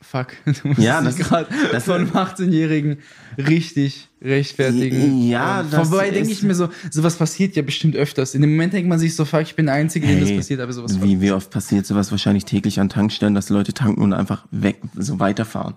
fuck, 0.00 0.28
du 0.44 0.68
musst 0.68 0.80
ja, 0.80 1.00
das 1.00 1.16
gerade 1.16 1.48
von 1.80 1.94
einem 1.94 2.10
18-Jährigen 2.10 2.98
richtig 3.36 4.08
rechtfertigen. 4.22 5.28
Ja, 5.28 5.60
und 5.60 5.72
das 5.72 5.90
Wobei 5.90 6.10
denke 6.10 6.30
ich 6.30 6.42
mir 6.42 6.54
so, 6.54 6.68
sowas 6.90 7.16
passiert 7.16 7.56
ja 7.56 7.62
bestimmt 7.62 7.96
öfters. 7.96 8.34
In 8.34 8.40
dem 8.40 8.50
Moment 8.50 8.72
denkt 8.72 8.88
man 8.88 8.98
sich 8.98 9.14
so, 9.14 9.24
fuck, 9.24 9.42
ich 9.42 9.54
bin 9.54 9.66
der 9.66 9.74
Einzige, 9.74 10.06
hey, 10.06 10.16
dem 10.16 10.24
das 10.24 10.36
passiert, 10.36 10.60
aber 10.60 10.72
sowas 10.72 11.00
Wie, 11.02 11.20
wie 11.20 11.32
oft 11.32 11.50
passiert 11.50 11.86
sowas 11.86 12.10
wahrscheinlich 12.10 12.44
täglich 12.44 12.80
an 12.80 12.88
Tankstellen, 12.88 13.34
dass 13.34 13.48
Leute 13.48 13.72
tanken 13.72 14.02
und 14.02 14.12
einfach 14.12 14.46
weg, 14.50 14.80
so 14.96 15.20
weiterfahren. 15.20 15.74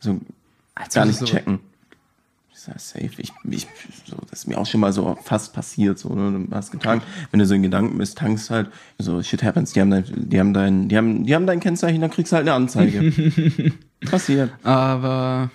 So 0.00 0.20
Als 0.74 0.94
gar 0.94 1.06
nicht 1.06 1.18
so 1.18 1.24
checken 1.24 1.60
ja, 2.66 2.78
safe. 2.78 3.10
Ich, 3.18 3.32
ich, 3.48 3.66
so, 4.04 4.16
das 4.30 4.40
ist 4.40 4.46
mir 4.46 4.58
auch 4.58 4.66
schon 4.66 4.80
mal 4.80 4.92
so 4.92 5.16
fast 5.22 5.52
passiert. 5.52 5.98
So, 5.98 6.14
ne? 6.14 6.46
Du 6.48 6.54
hast 6.54 6.70
getankt, 6.70 7.06
wenn 7.30 7.40
du 7.40 7.46
so 7.46 7.54
in 7.54 7.62
Gedanken 7.62 7.98
bist, 7.98 8.18
tankst 8.18 8.50
halt, 8.50 8.70
so 8.98 9.22
shit 9.22 9.42
happens, 9.42 9.72
die 9.72 9.80
haben 9.80 9.90
dein, 9.90 10.04
die 10.08 10.40
haben 10.40 10.54
dein, 10.54 10.88
die 10.88 10.96
haben, 10.96 11.24
die 11.24 11.34
haben 11.34 11.46
dein 11.46 11.60
Kennzeichen, 11.60 12.00
dann 12.00 12.10
kriegst 12.10 12.32
du 12.32 12.36
halt 12.36 12.48
eine 12.48 12.54
Anzeige. 12.54 13.12
passiert. 14.04 14.50
Aber. 14.62 15.50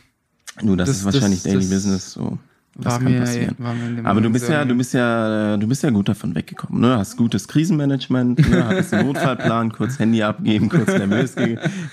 Nur, 0.62 0.78
das, 0.78 0.90
das 0.90 0.98
ist 0.98 1.06
wahrscheinlich 1.06 1.44
das, 1.44 1.52
Daily 1.52 1.60
das 1.60 1.70
Business, 1.70 2.14
so. 2.14 2.38
Das 2.76 2.94
war 2.94 3.00
kann 3.00 3.12
mir, 3.12 3.20
passieren. 3.20 3.56
War 3.58 3.74
mir 3.74 4.06
Aber 4.06 4.22
du 4.22 4.30
bist 4.30 4.48
ja, 4.48 4.64
du 4.64 4.76
bist 4.76 4.94
ja, 4.94 5.58
du 5.58 5.68
bist 5.68 5.84
ja 5.84 5.90
gut 5.90 6.08
davon 6.08 6.34
weggekommen, 6.36 6.82
ne? 6.82 6.98
Hast 6.98 7.18
gutes 7.18 7.48
Krisenmanagement, 7.48 8.50
ne? 8.50 8.66
Hattest 8.68 8.94
einen 8.94 9.08
Notfallplan, 9.08 9.72
kurz 9.72 10.00
Handy 10.00 10.24
abgeben, 10.24 10.70
kurz 10.70 10.88
nervös 10.88 11.36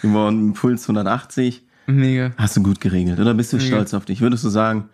geworden, 0.02 0.52
Puls 0.52 0.84
180. 0.84 1.62
Mega. 1.86 2.32
Hast 2.36 2.56
du 2.56 2.62
gut 2.62 2.80
geregelt, 2.80 3.18
oder 3.18 3.34
bist 3.34 3.52
du 3.52 3.56
Mega. 3.56 3.68
stolz 3.68 3.94
auf 3.94 4.04
dich? 4.04 4.20
Würdest 4.20 4.44
du 4.44 4.48
sagen, 4.48 4.88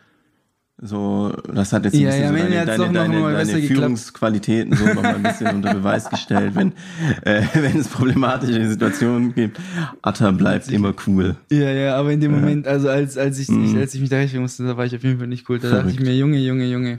so, 0.84 1.32
das 1.54 1.72
hat 1.72 1.84
jetzt 1.84 1.94
ein 1.94 2.00
ja, 2.00 2.10
bisschen 2.10 2.52
ja, 2.52 2.76
so 2.76 2.82
deine, 2.82 2.92
deine, 2.92 3.20
deine, 3.20 3.46
deine 3.46 3.62
Führungsqualitäten 3.62 4.76
so 4.76 4.84
nochmal 4.84 5.14
ein 5.14 5.22
bisschen 5.22 5.46
unter 5.54 5.74
Beweis 5.74 6.10
gestellt, 6.10 6.56
wenn, 6.56 6.72
äh, 7.22 7.44
wenn 7.54 7.78
es 7.78 7.86
problematische 7.86 8.68
Situationen 8.68 9.32
gibt. 9.32 9.60
Atta 10.02 10.32
bleibt 10.32 10.68
immer 10.72 10.92
cool. 11.06 11.36
Ja, 11.52 11.70
ja, 11.70 11.96
aber 11.96 12.10
in 12.10 12.20
dem 12.20 12.32
Moment, 12.32 12.66
also 12.66 12.88
als, 12.88 13.16
als 13.16 13.38
ich, 13.38 13.48
mhm. 13.48 13.78
als 13.78 13.94
ich 13.94 14.00
mich 14.00 14.10
da 14.10 14.16
rechtfertigen 14.16 14.42
musste, 14.42 14.64
da 14.64 14.76
war 14.76 14.84
ich 14.84 14.96
auf 14.96 15.04
jeden 15.04 15.20
Fall 15.20 15.28
nicht 15.28 15.48
cool. 15.48 15.60
Da 15.60 15.68
Verrückt. 15.68 15.86
dachte 15.86 16.00
ich 16.00 16.04
mir, 16.04 16.16
Junge, 16.16 16.38
Junge, 16.38 16.66
Junge. 16.66 16.98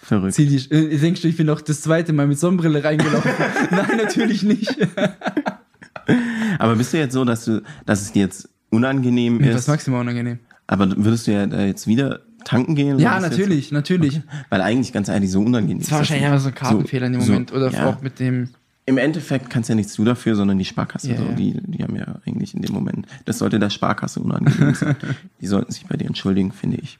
Verrückt. 0.00 0.32
Zieh 0.32 0.46
die, 0.46 0.74
äh, 0.74 0.96
denkst 0.96 1.20
du, 1.20 1.28
ich 1.28 1.36
bin 1.36 1.48
doch 1.48 1.60
das 1.60 1.82
zweite 1.82 2.14
Mal 2.14 2.26
mit 2.26 2.38
Sonnenbrille 2.38 2.82
reingelaufen? 2.82 3.30
Nein, 3.70 3.98
natürlich 3.98 4.42
nicht. 4.42 4.74
aber 6.58 6.76
bist 6.76 6.94
du 6.94 6.96
jetzt 6.96 7.12
so, 7.12 7.26
dass 7.26 7.44
du, 7.44 7.60
dass 7.84 8.00
es 8.00 8.12
dir 8.12 8.22
jetzt 8.22 8.48
unangenehm 8.70 9.38
ist? 9.40 9.52
Das 9.52 9.60
ist 9.60 9.68
maximal 9.68 10.00
unangenehm. 10.00 10.38
Aber 10.66 10.88
würdest 10.96 11.26
du 11.26 11.32
ja 11.32 11.46
da 11.46 11.60
jetzt 11.62 11.86
wieder 11.86 12.20
tanken 12.44 12.74
gehen? 12.74 12.98
Ja, 12.98 13.20
natürlich, 13.20 13.66
jetzt? 13.66 13.72
natürlich. 13.72 14.16
Okay. 14.18 14.26
Weil 14.50 14.62
eigentlich, 14.62 14.92
ganz 14.92 15.08
ehrlich, 15.08 15.30
so 15.30 15.40
unangenehm 15.40 15.78
das 15.78 15.86
ist. 15.86 15.90
Das 15.90 15.92
war 15.92 15.98
wahrscheinlich 16.00 16.26
einfach 16.26 16.40
so 16.40 16.48
ein 16.48 16.54
Kartenfehler 16.54 17.06
so, 17.06 17.12
in 17.12 17.18
dem 17.20 17.28
Moment. 17.28 17.50
So, 17.50 17.56
Oder 17.56 17.70
ja. 17.70 17.86
auch 17.86 18.02
mit 18.02 18.20
dem. 18.20 18.50
Im 18.84 18.98
Endeffekt 18.98 19.48
kannst 19.48 19.68
ja 19.68 19.74
nichts 19.76 19.94
du 19.94 20.04
dafür, 20.04 20.34
sondern 20.34 20.58
die 20.58 20.64
Sparkasse. 20.64 21.08
Yeah, 21.08 21.18
so, 21.18 21.24
die, 21.36 21.56
die 21.64 21.82
haben 21.84 21.94
ja 21.94 22.16
eigentlich 22.26 22.54
in 22.54 22.62
dem 22.62 22.74
Moment. 22.74 23.06
Das 23.24 23.38
sollte 23.38 23.60
der 23.60 23.70
Sparkasse 23.70 24.20
unangenehm 24.20 24.74
sein. 24.74 24.96
die 25.40 25.46
sollten 25.46 25.70
sich 25.70 25.86
bei 25.86 25.96
dir 25.96 26.06
entschuldigen, 26.06 26.50
finde 26.50 26.78
ich. 26.78 26.98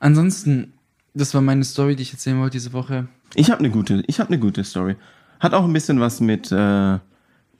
Ansonsten, 0.00 0.72
das 1.14 1.32
war 1.34 1.40
meine 1.40 1.62
Story, 1.62 1.94
die 1.94 2.02
ich 2.02 2.12
erzählen 2.12 2.38
wollte 2.40 2.58
diese 2.58 2.72
Woche. 2.72 3.06
Ich 3.34 3.50
habe 3.50 3.60
eine 3.60 3.70
gute, 3.70 4.02
ich 4.08 4.18
habe 4.18 4.28
eine 4.28 4.38
gute 4.40 4.64
Story. 4.64 4.96
Hat 5.38 5.54
auch 5.54 5.64
ein 5.64 5.72
bisschen 5.72 6.00
was 6.00 6.20
mit, 6.20 6.50
äh, 6.50 6.98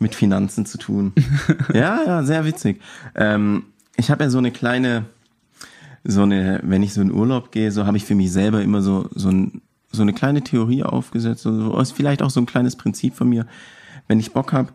mit 0.01 0.15
Finanzen 0.15 0.67
zu 0.67 0.79
tun. 0.79 1.13
ja, 1.73 2.03
ja, 2.05 2.23
sehr 2.25 2.45
witzig. 2.45 2.81
Ähm, 3.15 3.65
ich 3.97 4.11
habe 4.11 4.25
ja 4.25 4.31
so 4.31 4.39
eine 4.39 4.51
kleine, 4.51 5.05
so 6.05 6.23
eine, 6.23 6.61
wenn 6.63 6.83
ich 6.83 6.95
so 6.95 7.01
in 7.01 7.13
Urlaub 7.13 7.53
gehe, 7.53 7.73
so 7.73 7.87
habe 7.87 7.97
ich 7.97 8.05
für 8.05 8.15
mich 8.15 8.33
selber 8.33 8.63
immer 8.63 8.83
so, 8.83 9.09
so, 9.15 9.29
ein, 9.29 9.63
so 9.93 10.03
eine 10.03 10.13
kleine 10.13 10.43
Theorie 10.43 10.83
aufgesetzt. 10.83 11.43
So, 11.43 11.79
ist 11.79 11.93
vielleicht 11.93 12.23
auch 12.23 12.31
so 12.31 12.41
ein 12.41 12.47
kleines 12.47 12.77
Prinzip 12.77 13.15
von 13.15 13.29
mir. 13.29 13.47
Wenn 14.09 14.21
ich 14.21 14.33
Bock 14.33 14.53
habe, 14.53 14.73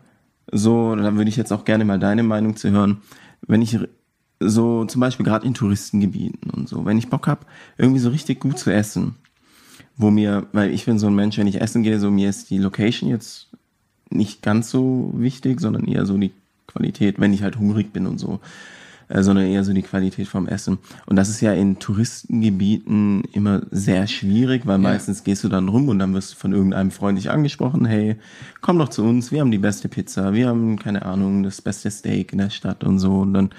so, 0.52 0.94
da 0.94 1.16
würde 1.16 1.28
ich 1.28 1.36
jetzt 1.36 1.52
auch 1.52 1.64
gerne 1.64 1.84
mal 1.84 1.98
deine 1.98 2.22
Meinung 2.22 2.56
zu 2.56 2.70
hören. 2.70 2.98
Wenn 3.46 3.62
ich 3.62 3.78
so 4.38 4.84
zum 4.84 5.00
Beispiel 5.00 5.26
gerade 5.26 5.46
in 5.46 5.54
Touristengebieten 5.54 6.50
und 6.50 6.68
so, 6.68 6.84
wenn 6.84 6.98
ich 6.98 7.08
Bock 7.08 7.26
habe, 7.26 7.46
irgendwie 7.78 8.00
so 8.00 8.10
richtig 8.10 8.40
gut 8.40 8.58
zu 8.58 8.70
essen, 8.70 9.16
wo 9.96 10.10
mir, 10.10 10.46
weil 10.52 10.70
ich 10.70 10.84
bin 10.84 10.98
so 10.98 11.06
ein 11.06 11.14
Mensch, 11.14 11.38
wenn 11.38 11.46
ich 11.46 11.60
essen 11.60 11.82
gehe, 11.82 11.98
so 11.98 12.10
mir 12.10 12.28
ist 12.28 12.50
die 12.50 12.58
Location 12.58 13.08
jetzt 13.08 13.48
nicht 14.10 14.42
ganz 14.42 14.70
so 14.70 15.12
wichtig, 15.14 15.60
sondern 15.60 15.86
eher 15.86 16.06
so 16.06 16.16
die 16.18 16.32
Qualität, 16.66 17.18
wenn 17.18 17.32
ich 17.32 17.42
halt 17.42 17.58
hungrig 17.58 17.92
bin 17.92 18.06
und 18.06 18.18
so, 18.18 18.40
äh, 19.08 19.22
sondern 19.22 19.46
eher 19.46 19.64
so 19.64 19.72
die 19.72 19.82
Qualität 19.82 20.28
vom 20.28 20.48
Essen. 20.48 20.78
Und 21.06 21.16
das 21.16 21.28
ist 21.28 21.40
ja 21.40 21.52
in 21.52 21.78
Touristengebieten 21.78 23.22
immer 23.32 23.62
sehr 23.70 24.06
schwierig, 24.06 24.66
weil 24.66 24.82
ja. 24.82 24.90
meistens 24.90 25.24
gehst 25.24 25.44
du 25.44 25.48
dann 25.48 25.68
rum 25.68 25.88
und 25.88 25.98
dann 25.98 26.14
wirst 26.14 26.32
du 26.32 26.36
von 26.36 26.52
irgendeinem 26.52 26.90
freundlich 26.90 27.30
angesprochen, 27.30 27.84
hey, 27.84 28.16
komm 28.60 28.78
doch 28.78 28.88
zu 28.88 29.04
uns, 29.04 29.32
wir 29.32 29.40
haben 29.40 29.50
die 29.50 29.58
beste 29.58 29.88
Pizza, 29.88 30.32
wir 30.32 30.48
haben, 30.48 30.78
keine 30.78 31.04
Ahnung, 31.04 31.42
das 31.42 31.62
beste 31.62 31.90
Steak 31.90 32.32
in 32.32 32.38
der 32.38 32.50
Stadt 32.50 32.84
und 32.84 32.98
so. 32.98 33.20
Und 33.20 33.34
dann 33.34 33.50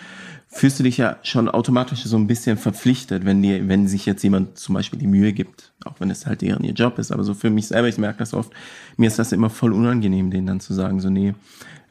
fühlst 0.58 0.80
du 0.80 0.84
dich 0.84 0.98
ja 0.98 1.18
schon 1.22 1.50
automatisch 1.50 2.04
so 2.04 2.18
ein 2.18 2.28
bisschen 2.28 2.58
verpflichtet, 2.58 3.26
wenn 3.26 3.42
dir, 3.42 3.68
wenn 3.68 3.88
sich 3.88 4.06
jetzt 4.06 4.24
jemand 4.24 4.58
zum 4.58 4.74
Beispiel 4.74 4.98
die 4.98 5.08
Mühe 5.08 5.32
gibt, 5.32 5.72
auch 5.86 6.00
wenn 6.00 6.10
es 6.10 6.26
halt 6.26 6.42
deren 6.42 6.64
ihr 6.64 6.74
Job 6.74 6.98
ist. 6.98 7.12
Aber 7.12 7.24
so 7.24 7.34
für 7.34 7.50
mich 7.50 7.68
selber, 7.68 7.88
ich 7.88 7.98
merke 7.98 8.20
das 8.20 8.34
oft, 8.34 8.52
mir 8.98 9.08
ist 9.08 9.20
das 9.20 9.32
immer 9.32 9.50
voll 9.50 9.72
unangenehm, 9.72 10.32
denen 10.32 10.48
dann 10.48 10.60
zu 10.60 10.74
sagen, 10.74 11.00
so 11.00 11.10
nee, 11.10 11.36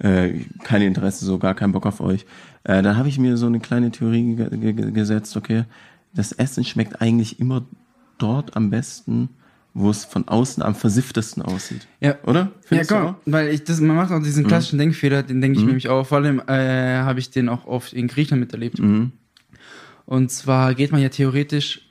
äh, 0.00 0.40
kein 0.64 0.82
Interesse, 0.82 1.24
so 1.24 1.38
gar 1.38 1.54
keinen 1.54 1.72
Bock 1.72 1.86
auf 1.86 2.00
euch. 2.00 2.26
Äh, 2.64 2.82
dann 2.82 2.96
habe 2.96 3.08
ich 3.08 3.18
mir 3.18 3.36
so 3.36 3.46
eine 3.46 3.60
kleine 3.60 3.92
Theorie 3.92 4.34
gesetzt, 4.34 5.36
okay, 5.36 5.64
das 6.12 6.32
Essen 6.32 6.64
schmeckt 6.64 7.00
eigentlich 7.00 7.38
immer 7.38 7.64
dort 8.18 8.56
am 8.56 8.70
besten, 8.70 9.28
wo 9.78 9.90
es 9.90 10.06
von 10.06 10.26
außen 10.26 10.62
am 10.62 10.74
versifftesten 10.74 11.42
aussieht. 11.42 11.86
Ja. 12.00 12.16
Oder? 12.24 12.50
Findest 12.62 12.90
ja, 12.90 13.02
komm, 13.02 13.16
weil 13.26 13.48
ich 13.48 13.62
das, 13.62 13.78
man 13.80 13.94
macht 13.94 14.10
auch 14.10 14.22
diesen 14.22 14.44
mhm. 14.44 14.48
klassischen 14.48 14.76
mhm. 14.76 14.80
Denkfehler, 14.80 15.22
den 15.22 15.42
denke 15.42 15.58
ich 15.58 15.62
mhm. 15.62 15.68
nämlich 15.68 15.88
auch. 15.90 16.06
Vor 16.06 16.18
allem 16.18 16.40
äh, 16.46 16.96
habe 17.00 17.18
ich 17.18 17.28
den 17.28 17.50
auch 17.50 17.66
oft 17.66 17.92
in 17.92 18.08
Griechenland 18.08 18.40
miterlebt. 18.40 18.78
Mhm. 18.78 19.12
Und 20.06 20.30
zwar 20.30 20.74
geht 20.74 20.92
man 20.92 21.02
ja 21.02 21.10
theoretisch, 21.10 21.82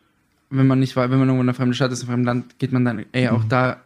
wenn 0.50 0.66
man 0.66 0.80
nicht, 0.80 0.96
wenn 0.96 1.12
man 1.12 1.20
irgendwo 1.20 1.36
in 1.36 1.42
einer 1.42 1.54
fremden 1.54 1.76
Stadt 1.76 1.92
ist, 1.92 2.02
in 2.02 2.10
einem 2.10 2.26
fremden 2.26 2.26
Land, 2.26 2.60
geht 2.60 2.72
man 2.72 2.86
dann 2.86 3.06
ey, 3.12 3.30
auch 3.30 3.44
mhm. 3.44 3.50
da 3.50 3.82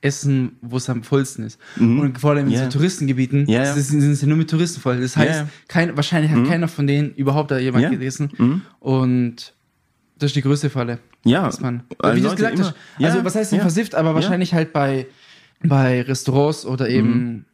essen, 0.00 0.56
wo 0.60 0.78
es 0.78 0.90
am 0.90 1.04
vollsten 1.04 1.44
ist. 1.44 1.60
Mhm. 1.76 2.00
Und 2.00 2.18
vor 2.20 2.30
allem 2.32 2.46
in 2.48 2.52
yeah. 2.52 2.64
so 2.64 2.78
Touristengebieten 2.78 3.48
yeah, 3.48 3.62
yeah. 3.62 3.74
sind 3.74 4.02
es 4.02 4.20
ja 4.22 4.26
nur 4.26 4.38
mit 4.38 4.50
Touristen 4.50 4.80
voll. 4.80 5.00
Das 5.00 5.16
heißt, 5.16 5.44
kein, 5.68 5.96
wahrscheinlich 5.96 6.32
hat 6.32 6.44
keiner 6.48 6.66
von 6.66 6.88
denen 6.88 7.14
überhaupt 7.14 7.52
da 7.52 7.58
jemand 7.58 7.90
gegessen. 7.90 8.62
Und 8.80 9.54
das 10.18 10.30
ist 10.30 10.36
die 10.36 10.42
größte 10.42 10.70
Falle. 10.70 10.98
Ja. 11.24 11.44
Dass 11.44 11.60
man, 11.60 11.82
wie 11.90 12.20
du 12.20 12.28
es 12.28 12.36
gesagt 12.36 12.54
immer, 12.54 12.68
hast. 12.68 12.74
Ja, 12.98 13.08
also, 13.10 13.24
was 13.24 13.34
heißt 13.34 13.52
denn 13.52 13.58
ja, 13.58 13.62
versifft? 13.62 13.94
Aber 13.94 14.14
wahrscheinlich 14.14 14.54
halt 14.54 14.72
bei, 14.72 15.06
bei 15.62 16.02
Restaurants 16.02 16.64
oder 16.64 16.88
eben, 16.88 17.10
mhm. 17.10 17.44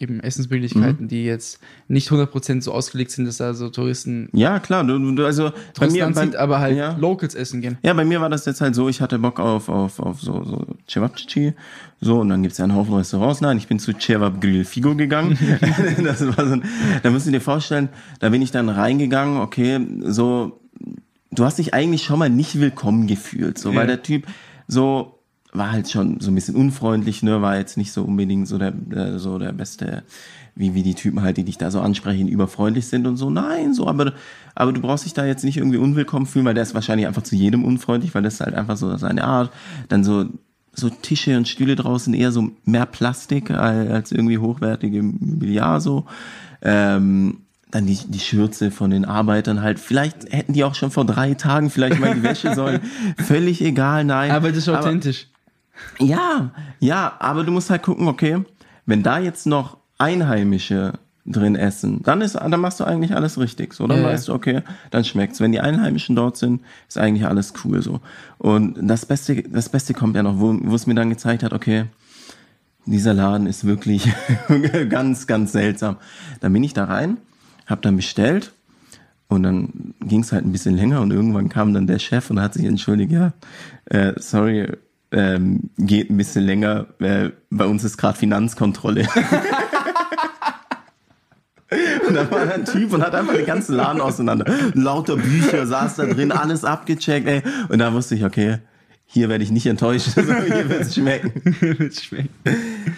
eben 0.00 0.20
Essensmöglichkeiten, 0.20 1.04
mhm. 1.04 1.08
die 1.08 1.24
jetzt 1.24 1.60
nicht 1.86 2.10
100% 2.10 2.62
so 2.62 2.72
ausgelegt 2.72 3.12
sind, 3.12 3.26
dass 3.26 3.36
da 3.36 3.54
so 3.54 3.68
Touristen. 3.68 4.28
Ja, 4.32 4.58
klar. 4.58 4.82
Du, 4.82 4.98
du, 5.14 5.24
also, 5.24 5.52
bei 5.78 5.88
mir, 5.88 6.08
bei, 6.10 6.36
aber 6.36 6.58
halt 6.58 6.76
ja. 6.76 6.96
Locals 6.96 7.36
essen 7.36 7.60
gehen. 7.60 7.78
Ja, 7.84 7.92
bei 7.94 8.04
mir 8.04 8.20
war 8.20 8.28
das 8.28 8.44
jetzt 8.44 8.60
halt 8.60 8.74
so, 8.74 8.88
ich 8.88 9.00
hatte 9.00 9.20
Bock 9.20 9.38
auf, 9.38 9.68
auf, 9.68 10.00
auf 10.00 10.20
so, 10.20 10.42
so 10.42 10.66
Cevapcici. 10.88 11.52
So, 12.00 12.20
und 12.20 12.28
dann 12.28 12.42
gibt's 12.42 12.58
ja 12.58 12.64
einen 12.64 12.74
Haufen 12.74 12.94
Restaurants. 12.94 13.40
Nein, 13.40 13.56
ich 13.56 13.68
bin 13.68 13.78
zu 13.78 13.92
Cevap 13.92 14.40
Grill 14.40 14.64
Figo 14.64 14.96
gegangen. 14.96 15.38
das 16.02 16.26
war 16.36 16.44
so 16.44 16.54
ein, 16.54 16.64
da 17.04 17.10
musst 17.10 17.28
du 17.28 17.30
dir 17.30 17.40
vorstellen, 17.40 17.88
da 18.18 18.30
bin 18.30 18.42
ich 18.42 18.50
dann 18.50 18.68
reingegangen, 18.68 19.40
okay, 19.40 19.78
so, 20.02 20.60
du 21.34 21.44
hast 21.44 21.58
dich 21.58 21.74
eigentlich 21.74 22.04
schon 22.04 22.18
mal 22.18 22.30
nicht 22.30 22.60
willkommen 22.60 23.06
gefühlt, 23.06 23.58
so, 23.58 23.70
ja. 23.70 23.76
weil 23.76 23.86
der 23.86 24.02
Typ 24.02 24.26
so 24.66 25.14
war 25.54 25.70
halt 25.70 25.88
schon 25.88 26.20
so 26.20 26.30
ein 26.30 26.34
bisschen 26.34 26.56
unfreundlich, 26.56 27.22
ne, 27.22 27.40
war 27.40 27.56
jetzt 27.56 27.76
nicht 27.76 27.92
so 27.92 28.02
unbedingt 28.02 28.48
so 28.48 28.58
der, 28.58 28.72
der 28.72 29.18
so 29.20 29.38
der 29.38 29.52
beste, 29.52 30.02
wie, 30.56 30.74
wie 30.74 30.82
die 30.82 30.94
Typen 30.94 31.22
halt, 31.22 31.36
die 31.36 31.44
dich 31.44 31.58
da 31.58 31.70
so 31.70 31.80
ansprechen, 31.80 32.26
überfreundlich 32.26 32.86
sind 32.86 33.06
und 33.06 33.16
so. 33.16 33.30
Nein, 33.30 33.72
so, 33.72 33.86
aber, 33.86 34.14
aber 34.56 34.72
du 34.72 34.80
brauchst 34.80 35.04
dich 35.04 35.14
da 35.14 35.24
jetzt 35.24 35.44
nicht 35.44 35.56
irgendwie 35.56 35.78
unwillkommen 35.78 36.26
fühlen, 36.26 36.44
weil 36.44 36.54
der 36.54 36.64
ist 36.64 36.74
wahrscheinlich 36.74 37.06
einfach 37.06 37.22
zu 37.22 37.36
jedem 37.36 37.64
unfreundlich, 37.64 38.14
weil 38.16 38.22
das 38.22 38.34
ist 38.34 38.40
halt 38.40 38.54
einfach 38.54 38.76
so 38.76 38.96
seine 38.96 39.22
Art. 39.22 39.52
Dann 39.88 40.02
so, 40.02 40.26
so 40.72 40.90
Tische 40.90 41.36
und 41.36 41.46
Stühle 41.46 41.76
draußen 41.76 42.12
eher 42.14 42.32
so 42.32 42.50
mehr 42.64 42.86
Plastik 42.86 43.52
als, 43.52 43.90
als 43.90 44.12
irgendwie 44.12 44.38
hochwertige 44.38 45.02
Mobiliar 45.04 45.80
so. 45.80 46.06
Ähm, 46.62 47.43
dann 47.74 47.86
die, 47.86 47.98
die 48.06 48.20
Schürze 48.20 48.70
von 48.70 48.90
den 48.90 49.04
Arbeitern 49.04 49.60
halt. 49.60 49.80
Vielleicht 49.80 50.32
hätten 50.32 50.52
die 50.52 50.62
auch 50.62 50.76
schon 50.76 50.92
vor 50.92 51.04
drei 51.04 51.34
Tagen 51.34 51.70
vielleicht 51.70 51.98
mal 51.98 52.14
die 52.14 52.22
Wäsche 52.22 52.54
sollen. 52.54 52.80
Völlig 53.18 53.60
egal, 53.60 54.04
nein. 54.04 54.30
Aber 54.30 54.50
das 54.50 54.58
ist 54.58 54.68
authentisch. 54.68 55.26
Aber, 55.98 56.08
ja, 56.08 56.50
ja, 56.78 57.16
aber 57.18 57.42
du 57.42 57.50
musst 57.50 57.70
halt 57.70 57.82
gucken, 57.82 58.06
okay, 58.06 58.44
wenn 58.86 59.02
da 59.02 59.18
jetzt 59.18 59.46
noch 59.46 59.78
Einheimische 59.98 60.92
drin 61.26 61.56
essen, 61.56 62.00
dann 62.04 62.20
ist, 62.20 62.36
dann 62.36 62.60
machst 62.60 62.78
du 62.78 62.84
eigentlich 62.84 63.16
alles 63.16 63.40
richtig. 63.40 63.74
So, 63.74 63.88
dann 63.88 63.98
yeah. 63.98 64.08
weißt 64.10 64.28
du, 64.28 64.34
okay, 64.34 64.62
dann 64.92 65.04
schmeckt's. 65.04 65.40
Wenn 65.40 65.50
die 65.50 65.60
Einheimischen 65.60 66.14
dort 66.14 66.36
sind, 66.36 66.60
ist 66.86 66.96
eigentlich 66.96 67.26
alles 67.26 67.54
cool 67.64 67.82
so. 67.82 68.00
Und 68.38 68.78
das 68.82 69.04
Beste, 69.04 69.42
das 69.42 69.68
Beste 69.68 69.94
kommt 69.94 70.14
ja 70.14 70.22
noch, 70.22 70.38
wo, 70.38 70.56
wo 70.62 70.76
es 70.76 70.86
mir 70.86 70.94
dann 70.94 71.10
gezeigt 71.10 71.42
hat, 71.42 71.52
okay, 71.52 71.86
dieser 72.86 73.14
Laden 73.14 73.48
ist 73.48 73.64
wirklich 73.64 74.12
ganz, 74.90 75.26
ganz 75.26 75.50
seltsam. 75.50 75.96
Dann 76.40 76.52
bin 76.52 76.62
ich 76.62 76.72
da 76.72 76.84
rein 76.84 77.16
hab 77.66 77.82
dann 77.82 77.96
bestellt 77.96 78.52
und 79.28 79.42
dann 79.42 79.94
ging 80.00 80.20
es 80.20 80.32
halt 80.32 80.44
ein 80.44 80.52
bisschen 80.52 80.76
länger 80.76 81.00
und 81.00 81.10
irgendwann 81.10 81.48
kam 81.48 81.74
dann 81.74 81.86
der 81.86 81.98
Chef 81.98 82.30
und 82.30 82.40
hat 82.40 82.54
sich 82.54 82.64
entschuldigt, 82.64 83.12
ja, 83.12 83.32
äh, 83.86 84.12
sorry, 84.16 84.68
ähm, 85.12 85.70
geht 85.78 86.10
ein 86.10 86.16
bisschen 86.16 86.44
länger, 86.44 86.86
äh, 87.00 87.30
bei 87.50 87.66
uns 87.66 87.84
ist 87.84 87.96
gerade 87.96 88.18
Finanzkontrolle. 88.18 89.06
Und 92.06 92.14
dann 92.14 92.30
war 92.30 92.52
ein 92.52 92.64
Typ 92.64 92.92
und 92.92 93.02
hat 93.02 93.14
einfach 93.14 93.34
den 93.34 93.46
ganzen 93.46 93.74
Laden 93.74 94.00
auseinander. 94.00 94.44
Lauter 94.74 95.16
Bücher 95.16 95.66
saß 95.66 95.96
da 95.96 96.06
drin, 96.06 96.30
alles 96.30 96.64
abgecheckt, 96.64 97.26
ey. 97.26 97.42
Und 97.68 97.78
da 97.80 97.92
wusste 97.92 98.14
ich, 98.14 98.24
okay, 98.24 98.58
hier 99.06 99.28
werde 99.28 99.42
ich 99.42 99.50
nicht 99.50 99.66
enttäuscht, 99.66 100.08
hier 100.14 100.68
wird 100.68 100.82
es 100.82 100.94
schmecken. 100.94 101.90
schmecken. 101.90 102.28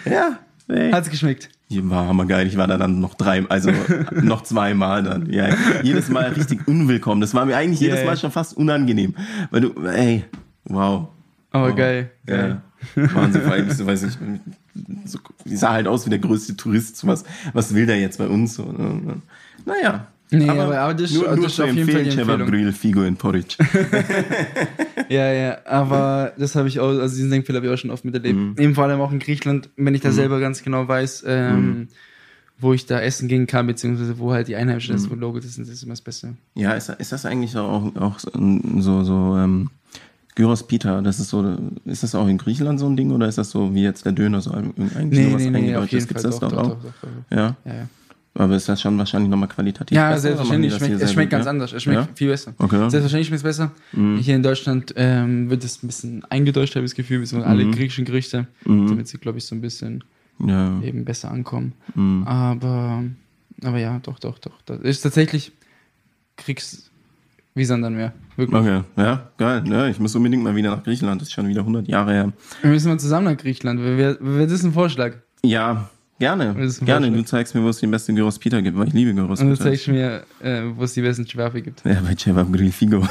Ja, 0.05 0.37
Nee. 0.67 0.91
Hat's 0.91 1.09
geschmeckt? 1.09 1.49
War 1.69 2.07
hammergeil. 2.07 2.47
Ich 2.47 2.57
war 2.57 2.67
da 2.67 2.77
dann 2.77 2.99
noch 2.99 3.13
drei, 3.13 3.45
also 3.49 3.71
noch 4.11 4.43
zweimal 4.43 5.03
dann. 5.03 5.31
Ja, 5.31 5.49
jedes 5.81 6.09
Mal 6.09 6.29
richtig 6.33 6.67
unwillkommen. 6.67 7.21
Das 7.21 7.33
war 7.33 7.45
mir 7.45 7.55
eigentlich 7.55 7.81
yeah. 7.81 7.91
jedes 7.91 8.05
Mal 8.05 8.17
schon 8.17 8.31
fast 8.31 8.55
unangenehm. 8.55 9.15
Weil 9.51 9.61
du, 9.61 9.85
ey, 9.85 10.25
wow. 10.65 11.07
Aber 11.51 11.69
wow. 11.69 11.75
geil. 11.75 12.11
Ja. 12.27 12.61
Wahnsinn, 12.95 13.41
vor 13.41 13.53
allem, 13.53 13.69
weiß 13.87 14.03
ich, 14.03 14.17
so, 15.05 15.19
die 15.45 15.55
sah 15.55 15.73
halt 15.73 15.87
aus 15.87 16.05
wie 16.05 16.09
der 16.09 16.19
größte 16.19 16.55
Tourist. 16.55 17.05
Was, 17.07 17.23
was 17.53 17.73
will 17.73 17.85
der 17.85 17.99
jetzt 17.99 18.17
bei 18.17 18.27
uns? 18.27 18.55
So, 18.55 18.63
ne? 18.63 19.21
Naja, 19.65 20.07
Nee, 20.29 20.49
aber, 20.49 20.63
aber, 20.63 20.79
aber 20.79 20.93
das, 20.93 21.11
nur, 21.13 21.25
das 21.25 21.35
nur 21.37 21.45
ist 21.45 21.59
auf 21.59 21.73
jeden 21.73 21.89
Fall 21.89 22.03
die 22.03 22.09
Empfehlung. 22.09 22.47
Grill, 22.47 22.73
Figo 22.73 23.03
in 23.03 23.15
Porridge. 23.15 23.55
ja, 25.09 25.31
ja, 25.31 25.57
aber 25.65 26.33
das 26.37 26.55
habe 26.55 26.67
ich 26.67 26.79
auch, 26.79 26.89
also 26.89 27.15
diesen 27.15 27.29
Denkfehler 27.29 27.57
habe 27.57 27.67
ich 27.67 27.73
auch 27.73 27.77
schon 27.77 27.91
oft 27.91 28.03
miterlebt. 28.03 28.37
Mhm. 28.37 28.55
Eben 28.57 28.75
vor 28.75 28.83
allem 28.83 28.99
auch 28.99 29.11
in 29.11 29.19
Griechenland, 29.19 29.69
wenn 29.77 29.95
ich 29.95 30.01
da 30.01 30.09
mhm. 30.09 30.13
selber 30.13 30.39
ganz 30.39 30.63
genau 30.63 30.87
weiß, 30.87 31.23
ähm, 31.27 31.65
mhm. 31.65 31.87
wo 32.59 32.73
ich 32.73 32.85
da 32.85 32.99
essen 32.99 33.29
gehen 33.29 33.47
kann, 33.47 33.67
beziehungsweise 33.67 34.19
wo 34.19 34.33
halt 34.33 34.49
die 34.49 34.57
Einheimischen 34.57 34.95
mhm. 34.95 35.01
ist, 35.01 35.09
wo 35.09 35.15
Logo 35.15 35.39
das 35.39 35.55
sind, 35.55 35.67
das 35.67 35.75
ist 35.75 35.83
immer 35.83 35.93
das 35.93 36.01
Beste. 36.01 36.33
Ja, 36.55 36.73
ist, 36.73 36.89
ist 36.89 37.13
das 37.13 37.25
eigentlich 37.25 37.55
auch, 37.55 37.95
auch 37.95 38.19
so, 38.19 39.03
so 39.03 39.37
ähm, 39.37 39.69
Gyros 40.35 40.67
Pita, 40.67 41.01
das 41.01 41.21
ist 41.21 41.29
so, 41.29 41.57
ist 41.85 42.03
das 42.03 42.15
auch 42.15 42.27
in 42.27 42.37
Griechenland 42.37 42.81
so 42.81 42.85
ein 42.87 42.97
Ding 42.97 43.11
oder 43.11 43.29
ist 43.29 43.37
das 43.37 43.49
so 43.49 43.73
wie 43.73 43.83
jetzt 43.83 44.05
der 44.05 44.11
Döner 44.11 44.41
so 44.41 44.51
eigentlich 44.51 44.77
nee, 45.05 45.29
sowas 45.29 45.41
nee, 45.41 45.49
nee, 45.49 45.57
eingedeutscht? 45.57 45.91
Gibt 45.91 46.15
es 46.17 46.23
das 46.23 46.39
doch, 46.39 46.51
doch, 46.51 46.57
auch? 46.57 46.67
Doch, 46.67 46.93
doch, 47.01 47.09
ja. 47.35 47.55
ja, 47.65 47.73
ja. 47.73 47.87
Aber 48.37 48.55
ist 48.55 48.69
das 48.69 48.81
schon 48.81 48.97
wahrscheinlich 48.97 49.29
nochmal 49.29 49.49
qualitativ 49.49 49.95
ja, 49.95 50.11
besser? 50.11 50.15
Ja, 50.15 50.35
selbstverständlich. 50.35 50.75
Schmeckt, 50.75 51.01
es 51.01 51.11
schmeckt 51.11 51.31
ganz 51.31 51.45
ja? 51.45 51.51
anders. 51.51 51.73
Es 51.73 51.83
schmeckt 51.83 52.01
ja? 52.01 52.07
viel 52.13 52.29
besser. 52.29 52.53
Okay. 52.57 52.77
Selbstverständlich 52.77 53.27
schmeckt 53.27 53.39
es 53.39 53.43
besser. 53.43 53.71
Mhm. 53.93 54.17
Hier 54.17 54.35
in 54.35 54.43
Deutschland 54.43 54.93
ähm, 54.95 55.49
wird 55.49 55.63
es 55.63 55.81
ein 55.81 55.87
bisschen 55.87 56.23
eingedeutscht, 56.25 56.75
habe 56.75 56.85
ich 56.85 56.91
das 56.91 56.95
Gefühl, 56.95 57.21
wie 57.21 57.35
mhm. 57.35 57.43
alle 57.43 57.69
griechischen 57.71 58.05
Gerichte, 58.05 58.47
mhm. 58.63 58.87
damit 58.87 59.07
sie, 59.07 59.17
glaube 59.17 59.39
ich, 59.39 59.45
so 59.45 59.55
ein 59.55 59.61
bisschen 59.61 60.03
ja. 60.45 60.79
eben 60.81 61.03
besser 61.03 61.31
ankommen. 61.31 61.73
Mhm. 61.95 62.23
Aber, 62.27 63.03
aber 63.63 63.79
ja, 63.79 63.99
doch, 64.03 64.19
doch, 64.19 64.37
doch. 64.37 64.61
Das 64.65 64.81
ist 64.81 65.01
tatsächlich, 65.01 65.51
kriegst 66.35 66.91
Wie 67.55 67.65
Sandanmeer. 67.65 68.13
Wirklich. 68.35 68.61
Okay, 68.61 68.83
ja, 68.97 69.31
geil. 69.39 69.63
Ja, 69.65 69.87
ich 69.87 69.99
muss 69.99 70.15
unbedingt 70.15 70.43
mal 70.43 70.55
wieder 70.55 70.69
nach 70.69 70.83
Griechenland. 70.83 71.21
Das 71.21 71.29
ist 71.29 71.33
schon 71.33 71.47
wieder 71.47 71.61
100 71.61 71.87
Jahre 71.87 72.11
her. 72.11 72.33
Wir 72.61 72.69
müssen 72.69 72.89
mal 72.89 72.99
zusammen 72.99 73.25
nach 73.25 73.37
Griechenland. 73.37 73.79
Wäre 73.81 74.19
das 74.21 74.51
ist 74.51 74.63
ein 74.63 74.73
Vorschlag? 74.73 75.15
Ja, 75.43 75.89
gerne. 76.19 76.69
Gerne. 76.81 77.11
Du 77.11 77.23
zeigst 77.23 77.55
mir, 77.55 77.63
wo 77.63 77.69
es 77.69 77.79
den 77.79 77.91
besten 77.91 78.15
Gyros 78.15 78.39
Peter 78.39 78.61
gibt, 78.61 78.77
weil 78.77 78.87
ich 78.87 78.93
liebe 78.93 79.13
Gyros 79.13 79.39
Peter. 79.39 79.49
Und 79.49 79.57
du 79.57 79.63
zeigst 79.63 79.87
mir, 79.87 80.23
äh, 80.41 80.63
wo 80.75 80.83
es 80.83 80.93
die 80.93 81.01
besten 81.01 81.27
Cevapi 81.27 81.61
gibt. 81.61 81.83
Ja, 81.85 82.01
bei 82.01 82.15
Cevap 82.15 82.51
Grill 82.51 82.71
Figo. 82.71 83.01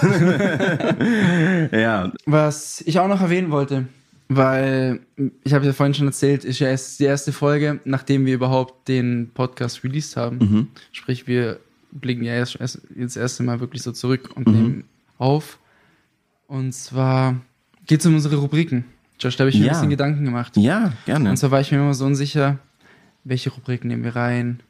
ja. 1.72 2.12
Was 2.26 2.82
ich 2.86 2.98
auch 2.98 3.08
noch 3.08 3.20
erwähnen 3.20 3.50
wollte, 3.50 3.86
weil 4.28 5.00
ich 5.44 5.54
habe 5.54 5.64
ja 5.66 5.72
vorhin 5.72 5.94
schon 5.94 6.06
erzählt, 6.06 6.44
ist 6.44 6.58
ja 6.58 6.68
erst 6.68 6.98
die 6.98 7.04
erste 7.04 7.32
Folge, 7.32 7.80
nachdem 7.84 8.26
wir 8.26 8.34
überhaupt 8.34 8.88
den 8.88 9.30
Podcast 9.32 9.84
released 9.84 10.16
haben. 10.16 10.38
Mhm. 10.38 10.68
Sprich, 10.92 11.26
wir 11.26 11.60
blicken 11.92 12.24
ja 12.24 12.34
erst, 12.34 12.60
erst 12.60 12.80
das 12.94 13.16
erste 13.16 13.42
Mal 13.42 13.60
wirklich 13.60 13.82
so 13.82 13.92
zurück 13.92 14.30
und 14.34 14.48
mhm. 14.48 14.54
nehmen 14.54 14.84
auf. 15.18 15.58
Und 16.48 16.72
zwar 16.72 17.36
geht 17.86 18.00
es 18.00 18.06
um 18.06 18.14
unsere 18.14 18.36
Rubriken. 18.36 18.84
Josh, 19.18 19.36
da 19.36 19.42
habe 19.42 19.50
ich 19.50 19.56
mir 19.56 19.66
ja. 19.66 19.72
ein 19.72 19.74
bisschen 19.74 19.90
Gedanken 19.90 20.24
gemacht. 20.24 20.56
Ja, 20.56 20.92
gerne. 21.06 21.30
Und 21.30 21.36
zwar 21.36 21.50
war 21.50 21.60
ich 21.60 21.72
mir 21.72 21.78
immer 21.78 21.94
so 21.94 22.04
unsicher, 22.04 22.58
welche 23.26 23.50
Rubriken 23.50 23.88
nehmen 23.88 24.04
wir 24.04 24.16
rein? 24.16 24.60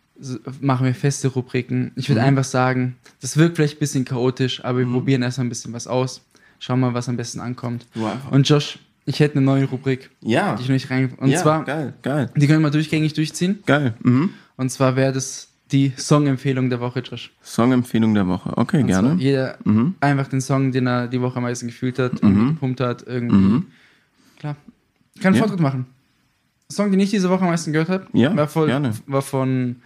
Machen 0.61 0.87
wir 0.87 0.95
feste 0.95 1.29
Rubriken? 1.29 1.93
Ich 1.95 2.09
würde 2.09 2.23
mhm. 2.23 2.29
einfach 2.29 2.45
sagen, 2.45 2.97
das 3.21 3.37
wirkt 3.37 3.57
vielleicht 3.57 3.77
ein 3.77 3.81
bisschen 3.81 4.05
chaotisch, 4.05 4.65
aber 4.65 4.79
wir 4.79 4.87
mhm. 4.87 4.95
probieren 4.95 5.23
erstmal 5.23 5.47
ein 5.47 5.51
bisschen 5.51 5.73
was 5.73 5.87
aus. 5.87 6.23
Schauen 6.59 6.81
mal, 6.81 6.95
was 6.95 7.09
am 7.09 7.19
besten 7.19 7.41
ankommt. 7.41 7.87
Wow. 7.95 8.17
Und 8.31 8.49
Josh, 8.49 8.79
ich 9.05 9.21
hätte 9.21 9.37
eine 9.37 9.45
neue 9.45 9.67
Rubrik. 9.67 10.11
Ja. 10.23 10.55
Die 10.55 10.63
ich 10.63 10.69
noch 10.69 10.75
nicht 10.75 10.91
rein. 10.91 11.13
Und 11.19 11.29
ja, 11.29 11.43
zwar. 11.43 11.65
Geil, 11.65 11.93
geil. 12.01 12.31
Die 12.35 12.47
können 12.47 12.63
wir 12.63 12.71
durchgängig 12.71 13.13
durchziehen. 13.13 13.59
Geil. 13.67 13.95
Mhm. 14.03 14.31
Und 14.57 14.71
zwar 14.71 14.97
wäre 14.97 15.13
das 15.13 15.49
die 15.71 15.93
Songempfehlung 15.97 16.71
der 16.71 16.81
Woche, 16.81 17.01
Josh. 17.01 17.33
Songempfehlung 17.43 18.15
der 18.15 18.27
Woche, 18.27 18.57
okay, 18.57 18.81
Und 18.81 18.87
gerne. 18.87 19.17
Jeder 19.19 19.59
mhm. 19.65 19.97
einfach 20.01 20.29
den 20.29 20.41
Song, 20.41 20.73
den 20.73 20.87
er 20.87 21.09
die 21.09 21.21
Woche 21.21 21.37
am 21.37 21.43
meisten 21.43 21.67
gefühlt 21.67 21.99
hat, 21.99 22.23
mhm. 22.23 22.55
gepumpt 22.55 22.81
hat, 22.81 23.05
irgendwie. 23.07 23.37
Mhm. 23.37 23.67
Klar. 24.39 24.57
Kann 25.17 25.27
einen 25.27 25.35
ja. 25.35 25.41
Fortschritt 25.41 25.61
machen. 25.61 25.87
Song, 26.71 26.91
den 26.91 27.01
ich 27.01 27.11
diese 27.11 27.31
Woche 27.31 27.43
am 27.43 27.51
meisten 27.51 27.73
gehört 27.73 27.89
habe, 27.89 28.07
ja, 28.13 28.37
war, 28.37 28.49
voll, 28.49 28.67
gerne. 28.67 28.93
war 29.07 29.23
von 29.23 29.77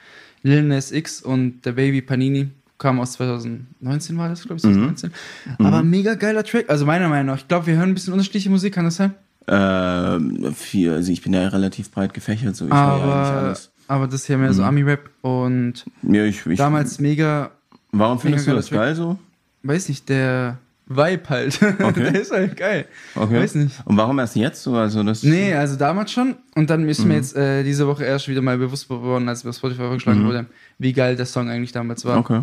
Lil 0.43 0.63
Nas 0.63 0.93
X 0.93 1.21
und 1.21 1.65
der 1.65 1.73
Baby 1.73 2.03
Panini. 2.03 2.49
Kam 2.79 2.99
aus 2.99 3.13
2019 3.13 4.17
war 4.17 4.31
das, 4.31 4.41
glaube 4.43 4.57
ich, 4.57 4.63
2019. 4.63 5.13
Mhm. 5.59 5.67
Aber 5.67 5.83
mhm. 5.83 5.91
mega 5.91 6.15
geiler 6.15 6.43
Track. 6.43 6.71
Also 6.71 6.87
meiner 6.87 7.11
Meinung 7.11 7.27
nach. 7.27 7.37
Ich 7.37 7.49
glaube, 7.49 7.67
wir 7.67 7.77
hören 7.77 7.91
ein 7.91 7.95
bisschen 7.95 8.15
unterschiedliche 8.15 8.49
Musik, 8.49 8.75
kann 8.75 8.87
das 8.87 8.97
sein? 8.97 9.15
Ähm, 9.47 10.55
viel, 10.55 10.93
also 10.93 11.13
ich 11.13 11.21
bin 11.21 11.35
ja 11.35 11.47
relativ 11.49 11.91
breit 11.91 12.15
gefächert, 12.15 12.57
so 12.57 12.67
ich 12.67 12.73
aber, 12.73 13.07
ja 13.07 13.39
alles. 13.39 13.71
Aber 13.89 14.07
das 14.07 14.25
hier 14.25 14.39
mehr 14.39 14.53
so 14.55 14.63
mhm. 14.63 14.69
Ami-Rap 14.69 15.11
und 15.21 15.85
ja, 16.03 16.25
ich, 16.25 16.47
ich, 16.47 16.57
damals 16.57 17.01
mega. 17.01 17.51
Warum 17.93 18.19
findest 18.19 18.47
mega 18.47 18.55
du 18.55 18.57
das 18.57 18.71
geil 18.71 18.95
so? 18.95 19.19
Weiß 19.63 19.89
nicht, 19.89 20.09
der 20.09 20.59
Vibe 20.91 21.29
halt. 21.29 21.59
Okay. 21.81 22.03
der 22.13 22.21
ist 22.21 22.33
halt 22.33 22.57
geil. 22.57 22.85
Okay. 23.15 23.41
Weiß 23.41 23.55
nicht. 23.55 23.75
Und 23.85 23.97
warum 23.97 24.19
erst 24.19 24.37
jetzt 24.37 24.63
so? 24.63 24.75
Also 24.75 25.03
das 25.03 25.23
nee, 25.23 25.55
also 25.55 25.77
damals 25.77 26.11
schon. 26.13 26.35
Und 26.55 26.69
dann 26.69 26.89
ist 26.89 27.03
mhm. 27.03 27.09
mir 27.09 27.15
jetzt 27.15 27.37
äh, 27.37 27.63
diese 27.63 27.87
Woche 27.87 28.05
erst 28.05 28.29
wieder 28.29 28.43
mal 28.43 28.59
bewusst 28.59 28.89
geworden, 28.89 29.29
als 29.29 29.45
mir 29.45 29.53
Spotify 29.53 29.83
vorgeschlagen 29.83 30.23
mhm. 30.23 30.27
wurde, 30.27 30.47
wie 30.79 30.93
geil 30.93 31.17
der 31.17 31.27
Song 31.27 31.49
eigentlich 31.49 31.73
damals 31.73 32.05
war. 32.05 32.19
Okay. 32.19 32.43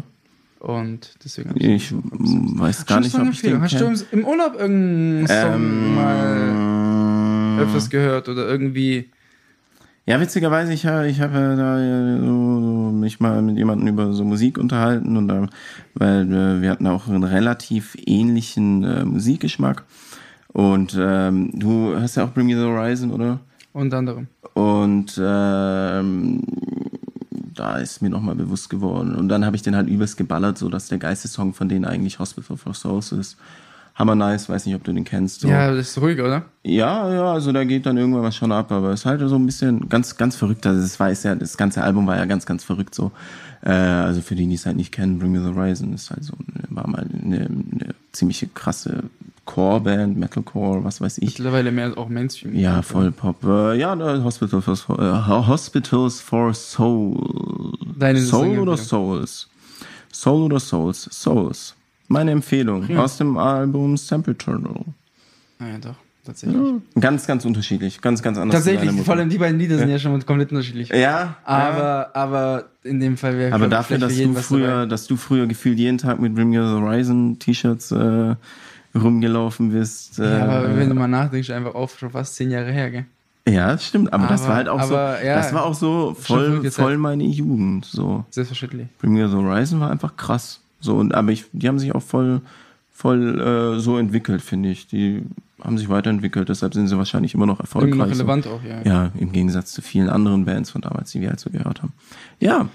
Und 0.60 1.16
deswegen 1.24 1.52
ich, 1.58 1.92
ich 1.92 1.94
weiß 1.94 2.86
gar 2.86 3.02
nicht, 3.02 3.14
ob 3.14 3.30
ich 3.32 3.42
den 3.42 3.62
Hast 3.62 3.80
du 3.80 3.94
im 4.12 4.26
Urlaub 4.26 4.56
irgendeinen 4.56 5.28
Song 5.28 5.54
ähm, 5.54 5.96
mal 5.96 7.60
öfters 7.62 7.90
gehört 7.90 8.30
oder 8.30 8.48
irgendwie 8.48 9.10
ja, 10.08 10.22
witzigerweise, 10.22 10.72
ich, 10.72 10.86
ich 10.86 11.22
habe 11.22 11.56
da 11.58 11.78
so, 12.26 12.32
mich 12.94 13.20
mal 13.20 13.42
mit 13.42 13.58
jemandem 13.58 13.90
über 13.90 14.14
so 14.14 14.24
Musik 14.24 14.58
unterhalten 14.58 15.18
und 15.18 15.28
da, 15.28 15.48
weil 15.96 16.32
äh, 16.34 16.62
wir 16.62 16.72
hatten 16.72 16.88
auch 16.88 17.10
einen 17.10 17.26
relativ 17.26 17.98
ähnlichen 18.06 18.86
äh, 18.86 19.04
Musikgeschmack. 19.04 19.84
Und 20.54 20.98
ähm, 20.98 21.52
du 21.54 22.00
hast 22.00 22.16
ja 22.16 22.24
auch 22.24 22.32
Bring 22.32 22.48
Me 22.48 22.56
the 22.56 22.64
Horizon, 22.64 23.12
oder? 23.12 23.42
Unter 23.74 23.98
anderem. 23.98 24.28
Und 24.54 25.20
ähm, 25.22 26.42
da 27.54 27.78
ist 27.78 28.02
mir 28.02 28.10
nochmal 28.10 28.36
bewusst 28.36 28.70
geworden. 28.70 29.14
Und 29.14 29.28
dann 29.28 29.46
habe 29.46 29.58
ich 29.58 29.62
den 29.62 29.76
halt 29.76 29.90
übelst 29.90 30.16
geballert, 30.16 30.58
so 30.58 30.70
dass 30.70 30.88
der 30.88 31.00
Geistessong 31.00 31.54
von 31.54 31.68
denen 31.68 31.84
eigentlich 31.84 32.20
Hospital 32.20 32.56
for 32.56 32.74
Souls 32.74 33.12
ist 33.12 33.38
hammer 33.98 34.16
nice, 34.16 34.48
weiß 34.48 34.66
nicht, 34.66 34.76
ob 34.76 34.84
du 34.84 34.94
den 34.94 35.04
kennst. 35.04 35.42
So. 35.42 35.48
Ja, 35.48 35.74
das 35.74 35.90
ist 35.90 36.02
ruhig, 36.02 36.20
oder? 36.20 36.46
Ja, 36.64 37.12
ja, 37.12 37.34
also 37.34 37.52
da 37.52 37.64
geht 37.64 37.86
dann 37.86 37.98
irgendwann 37.98 38.24
was 38.24 38.36
schon 38.36 38.52
ab, 38.52 38.72
aber 38.72 38.92
es 38.92 39.02
ist 39.02 39.06
halt 39.06 39.22
so 39.22 39.36
ein 39.36 39.46
bisschen 39.46 39.90
ganz, 39.90 40.16
ganz 40.16 40.36
verrückt. 40.36 40.66
Also 40.66 40.82
das 40.82 41.00
weiß 41.00 41.24
ja, 41.24 41.36
das 41.36 41.58
ganze 41.58 41.84
Album 41.84 42.06
war 42.06 42.16
ja 42.16 42.26
ganz, 42.26 42.46
ganz 42.46 42.64
verrückt 42.64 42.94
so. 42.94 43.12
Äh, 43.64 43.72
also 43.72 44.22
für 44.22 44.36
die, 44.36 44.46
die 44.46 44.54
es 44.54 44.68
halt 44.68 44.78
nicht 44.78 44.92
kennen, 44.92 45.18
Bring 45.18 45.32
Me 45.32 45.42
the 45.42 45.54
Horizon 45.54 45.94
ist 45.94 46.12
halt 46.12 46.24
so, 46.24 46.34
war 46.70 46.88
mal 46.88 47.08
eine, 47.24 47.48
eine 47.48 47.96
ziemliche 48.12 48.48
krasse 48.48 49.04
Core-Band, 49.46 50.18
Metalcore, 50.18 50.84
was 50.84 51.02
weiß 51.02 51.18
ich. 51.20 51.40
Mittlerweile 51.40 51.72
mehr 51.72 51.98
auch 51.98 52.10
Mainstream. 52.10 52.54
Ja, 52.54 52.84
voll 52.84 53.12
Pop. 53.12 53.44
Äh, 53.44 53.80
ja, 53.80 53.98
Hospital 54.24 54.62
for, 54.62 55.00
äh, 55.00 55.48
Hospitals 55.48 56.20
for 56.20 56.54
Soul. 56.54 57.74
Deine 57.98 58.20
Soul 58.20 58.60
oder 58.60 58.78
Souls? 58.78 59.48
Soul 60.12 60.44
oder 60.44 60.60
Souls? 60.60 61.08
Souls. 61.12 61.77
Meine 62.08 62.32
Empfehlung 62.32 62.88
ja. 62.90 63.04
aus 63.04 63.18
dem 63.18 63.38
Album 63.38 63.98
Sample 63.98 64.38
Turtle. 64.38 64.86
Ah 65.60 65.68
ja, 65.68 65.78
doch. 65.80 65.96
Tatsächlich. 66.28 66.62
Ja, 66.62 67.02
ganz, 67.02 67.26
ganz 67.26 67.46
unterschiedlich. 67.46 68.02
Ganz, 68.02 68.22
ganz 68.22 68.38
anders. 68.38 68.56
Tatsächlich, 68.58 68.92
vor 69.02 69.16
allem 69.16 69.30
die 69.30 69.38
beiden 69.38 69.58
Lieder 69.58 69.78
sind 69.78 69.90
ja 69.90 69.98
schon 69.98 70.26
komplett 70.26 70.52
unterschiedlich. 70.52 70.90
Ja. 70.90 71.38
Aber, 71.46 71.78
ja. 71.78 72.10
aber 72.14 72.66
in 72.84 73.00
dem 73.00 73.16
Fall 73.16 73.38
wäre 73.38 73.56
Aber 73.56 73.70
dafür, 73.70 73.98
dass 73.98 74.18
du 74.18 74.34
früher, 74.34 74.86
dass 74.86 75.08
du 75.08 75.16
früher 75.16 75.48
gefühlt 75.48 75.80
jeden 75.80 75.98
Tag 75.98 76.20
mit 76.20 76.36
Bring 76.36 76.52
the 76.52 76.60
Horizon 76.60 77.40
T-Shirts 77.40 77.92
äh, 77.92 78.36
rumgelaufen 78.94 79.72
bist. 79.72 80.20
Äh, 80.20 80.40
ja, 80.40 80.46
aber 80.46 80.76
wenn 80.76 80.90
du 80.90 80.96
mal 80.96 81.08
nachdenkst, 81.08 81.50
einfach 81.50 81.76
auch 81.76 81.90
schon 81.90 82.12
fast 82.12 82.36
zehn 82.36 82.52
Jahre 82.52 82.74
her, 82.74 82.92
gell? 82.92 83.06
Ja, 83.48 83.72
das 83.72 83.88
stimmt, 83.88 84.12
aber, 84.12 84.26
aber 84.26 84.34
das 84.34 84.46
war 84.46 84.56
halt 84.56 84.68
auch 84.68 84.80
aber, 84.82 85.18
so, 85.20 85.26
ja, 85.26 85.36
das 85.36 85.54
war 85.54 85.64
auch 85.64 85.74
so 85.74 86.14
voll, 86.20 86.70
voll 86.70 86.98
meine 86.98 87.24
Jugend, 87.24 87.86
so. 87.86 88.26
Selbstverständlich. 88.30 88.88
Bring 89.00 89.14
Me 89.14 89.26
the 89.30 89.36
Horizon 89.36 89.80
war 89.80 89.90
einfach 89.90 90.18
krass. 90.18 90.60
So, 90.80 90.96
und, 90.96 91.14
aber 91.14 91.32
ich, 91.32 91.46
die 91.52 91.68
haben 91.68 91.80
sich 91.80 91.94
auch 91.94 92.02
voll, 92.02 92.42
voll 92.92 93.40
äh, 93.40 93.80
so 93.80 93.98
entwickelt, 93.98 94.42
finde 94.42 94.70
ich. 94.70 94.88
Die 94.88 95.24
haben 95.64 95.78
sich 95.78 95.90
weiterentwickelt, 95.90 96.50
deshalb 96.50 96.74
sind 96.74 96.88
sie 96.88 96.98
wahrscheinlich 96.98 97.34
immer 97.34 97.46
noch 97.46 97.60
erfolgreich. 97.60 97.94
Immer 97.94 98.06
noch 98.06 98.14
relevant 98.14 98.44
so. 98.44 98.52
auch, 98.52 98.64
ja. 98.64 98.82
Ja, 98.84 99.12
im 99.18 99.32
Gegensatz 99.32 99.72
zu 99.72 99.82
vielen 99.82 100.10
anderen 100.10 100.46
Bands 100.46 100.70
von 100.70 100.82
damals, 100.82 101.12
die 101.12 101.22
wir 101.22 101.30
halt 101.30 101.40
so 101.40 101.50
gehört 101.50 101.82
haben. 101.82 101.94
Ja, 102.40 102.70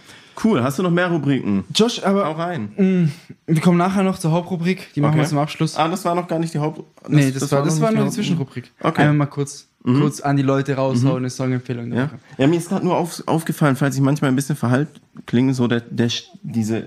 cool. 0.44 0.62
Hast 0.62 0.78
du 0.78 0.82
noch 0.82 0.90
mehr 0.90 1.08
Rubriken? 1.08 1.64
Josh, 1.74 2.02
aber. 2.02 2.26
Auch 2.28 2.38
rein. 2.38 2.72
Mh, 2.76 2.84
mm, 2.84 3.12
wir 3.46 3.60
kommen 3.60 3.78
nachher 3.78 4.02
noch 4.02 4.18
zur 4.18 4.32
Hauptrubrik. 4.32 4.92
Die 4.94 5.00
machen 5.00 5.12
okay. 5.12 5.20
wir 5.20 5.28
zum 5.28 5.38
Abschluss. 5.38 5.76
Ah, 5.76 5.88
das 5.88 6.04
war 6.04 6.14
noch 6.14 6.26
gar 6.26 6.40
nicht 6.40 6.54
die 6.54 6.58
Haupt. 6.58 6.82
Das, 7.02 7.10
nee, 7.10 7.30
das, 7.30 7.40
das 7.40 7.52
war, 7.52 7.62
das 7.62 7.80
war 7.80 7.92
nur 7.92 8.04
die 8.04 8.10
Zwischenrubrik. 8.10 8.72
Okay. 8.80 9.02
Einmal 9.02 9.16
mal 9.16 9.26
kurz, 9.26 9.68
mhm. 9.84 10.00
kurz 10.00 10.20
an 10.20 10.36
die 10.36 10.42
Leute 10.42 10.74
raushauen, 10.76 11.12
mhm. 11.12 11.18
eine 11.18 11.30
Songempfehlung. 11.30 11.92
Ja? 11.92 12.10
ja, 12.38 12.46
mir 12.46 12.56
ist 12.56 12.68
gerade 12.68 12.84
nur 12.84 12.96
auf, 12.96 13.22
aufgefallen, 13.26 13.76
falls 13.76 13.94
ich 13.94 14.02
manchmal 14.02 14.30
ein 14.30 14.36
bisschen 14.36 14.56
verhalten 14.56 15.00
klinge, 15.26 15.52
so 15.54 15.68
der, 15.68 15.80
der, 15.80 16.08
diese 16.42 16.84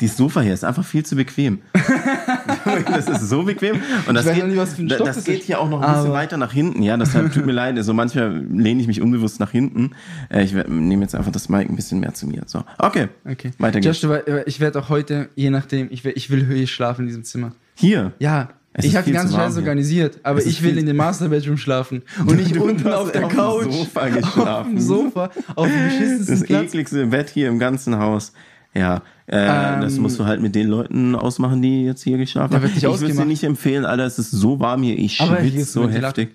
dieses 0.00 0.16
Sofa 0.16 0.40
hier 0.40 0.54
ist 0.54 0.64
einfach 0.64 0.84
viel 0.84 1.04
zu 1.04 1.14
bequem. 1.14 1.60
das 2.86 3.08
ist 3.08 3.28
so 3.28 3.42
bequem. 3.42 3.80
Und 4.06 4.14
das, 4.14 4.24
geht, 4.24 4.46
nicht, 4.46 4.90
das, 4.90 5.16
das 5.16 5.24
geht 5.24 5.42
hier 5.42 5.60
auch 5.60 5.68
noch 5.68 5.82
ein 5.82 5.94
bisschen 5.94 6.12
weiter 6.12 6.36
nach 6.38 6.52
hinten. 6.52 6.82
Ja, 6.82 6.96
deshalb 6.96 7.32
tut 7.32 7.44
mir 7.44 7.52
leid. 7.52 7.76
Also 7.76 7.92
manchmal 7.92 8.44
lehne 8.50 8.80
ich 8.80 8.86
mich 8.86 9.02
unbewusst 9.02 9.40
nach 9.40 9.50
hinten. 9.50 9.90
Äh, 10.30 10.42
ich 10.42 10.52
nehme 10.52 11.02
jetzt 11.02 11.14
einfach 11.14 11.32
das 11.32 11.48
Mic 11.48 11.68
ein 11.68 11.76
bisschen 11.76 12.00
mehr 12.00 12.14
zu 12.14 12.26
mir. 12.26 12.42
So, 12.46 12.64
okay. 12.78 13.08
Okay. 13.30 13.50
Weiter 13.58 13.80
geht's. 13.80 14.00
Josh, 14.00 14.22
ich 14.46 14.60
werde 14.60 14.78
auch 14.78 14.88
heute, 14.88 15.28
je 15.34 15.50
nachdem, 15.50 15.88
ich 15.90 16.02
will, 16.04 16.12
ich 16.16 16.30
will 16.30 16.46
hier 16.46 16.66
schlafen 16.66 17.02
in 17.02 17.08
diesem 17.08 17.24
Zimmer. 17.24 17.52
Hier? 17.74 18.12
Ja. 18.18 18.48
Es 18.72 18.84
ich 18.84 18.94
habe 18.94 19.04
die 19.04 19.12
ganze 19.12 19.34
Scheiße 19.34 19.58
organisiert, 19.58 20.20
aber 20.22 20.44
ich 20.44 20.62
will 20.62 20.78
in 20.78 20.86
dem 20.86 20.96
Master 20.96 21.28
Bedroom 21.28 21.56
schlafen 21.56 22.02
und 22.26 22.36
nicht 22.36 22.56
unten 22.56 22.88
auf 22.92 23.10
der 23.10 23.26
auf 23.26 23.32
Couch. 23.32 23.66
Auf 23.66 23.66
dem 23.66 23.72
Sofa 23.72 24.08
geschlafen. 24.08 24.48
Auf 24.48 24.66
dem 24.66 24.80
Sofa, 24.80 25.30
auf 25.56 25.66
dem 25.66 25.84
beschissensten 25.84 26.38
Das 26.38 26.44
Platz. 26.44 26.62
ekligste 26.62 27.06
Bett 27.06 27.30
hier 27.30 27.48
im 27.48 27.58
ganzen 27.58 27.98
Haus. 27.98 28.32
Ja, 28.72 29.02
äh, 29.26 29.74
ähm, 29.74 29.80
das 29.80 29.98
musst 29.98 30.20
du 30.20 30.24
halt 30.26 30.40
mit 30.40 30.54
den 30.54 30.68
Leuten 30.68 31.16
ausmachen, 31.16 31.60
die 31.60 31.84
jetzt 31.84 32.02
hier 32.04 32.18
geschlafen 32.18 32.54
haben. 32.54 32.70
Ich 32.76 32.82
würde 32.82 33.12
dir 33.12 33.24
nicht 33.24 33.42
empfehlen, 33.42 33.84
Alter, 33.84 34.04
es 34.04 34.20
ist 34.20 34.30
so 34.30 34.60
warm 34.60 34.84
hier, 34.84 34.96
ich 34.96 35.16
schwitze 35.16 35.64
so 35.64 35.88
heftig. 35.88 36.30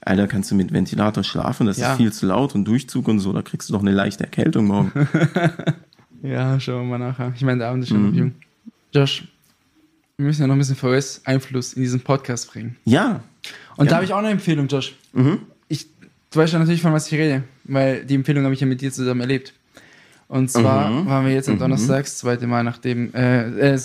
Alter, 0.00 0.26
kannst 0.26 0.50
du 0.50 0.54
mit 0.56 0.72
Ventilator 0.72 1.22
schlafen? 1.24 1.66
Das 1.66 1.78
ja. 1.78 1.92
ist 1.92 1.96
viel 1.96 2.12
zu 2.12 2.26
laut 2.26 2.54
und 2.54 2.64
Durchzug 2.64 3.06
und 3.08 3.20
so, 3.20 3.32
da 3.32 3.42
kriegst 3.42 3.68
du 3.68 3.72
doch 3.72 3.80
eine 3.80 3.92
leichte 3.92 4.24
Erkältung 4.24 4.66
morgen. 4.66 4.92
ja, 6.22 6.58
schauen 6.58 6.88
wir 6.88 6.98
mal 6.98 7.06
nachher. 7.06 7.32
Ich 7.34 7.42
meine, 7.42 7.58
der 7.58 7.68
Abend 7.68 7.84
ist 7.84 7.90
schon 7.90 8.10
mhm. 8.10 8.14
jung. 8.14 8.34
Josh, 8.92 9.24
wir 10.18 10.26
müssen 10.26 10.40
ja 10.40 10.46
noch 10.46 10.54
ein 10.54 10.58
bisschen 10.58 10.76
VS-Einfluss 10.76 11.74
in 11.74 11.82
diesen 11.82 12.00
Podcast 12.00 12.50
bringen. 12.50 12.76
Ja. 12.84 13.20
Und 13.76 13.86
ja. 13.86 13.90
da 13.90 13.96
habe 13.96 14.04
ich 14.06 14.14
auch 14.14 14.18
eine 14.18 14.30
Empfehlung, 14.30 14.66
Josh. 14.66 14.94
Mhm. 15.12 15.40
Ich, 15.68 15.86
du 16.30 16.38
weißt 16.38 16.54
ja 16.54 16.58
natürlich, 16.58 16.80
von 16.80 16.92
was 16.92 17.10
ich 17.10 17.18
rede, 17.18 17.44
weil 17.64 18.04
die 18.04 18.14
Empfehlung 18.14 18.44
habe 18.44 18.54
ich 18.54 18.60
ja 18.60 18.66
mit 18.66 18.80
dir 18.80 18.90
zusammen 18.90 19.20
erlebt. 19.20 19.52
Und 20.28 20.50
zwar 20.50 20.90
mhm. 20.90 21.06
waren 21.06 21.26
wir 21.26 21.32
jetzt 21.32 21.48
am 21.48 21.56
mhm. 21.56 21.60
Donnerstag, 21.60 22.04
das 22.04 22.18
zweite 22.18 22.46
Mal 22.46 22.64
nachdem, 22.64 23.14
äh, 23.14 23.74
äh, 23.74 23.80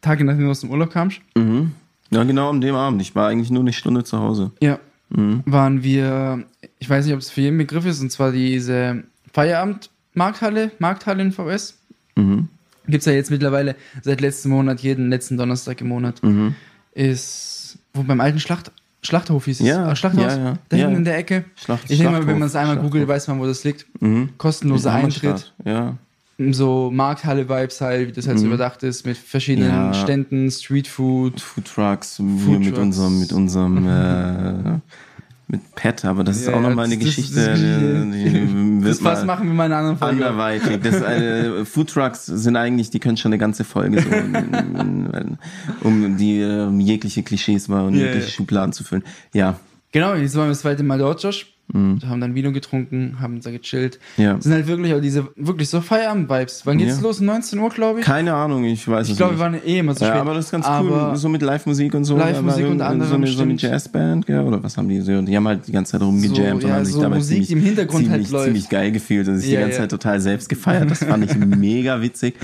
Tage 0.00 0.24
nachdem 0.24 0.44
du 0.44 0.50
aus 0.50 0.60
dem 0.60 0.70
Urlaub 0.70 0.90
kamst. 0.90 1.20
Mhm. 1.36 1.72
Ja, 2.10 2.24
genau 2.24 2.50
an 2.50 2.60
dem 2.60 2.74
Abend. 2.74 3.02
Ich 3.02 3.14
war 3.14 3.28
eigentlich 3.28 3.50
nur 3.50 3.60
eine 3.60 3.72
Stunde 3.72 4.02
zu 4.02 4.18
Hause. 4.18 4.50
Ja. 4.60 4.80
Mhm. 5.10 5.42
Waren 5.44 5.82
wir, 5.82 6.44
ich 6.78 6.88
weiß 6.88 7.04
nicht, 7.04 7.14
ob 7.14 7.20
es 7.20 7.30
für 7.30 7.42
jeden 7.42 7.58
Begriff 7.58 7.84
ist, 7.84 8.00
und 8.00 8.10
zwar 8.10 8.32
diese 8.32 9.04
Feierabend-Markthalle, 9.32 10.72
Markthalle 10.78 11.22
in 11.22 11.32
VS. 11.32 11.78
Mhm. 12.16 12.48
Gibt 12.90 13.02
es 13.02 13.06
ja 13.06 13.12
jetzt 13.12 13.30
mittlerweile 13.30 13.76
seit 14.02 14.20
letztem 14.20 14.50
Monat, 14.52 14.80
jeden 14.80 15.10
letzten 15.10 15.36
Donnerstag 15.36 15.80
im 15.80 15.88
Monat, 15.88 16.22
Mhm. 16.22 16.54
ist, 16.94 17.78
wo 17.94 18.02
beim 18.02 18.20
alten 18.20 18.40
Schlacht, 18.40 18.72
Schlachthof 19.02 19.46
hieß 19.46 19.60
es, 19.60 19.66
Ja, 19.66 19.90
äh, 19.90 19.96
Schlachthaus, 19.96 20.32
ja, 20.36 20.38
ja. 20.38 20.54
da 20.68 20.76
hinten 20.76 20.96
in 20.96 21.04
der 21.04 21.16
Ecke. 21.16 21.44
Schlacht, 21.56 21.84
Ich 21.88 21.98
denke 21.98 22.12
mal, 22.12 22.26
wenn 22.26 22.38
man 22.38 22.48
es 22.48 22.54
einmal 22.56 22.76
googelt, 22.76 23.08
weiß 23.08 23.28
man, 23.28 23.40
wo 23.40 23.46
das 23.46 23.64
liegt. 23.64 23.86
Mhm. 24.00 24.30
Kostenloser 24.36 24.90
In 24.98 25.04
Eintritt, 25.06 25.54
Ja. 25.64 25.96
so 26.50 26.90
Markthalle-Vibes 26.90 27.80
halt, 27.80 28.08
wie 28.08 28.12
das 28.12 28.26
halt 28.26 28.38
so 28.38 28.44
Mhm. 28.46 28.52
überdacht 28.52 28.82
ist, 28.82 29.06
mit 29.06 29.16
verschiedenen. 29.16 29.94
Ständen, 29.94 30.50
Streetfood. 30.50 31.40
Food 31.40 31.64
Trucks, 31.64 32.18
wir 32.18 32.58
mit 32.58 32.68
Trucks. 32.68 32.78
unserem, 32.78 33.20
mit 33.20 33.32
unserem, 33.32 33.86
äh, 33.86 34.78
mit 35.50 35.74
Pet, 35.74 36.04
aber 36.04 36.22
das 36.24 36.36
ist 36.38 36.46
Ja, 36.46 36.52
auch 36.54 36.62
ja, 36.62 36.68
nochmal 36.68 36.84
eine 36.86 36.96
das- 36.96 37.04
Geschichte, 37.04 37.34
das- 37.44 37.58
die, 37.60 38.80
Das 38.84 39.02
was 39.04 39.24
machen 39.24 39.48
wir 39.48 39.54
mal 39.54 39.66
in 39.66 39.72
einer 39.72 39.80
anderen 39.80 39.98
Folge. 39.98 40.24
anderweitig. 40.26 40.80
Das, 40.82 41.00
äh, 41.02 41.64
Food 41.64 41.90
Trucks 41.90 42.26
sind 42.26 42.56
eigentlich, 42.56 42.90
die 42.90 43.00
können 43.00 43.16
schon 43.16 43.30
eine 43.32 43.38
ganze 43.38 43.64
Folge 43.64 44.00
so, 44.00 44.08
um 45.82 46.16
die 46.16 46.40
äh, 46.40 46.68
jegliche 46.78 47.22
Klischees 47.22 47.68
mal 47.68 47.82
und 47.86 47.94
Ja, 47.94 48.06
jegliche 48.06 48.26
ja. 48.26 48.32
Schubladen 48.32 48.72
zu 48.72 48.84
füllen. 48.84 49.04
Ja, 49.32 49.58
Genau, 49.92 50.14
jetzt 50.14 50.36
waren 50.36 50.44
wir 50.44 50.50
das 50.50 50.60
zweite 50.60 50.84
Mal 50.84 50.98
dort, 50.98 51.20
Josh. 51.20 51.48
Mhm. 51.72 52.00
Haben 52.08 52.20
dann 52.20 52.34
Vino 52.34 52.52
getrunken, 52.52 53.16
haben 53.20 53.40
da 53.40 53.50
gechillt. 53.50 53.98
ja. 54.16 54.40
Sind 54.40 54.52
halt 54.52 54.66
wirklich 54.66 54.94
auch 54.94 55.00
diese, 55.00 55.28
wirklich 55.36 55.68
so 55.68 55.80
Feierabend-Vibes. 55.80 56.62
Wann 56.66 56.78
geht's 56.78 56.96
Ja. 56.96 57.02
los? 57.02 57.20
19 57.20 57.58
Uhr, 57.58 57.68
glaube 57.70 58.00
ich? 58.00 58.06
Keine 58.06 58.34
Ahnung, 58.34 58.64
ich 58.64 58.86
weiß 58.88 59.06
Ich 59.06 59.12
es 59.12 59.16
glaube, 59.18 59.38
wir 59.38 59.48
nicht. 59.50 59.62
waren 59.62 59.68
eh 59.68 59.78
immer 59.78 59.94
so 59.94 60.04
ja, 60.04 60.10
spät. 60.12 60.20
aber 60.20 60.34
das 60.34 60.46
ist 60.46 60.50
ganz 60.50 60.66
Aber 60.66 61.10
cool, 61.10 61.16
so 61.16 61.28
mit 61.28 61.42
Live-Musik 61.42 61.94
und 61.94 62.04
so. 62.04 62.16
Live-Musik 62.16 62.64
aber 62.64 62.72
unter 62.72 63.06
so 63.06 63.14
eine, 63.14 63.26
so 63.26 63.42
eine. 63.42 63.54
Jazzband, 63.54 64.26
gell? 64.26 64.40
oder 64.40 64.62
was 64.62 64.76
haben 64.76 64.88
die 64.88 65.00
so? 65.00 65.20
Die 65.22 65.36
haben 65.36 65.46
halt 65.48 65.66
die 65.66 65.72
ganze 65.72 65.92
Zeit 65.92 66.02
rumgejammt 66.02 66.36
So, 66.36 66.66
und 66.66 66.70
ja, 66.70 66.76
haben 66.76 66.84
sich 66.84 66.94
so 66.94 67.02
dabei 67.02 67.16
Musik, 67.16 67.46
ziemlich, 67.46 67.50
im 67.52 67.60
Hintergrund 67.62 68.04
ziemlich, 68.04 68.22
halt 68.24 68.30
läuft. 68.32 68.44
ziemlich 68.46 68.68
geil 68.68 68.92
gefühlt 68.92 69.28
und 69.28 69.38
sich 69.38 69.50
Ja, 69.50 69.58
die 69.58 69.62
ganze 69.62 69.76
ja. 69.76 69.82
Zeit 69.82 69.90
total 69.90 70.20
selbst 70.20 70.48
gefeiert. 70.48 70.90
Das 70.90 71.04
fand 71.04 71.24
ich 71.24 71.36
mega 71.36 72.00
witzig. 72.02 72.34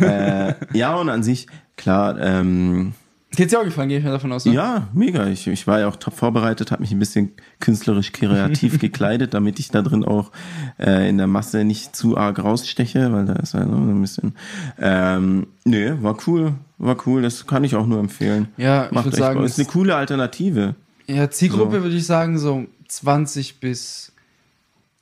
äh, 0.00 0.54
ja, 0.72 0.94
und 0.96 1.08
an 1.08 1.22
sich, 1.22 1.46
klar, 1.76 2.18
ähm, 2.20 2.92
Dir 3.36 3.58
auch 3.60 3.64
gefallen, 3.64 3.88
gehe 3.88 3.98
ich 3.98 4.04
mal 4.04 4.10
davon 4.10 4.32
aus. 4.32 4.44
Ne? 4.44 4.52
ja, 4.54 4.88
mega. 4.92 5.26
Ich, 5.28 5.46
ich 5.46 5.66
war 5.66 5.80
ja 5.80 5.88
auch 5.88 5.96
top 5.96 6.14
vorbereitet, 6.14 6.70
habe 6.70 6.82
mich 6.82 6.92
ein 6.92 6.98
bisschen 6.98 7.32
künstlerisch 7.60 8.12
kreativ 8.12 8.78
gekleidet, 8.80 9.34
damit 9.34 9.58
ich 9.58 9.70
da 9.70 9.82
drin 9.82 10.04
auch 10.04 10.30
äh, 10.78 11.08
in 11.08 11.18
der 11.18 11.26
Masse 11.26 11.64
nicht 11.64 11.96
zu 11.96 12.16
arg 12.16 12.42
raussteche, 12.42 13.12
weil 13.12 13.24
da 13.26 13.34
ist 13.34 13.54
ja 13.54 13.64
so 13.66 13.74
ein 13.74 14.00
bisschen. 14.00 14.34
Ähm, 14.78 15.46
nee, 15.64 15.92
war 16.00 16.16
cool, 16.26 16.54
war 16.78 16.96
cool. 17.06 17.22
Das 17.22 17.46
kann 17.46 17.64
ich 17.64 17.74
auch 17.76 17.86
nur 17.86 17.98
empfehlen. 18.00 18.48
Ja, 18.56 18.86
ich 18.86 18.92
Macht 18.92 19.06
würde 19.06 19.16
echt 19.16 19.24
sagen, 19.24 19.38
Bock. 19.38 19.46
ist 19.46 19.58
eine 19.58 19.68
coole 19.68 19.96
Alternative. 19.96 20.74
ja, 21.06 21.30
Zielgruppe 21.30 21.76
So. 21.78 21.82
würde 21.84 21.96
ich 21.96 22.06
sagen, 22.06 22.38
so 22.38 22.64
20 22.88 23.60
bis 23.60 24.12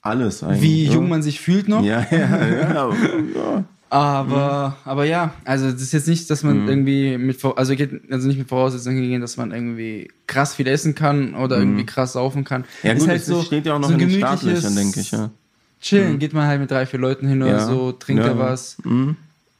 Alles 0.01 0.43
eigentlich. 0.43 0.63
wie 0.63 0.87
jung 0.87 1.09
man 1.09 1.23
sich 1.23 1.41
fühlt 1.41 1.69
noch. 1.69 1.83
Ja, 1.83 2.07
ja, 2.11 2.47
ja. 2.47 2.91
ja. 3.35 3.65
Aber, 3.93 4.77
aber 4.87 5.05
ja, 5.05 5.35
also 5.45 5.71
das 5.71 5.83
ist 5.83 5.93
jetzt 5.93 6.09
nicht, 6.09 6.31
dass 6.31 6.43
man 6.43 6.63
Mhm. 6.63 6.69
irgendwie 6.69 7.19
mit, 7.19 7.45
also 7.45 7.77
geht 7.77 8.11
also 8.11 8.27
nicht 8.27 8.39
mit 8.39 8.49
Voraussetzungen 8.49 9.03
gehen, 9.03 9.21
dass 9.21 9.37
man 9.37 9.53
irgendwie 9.53 10.09
krass 10.27 10.55
viel 10.55 10.67
essen 10.67 10.95
kann 10.95 11.35
oder 11.35 11.59
irgendwie 11.59 11.85
krass 11.85 12.15
saufen 12.15 12.43
kann. 12.43 12.63
Mhm. 12.63 12.67
Ja, 12.85 12.93
Ist 12.95 13.01
gut, 13.01 13.09
halt 13.11 13.21
das 13.21 13.27
so, 13.27 13.43
steht 13.43 13.67
ja 13.67 13.75
auch 13.75 13.79
noch 13.81 13.89
so 13.89 13.95
in 13.95 14.01
den 14.01 14.11
Startlöchern, 14.11 14.75
denke 14.75 15.01
ich, 15.01 15.11
ja. 15.11 15.29
Chillen, 15.83 16.19
geht 16.19 16.33
man 16.33 16.47
halt 16.47 16.61
mit 16.61 16.71
drei, 16.71 16.87
vier 16.87 17.01
Leuten 17.01 17.27
hin 17.29 17.43
oder 17.43 17.51
Ja. 17.53 17.67
so, 17.67 17.93
trinkt 17.93 18.23
da 18.25 18.29
ja. 18.29 18.39
was, 18.39 18.79
Mhm. 18.83 19.17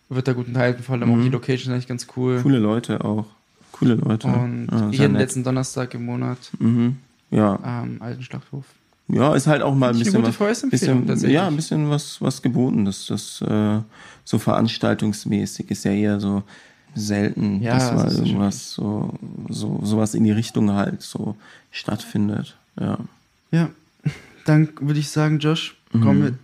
wird 0.09 0.27
da 0.27 0.33
gut 0.33 0.47
unterhalten, 0.49 0.83
vor 0.83 0.95
allem 0.95 1.13
auch 1.13 1.23
die 1.23 1.29
Location 1.29 1.71
ist 1.71 1.75
eigentlich 1.75 1.89
ganz 1.89 2.07
cool. 2.17 2.41
Coole 2.43 2.59
Leute 2.59 3.05
auch. 3.05 3.27
Coole 3.73 3.97
Leute. 3.97 4.29
Und 4.29 4.69
sehr 4.71 4.91
jeden 4.93 5.13
nett. 5.13 5.23
letzten 5.23 5.45
Donnerstag 5.45 5.93
im 5.93 6.07
Monat 6.07 6.39
Mhm. 6.59 6.97
Ja. 7.31 7.59
am 7.63 7.97
alten 8.01 8.23
Schlachthof. 8.23 8.65
Ja, 9.09 9.35
ist 9.35 9.47
halt 9.47 9.63
auch 9.63 9.75
mal 9.75 9.91
ein 9.91 9.99
bisschen 9.99 10.23
was, 10.23 10.71
bisschen, 10.71 11.31
ja, 11.31 11.47
ein 11.49 11.57
bisschen 11.57 11.91
was, 11.91 12.21
was 12.23 12.41
geboten. 12.41 12.85
Das, 12.85 13.07
das 13.07 13.43
äh, 13.43 13.79
so 14.25 14.39
veranstaltungsmäßig 14.39 15.71
ist 15.71 15.85
ja 15.85 15.93
eher 15.93 16.21
so 16.21 16.43
selten, 16.95 17.63
Ja, 17.63 17.75
dass 17.75 17.93
mal 17.93 18.05
das 18.05 18.13
ist 18.15 18.19
irgendwas 18.21 18.73
so, 18.73 19.15
so, 19.49 19.81
sowas 19.83 20.15
in 20.15 20.25
die 20.25 20.31
Richtung 20.31 20.71
halt 20.73 21.03
so 21.03 21.37
stattfindet. 21.71 22.57
Ja. 22.79 22.99
Ja, 23.51 23.71
dann 24.45 24.69
würde 24.81 25.01
ich 25.01 25.11
sagen, 25.11 25.39
Josh, 25.39 25.77
Mhm. 25.93 26.01
komm 26.01 26.19
mit. 26.21 26.35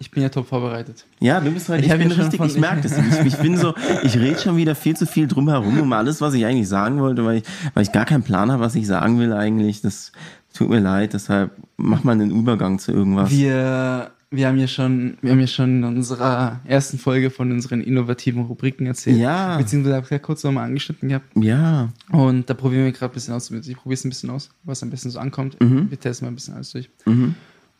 Ich 0.00 0.10
bin 0.12 0.22
ja 0.22 0.28
top 0.28 0.46
vorbereitet. 0.46 1.06
Ja, 1.18 1.40
du 1.40 1.50
bist 1.50 1.68
halt, 1.68 1.84
Ich 1.84 1.90
ich, 1.90 1.98
bin 1.98 2.12
richtig, 2.12 2.40
ich 2.40 2.56
merke 2.58 2.82
das. 2.82 2.96
Ich, 2.96 3.26
ich 3.34 3.36
bin 3.38 3.56
so, 3.56 3.74
ich 4.04 4.16
rede 4.16 4.38
schon 4.38 4.56
wieder 4.56 4.74
viel 4.76 4.96
zu 4.96 5.06
viel 5.06 5.26
drum 5.26 5.48
herum 5.48 5.80
um 5.80 5.92
alles, 5.92 6.20
was 6.20 6.34
ich 6.34 6.44
eigentlich 6.46 6.68
sagen 6.68 7.00
wollte, 7.00 7.24
weil 7.24 7.38
ich, 7.38 7.44
weil 7.74 7.82
ich 7.82 7.90
gar 7.92 8.04
keinen 8.04 8.22
Plan 8.22 8.52
habe, 8.52 8.62
was 8.62 8.74
ich 8.76 8.86
sagen 8.86 9.18
will 9.18 9.32
eigentlich. 9.32 9.80
Das 9.80 10.12
tut 10.54 10.68
mir 10.68 10.78
leid, 10.80 11.14
deshalb 11.14 11.50
mach 11.76 12.04
mal 12.04 12.12
einen 12.12 12.30
Übergang 12.30 12.78
zu 12.78 12.92
irgendwas. 12.92 13.30
Wir, 13.30 14.12
wir 14.30 14.46
haben 14.46 14.58
ja 14.58 14.68
schon, 14.68 15.18
wir 15.20 15.32
haben 15.32 15.40
ja 15.40 15.46
schon 15.48 15.78
in 15.78 15.84
unserer 15.84 16.60
ersten 16.64 16.98
Folge 16.98 17.30
von 17.30 17.50
unseren 17.50 17.80
innovativen 17.80 18.42
Rubriken 18.42 18.86
erzählt. 18.86 19.16
Ja. 19.18 19.56
Beziehungsweise 19.58 19.96
habe 19.96 20.04
ich 20.04 20.10
ja 20.10 20.18
kurz 20.20 20.44
nochmal 20.44 20.66
angeschnitten 20.66 21.08
gehabt. 21.08 21.26
Ja, 21.34 21.88
Und 22.12 22.48
da 22.48 22.54
probieren 22.54 22.84
wir 22.84 22.92
gerade 22.92 23.12
ein 23.12 23.14
bisschen 23.14 23.34
aus. 23.34 23.50
Ich 23.50 23.76
probiere 23.76 23.94
es 23.94 24.04
ein 24.04 24.10
bisschen 24.10 24.30
aus, 24.30 24.50
was 24.62 24.80
am 24.84 24.90
besten 24.90 25.10
so 25.10 25.18
ankommt. 25.18 25.60
Mhm. 25.60 25.90
Wir 25.90 25.98
testen 25.98 26.26
mal 26.26 26.30
ein 26.32 26.36
bisschen 26.36 26.54
alles 26.54 26.70
durch. 26.70 26.88
mhm. 27.04 27.34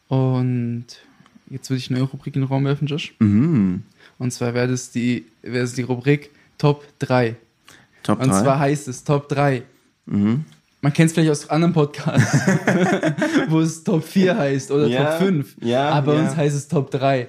Und 0.09 0.87
jetzt 1.51 1.71
würde 1.71 1.79
ich 1.79 1.91
eine 1.91 1.99
neue 2.01 2.09
Rubrik 2.09 2.35
in 2.37 2.43
den 2.43 2.49
Raum 2.49 2.65
werfen, 2.65 2.87
Josh. 2.87 3.15
Mhm. 3.19 3.83
Und 4.19 4.33
zwar 4.33 4.55
wäre 4.55 4.69
das 4.69 4.91
die, 4.91 5.25
wäre 5.43 5.65
es 5.65 5.75
die 5.75 5.83
Rubrik 5.83 6.31
Top 6.59 6.85
3. 7.01 7.37
Top 8.03 8.21
Und 8.21 8.29
3. 8.31 8.41
zwar 8.43 8.59
heißt 8.59 8.89
es 8.89 9.05
Top 9.05 9.29
3. 9.29 9.63
mhm. 10.07 10.45
Man 10.81 10.93
kennt 10.93 11.09
es 11.09 11.15
vielleicht 11.15 11.33
aus 11.33 11.51
anderen 11.51 11.73
Podcasts, 11.75 12.39
wo 13.49 13.59
es 13.61 13.83
Top 13.83 14.05
4 14.05 14.39
heißt 14.39 14.71
oder 14.71 14.87
Ja, 14.87 15.11
Top 15.19 15.27
5. 15.27 15.57
ja, 15.61 15.89
Aber 15.91 16.13
bei 16.13 16.19
ja. 16.21 16.25
uns 16.25 16.37
heißt 16.37 16.55
es 16.57 16.69
Top 16.69 16.93
3. 16.93 17.27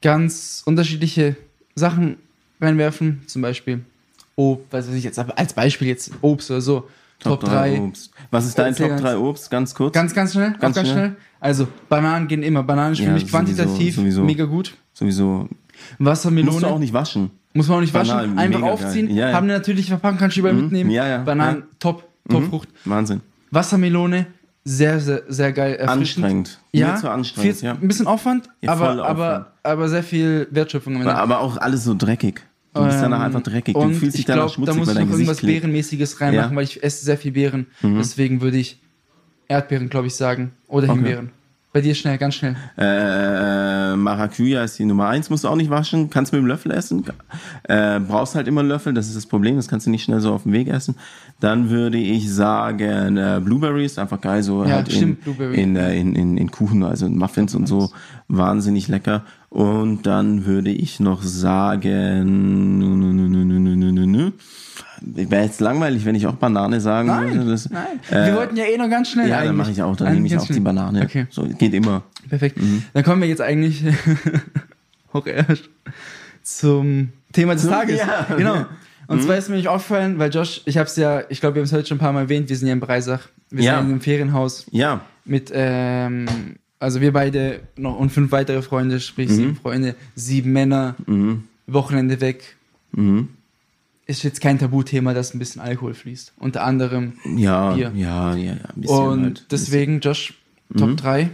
Ganz 0.00 0.62
unterschiedliche 0.64 1.36
Sachen 1.74 2.16
reinwerfen, 2.60 3.22
zum 3.26 3.42
Beispiel 3.42 3.80
Ob, 4.36 4.64
was 4.70 4.88
weiß 4.88 4.94
ich 4.94 5.04
jetzt, 5.04 5.18
aber 5.18 5.36
als 5.38 5.52
Beispiel 5.54 5.88
jetzt 5.88 6.12
Obst 6.22 6.50
oder 6.50 6.60
so. 6.60 6.88
Top, 7.20 7.44
3. 7.44 7.80
Obst. 7.80 8.10
Was 8.30 8.46
ist 8.46 8.58
dein 8.58 8.74
Top 8.74 8.88
ganz- 8.88 9.02
3 9.02 9.16
Obst? 9.16 9.50
Ganz 9.50 9.74
kurz. 9.74 9.94
Ganz, 9.94 10.14
ganz 10.14 10.32
schnell, 10.32 10.52
Ganz 10.58 10.74
ganz 10.76 10.88
schnell. 10.88 11.08
schnell. 11.08 11.16
Also, 11.38 11.68
Bananen 11.88 12.28
gehen 12.28 12.42
immer. 12.42 12.62
Bananen 12.62 12.92
ist 12.92 12.98
für 13.00 13.04
Ja, 13.06 13.12
mich 13.12 13.28
quantitativ 13.28 13.76
sowieso, 13.94 14.00
sowieso. 14.02 14.24
mega 14.24 14.44
gut. 14.44 14.74
Sowieso. 14.92 15.48
Wassermelone. 15.98 16.52
Musst 16.52 16.62
du 16.64 16.66
auch 16.68 16.78
nicht 16.78 16.92
waschen. 16.92 17.30
Muss 17.54 17.68
man 17.68 17.78
auch 17.78 17.80
nicht 17.80 17.94
waschen. 17.94 18.14
Bananen, 18.16 18.38
Einfach 18.38 18.62
aufziehen. 18.62 19.10
Ja, 19.14 19.28
ja. 19.30 19.34
Haben 19.36 19.44
eine 19.44 19.54
natürliche 19.54 19.88
Verpackung, 19.88 20.18
kannst 20.18 20.36
du 20.36 20.40
überall 20.40 20.54
mitnehmen. 20.56 20.90
ja, 20.90 21.06
ja, 21.08 21.18
Bananen, 21.18 21.64
top, 21.78 22.04
top 22.28 22.44
Frucht. 22.44 22.68
Wahnsinn. 22.84 23.20
Wassermelone, 23.50 24.26
sehr, 24.64 25.00
sehr, 25.00 25.22
sehr 25.28 25.52
geil. 25.52 25.74
Erfrischend. 25.74 26.24
Anstrengend. 26.24 26.60
Ja, 26.72 26.92
Mir 26.92 26.96
zu 26.96 27.10
anstrengend, 27.10 27.56
viel, 27.56 27.64
ja. 27.66 27.72
ein 27.72 27.88
bisschen 27.88 28.06
Aufwand, 28.06 28.48
Ja, 28.60 28.70
aber, 28.72 28.90
aber, 28.90 29.10
Aufwand. 29.10 29.46
aber 29.64 29.88
sehr 29.88 30.02
viel 30.04 30.46
Wertschöpfung. 30.50 31.04
Aber 31.06 31.40
auch 31.40 31.56
alles 31.56 31.82
so 31.84 31.94
dreckig. 31.96 32.42
Du 32.72 32.84
bist 32.84 32.98
danach 33.02 33.18
Ähm, 33.18 33.24
einfach 33.24 33.42
dreckig. 33.42 33.74
Du 33.74 33.90
fühlst 33.90 34.14
dich 34.14 34.20
ich 34.20 34.24
danach 34.26 34.42
glaub, 34.44 34.54
schmutzig, 34.54 34.74
da 34.74 34.78
muss 34.78 34.86
weil 34.88 34.92
ich 34.94 34.98
dein 34.98 35.06
noch 35.06 35.12
Gesicht 35.12 35.20
irgendwas 35.28 35.38
klebt. 35.40 35.60
Bärenmäßiges 35.62 36.20
reinmachen, 36.20 36.50
Ja. 36.52 36.56
weil 36.56 36.64
ich 36.64 36.82
esse 36.82 37.04
sehr 37.04 37.18
viel 37.18 37.32
Beeren. 37.32 37.66
Deswegen 37.82 38.40
würde 38.40 38.58
ich 38.58 38.80
Erdbeeren, 39.48 39.88
glaube 39.88 40.06
ich, 40.06 40.14
sagen. 40.14 40.52
Oder 40.68 40.84
Okay. 40.88 40.94
Himbeeren. 40.94 41.30
Bei 41.72 41.80
dir 41.80 41.94
schnell, 41.94 42.18
ganz 42.18 42.34
schnell. 42.34 42.56
Äh, 42.76 43.94
Maracuja 43.94 44.64
ist 44.64 44.76
die 44.80 44.84
Nummer 44.84 45.06
eins, 45.06 45.30
musst 45.30 45.44
du 45.44 45.48
auch 45.48 45.54
nicht 45.54 45.70
waschen, 45.70 46.10
kannst 46.10 46.32
mit 46.32 46.40
dem 46.42 46.46
Löffel 46.46 46.72
essen. 46.72 47.04
Äh, 47.62 48.00
brauchst 48.00 48.34
halt 48.34 48.48
immer 48.48 48.62
einen 48.62 48.68
Löffel, 48.68 48.92
das 48.92 49.06
ist 49.06 49.16
das 49.16 49.26
Problem, 49.26 49.54
das 49.54 49.68
kannst 49.68 49.86
du 49.86 49.90
nicht 49.90 50.02
schnell 50.02 50.20
so 50.20 50.32
auf 50.32 50.42
dem 50.42 50.52
Weg 50.52 50.66
essen. 50.66 50.96
Dann 51.38 51.70
würde 51.70 51.98
ich 51.98 52.32
sagen, 52.32 53.16
äh, 53.16 53.40
Blueberries, 53.42 53.98
einfach 53.98 54.20
geil, 54.20 54.42
so 54.42 54.64
Ja, 54.64 54.76
halt 54.76 54.88
in, 54.88 54.96
stimmt, 54.96 55.40
in, 55.54 55.76
äh, 55.76 55.96
in, 55.96 56.16
in, 56.16 56.36
in 56.36 56.50
Kuchen, 56.50 56.82
also 56.82 57.06
in 57.06 57.16
Muffins 57.16 57.54
und 57.54 57.68
so, 57.68 57.90
wahnsinnig 58.26 58.88
lecker. 58.88 59.24
Und 59.48 60.06
dann 60.06 60.46
würde 60.46 60.70
ich 60.72 60.98
noch 60.98 61.22
sagen, 61.22 62.78
nü, 62.80 62.84
nü, 62.84 63.12
nü, 63.12 63.28
nü, 63.28 63.44
nü, 63.44 63.76
nü, 63.76 63.92
nü, 63.92 64.06
nü. 64.06 64.32
Wäre 65.00 65.44
jetzt 65.44 65.60
langweilig, 65.60 66.04
wenn 66.04 66.14
ich 66.14 66.26
auch 66.26 66.34
Banane 66.34 66.80
sagen 66.80 67.08
Nein, 67.08 67.34
würde. 67.34 67.50
Das, 67.50 67.68
nein. 67.70 67.86
äh, 68.10 68.26
Wir 68.26 68.34
wollten 68.36 68.56
ja 68.56 68.64
eh 68.64 68.76
noch 68.76 68.88
ganz 68.90 69.10
schnell. 69.10 69.28
ja, 69.28 69.44
dann 69.44 69.56
mache 69.56 69.70
ich 69.70 69.82
auch, 69.82 69.96
dann 69.96 70.14
nehme 70.14 70.26
ich 70.26 70.36
auch 70.36 70.42
die 70.46 70.52
schnell. 70.54 70.60
Banane. 70.60 71.02
Okay, 71.04 71.26
So, 71.30 71.44
geht 71.44 71.74
immer. 71.74 72.02
perfekt. 72.28 72.58
Dann 72.92 73.02
kommen 73.04 73.22
wir 73.22 73.28
jetzt 73.28 73.40
eigentlich 73.40 73.82
auch 75.12 75.26
erst 75.26 75.68
zum 76.42 77.10
Thema 77.32 77.54
des 77.54 77.66
Tages. 77.66 77.98
ja. 77.98 78.26
Genau. 78.36 78.66
Und 79.06 79.22
zwar 79.24 79.36
ist 79.36 79.48
mir 79.48 79.56
nicht 79.56 79.66
aufgefallen, 79.68 80.18
weil 80.20 80.32
Josh, 80.32 80.62
ich 80.66 80.76
habe 80.78 80.86
es 80.86 80.94
ja, 80.94 81.22
ich 81.28 81.40
glaube, 81.40 81.56
wir 81.56 81.62
haben 81.62 81.66
es 81.66 81.72
heute 81.72 81.86
schon 81.88 81.96
ein 81.96 82.00
paar 82.00 82.12
Mal 82.12 82.20
erwähnt, 82.22 82.48
wir 82.48 82.56
sind 82.56 82.68
ja 82.68 82.74
in 82.74 82.80
Breisach. 82.80 83.28
Wir 83.50 83.64
Ja. 83.64 83.76
sind 83.78 83.86
in 83.86 83.90
einem 83.92 84.00
Ferienhaus 84.00 84.66
Ja, 84.70 85.00
mit, 85.24 85.50
ähm, 85.52 86.26
also 86.78 87.00
wir 87.00 87.12
beide 87.12 87.58
noch 87.76 87.98
und 87.98 88.10
fünf 88.10 88.30
weitere 88.30 88.62
Freunde, 88.62 89.00
sprich 89.00 89.28
sieben 89.30 89.56
Freunde, 89.56 89.96
sieben 90.14 90.52
Männer, 90.52 90.94
mhm. 91.06 91.42
Wochenende 91.66 92.20
weg. 92.20 92.56
Mhm. 92.92 93.30
Ist 94.10 94.24
jetzt 94.24 94.40
kein 94.40 94.58
Tabuthema, 94.58 95.14
dass 95.14 95.32
ein 95.34 95.38
bisschen 95.38 95.62
Alkohol 95.62 95.94
fließt. 95.94 96.32
Unter 96.38 96.64
anderem. 96.64 97.12
ja, 97.36 97.74
Bier. 97.74 97.92
ja, 97.94 98.34
ja, 98.34 98.52
ja, 98.54 98.54
bisschen 98.74 98.96
Und 98.96 99.22
halt. 99.22 99.46
deswegen, 99.52 100.00
Josh, 100.00 100.34
Top 100.76 100.96
3 100.96 101.30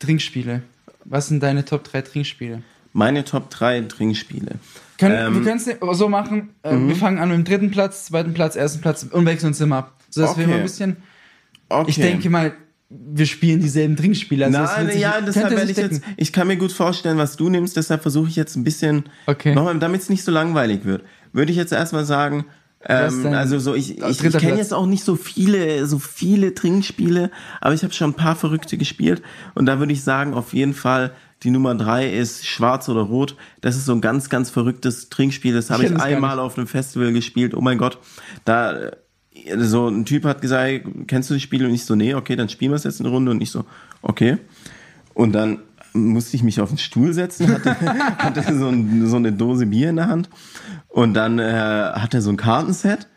Trinkspiele. 0.00 0.62
Was 1.04 1.28
sind 1.28 1.42
deine 1.42 1.64
Top 1.64 1.84
3 1.84 2.02
Trinkspiele? 2.02 2.62
Meine 2.92 3.24
Top 3.24 3.50
3 3.50 3.82
Trinkspiele. 3.82 4.56
Können, 4.98 5.14
Ähm, 5.28 5.34
wir 5.34 5.42
können 5.42 5.58
es 5.58 5.98
so 5.98 6.08
machen, 6.08 6.48
äh, 6.62 6.74
wir 6.76 6.96
fangen 6.96 7.18
an 7.18 7.28
mit 7.28 7.38
dem 7.38 7.44
dritten 7.44 7.70
Platz, 7.70 8.06
zweiten 8.06 8.34
Platz, 8.34 8.56
ersten 8.56 8.80
Platz 8.80 9.06
und 9.10 9.24
wechseln 9.26 9.48
uns 9.48 9.60
immer 9.60 9.76
ab. 9.76 9.92
So 10.10 10.22
dass 10.22 10.36
wir 10.36 10.42
Okay. 10.44 10.50
immer 10.50 10.56
ein 10.56 10.62
bisschen, 10.62 10.96
Okay. 11.68 11.90
ich 11.90 11.96
denke 11.96 12.30
mal, 12.30 12.52
wir 12.88 13.26
spielen 13.26 13.60
dieselben 13.60 13.96
Trinkspiele. 13.96 14.46
Also 14.46 14.58
Nein, 14.58 14.86
das 14.86 14.96
ja, 14.96 15.20
deshalb 15.20 15.50
werde 15.50 15.70
ich 15.70 15.76
jetzt, 15.76 16.00
ich 16.16 16.32
kann 16.32 16.46
mir 16.46 16.56
gut 16.56 16.72
vorstellen, 16.72 17.18
was 17.18 17.36
du 17.36 17.48
nimmst, 17.50 17.76
deshalb 17.76 18.02
versuche 18.02 18.28
ich 18.28 18.36
jetzt 18.36 18.56
ein 18.56 18.64
bisschen, 18.64 19.04
okay. 19.26 19.54
nochmal, 19.54 19.78
damit 19.78 20.02
es 20.02 20.08
nicht 20.08 20.22
so 20.24 20.30
langweilig 20.32 20.84
wird, 20.84 21.02
würde 21.36 21.52
ich 21.52 21.58
jetzt 21.58 21.72
erstmal 21.72 22.04
sagen, 22.04 22.46
ähm, 22.88 23.26
also 23.32 23.58
so 23.58 23.74
ich, 23.74 23.98
ich, 23.98 24.24
ich 24.24 24.38
kenne 24.38 24.58
jetzt 24.58 24.72
auch 24.72 24.86
nicht 24.86 25.04
so 25.04 25.16
viele 25.16 25.86
so 25.86 25.98
viele 25.98 26.54
Trinkspiele, 26.54 27.30
aber 27.60 27.74
ich 27.74 27.82
habe 27.82 27.92
schon 27.92 28.10
ein 28.10 28.14
paar 28.14 28.36
verrückte 28.36 28.78
gespielt 28.78 29.22
und 29.54 29.66
da 29.66 29.78
würde 29.78 29.92
ich 29.92 30.02
sagen 30.02 30.34
auf 30.34 30.52
jeden 30.52 30.74
Fall 30.74 31.12
die 31.42 31.50
Nummer 31.50 31.74
drei 31.74 32.08
ist 32.10 32.46
Schwarz 32.46 32.88
oder 32.88 33.02
Rot. 33.02 33.36
Das 33.60 33.76
ist 33.76 33.84
so 33.84 33.92
ein 33.92 34.00
ganz 34.00 34.30
ganz 34.30 34.50
verrücktes 34.50 35.10
Trinkspiel. 35.10 35.52
Das 35.52 35.70
habe 35.70 35.84
ich, 35.84 35.90
ich 35.90 36.00
einmal 36.00 36.38
auf 36.38 36.56
einem 36.56 36.66
Festival 36.66 37.12
gespielt. 37.12 37.54
Oh 37.54 37.60
mein 37.60 37.76
Gott, 37.76 37.98
da 38.44 38.74
äh, 38.74 39.58
so 39.58 39.88
ein 39.88 40.04
Typ 40.04 40.24
hat 40.24 40.40
gesagt, 40.40 40.86
kennst 41.06 41.28
du 41.28 41.34
das 41.34 41.42
Spiel 41.42 41.64
und 41.66 41.74
ich 41.74 41.84
so 41.84 41.94
nee, 41.94 42.14
okay, 42.14 42.36
dann 42.36 42.48
spielen 42.48 42.70
wir 42.70 42.76
es 42.76 42.84
jetzt 42.84 43.00
eine 43.00 43.10
Runde 43.10 43.30
und 43.32 43.40
ich 43.40 43.50
so 43.50 43.64
okay 44.02 44.38
und 45.14 45.32
dann 45.32 45.60
musste 45.96 46.36
ich 46.36 46.42
mich 46.42 46.60
auf 46.60 46.68
den 46.68 46.78
Stuhl 46.78 47.12
setzen, 47.12 47.52
hatte, 47.52 47.76
hatte 48.18 48.56
so, 48.56 48.68
ein, 48.68 49.06
so, 49.06 49.16
eine 49.16 49.32
Dose 49.32 49.66
Bier 49.66 49.90
in 49.90 49.96
der 49.96 50.08
Hand. 50.08 50.28
Und 50.88 51.14
dann 51.14 51.38
äh, 51.38 51.92
hat 51.94 52.14
er 52.14 52.22
so 52.22 52.30
ein 52.30 52.36
Kartenset. 52.36 53.08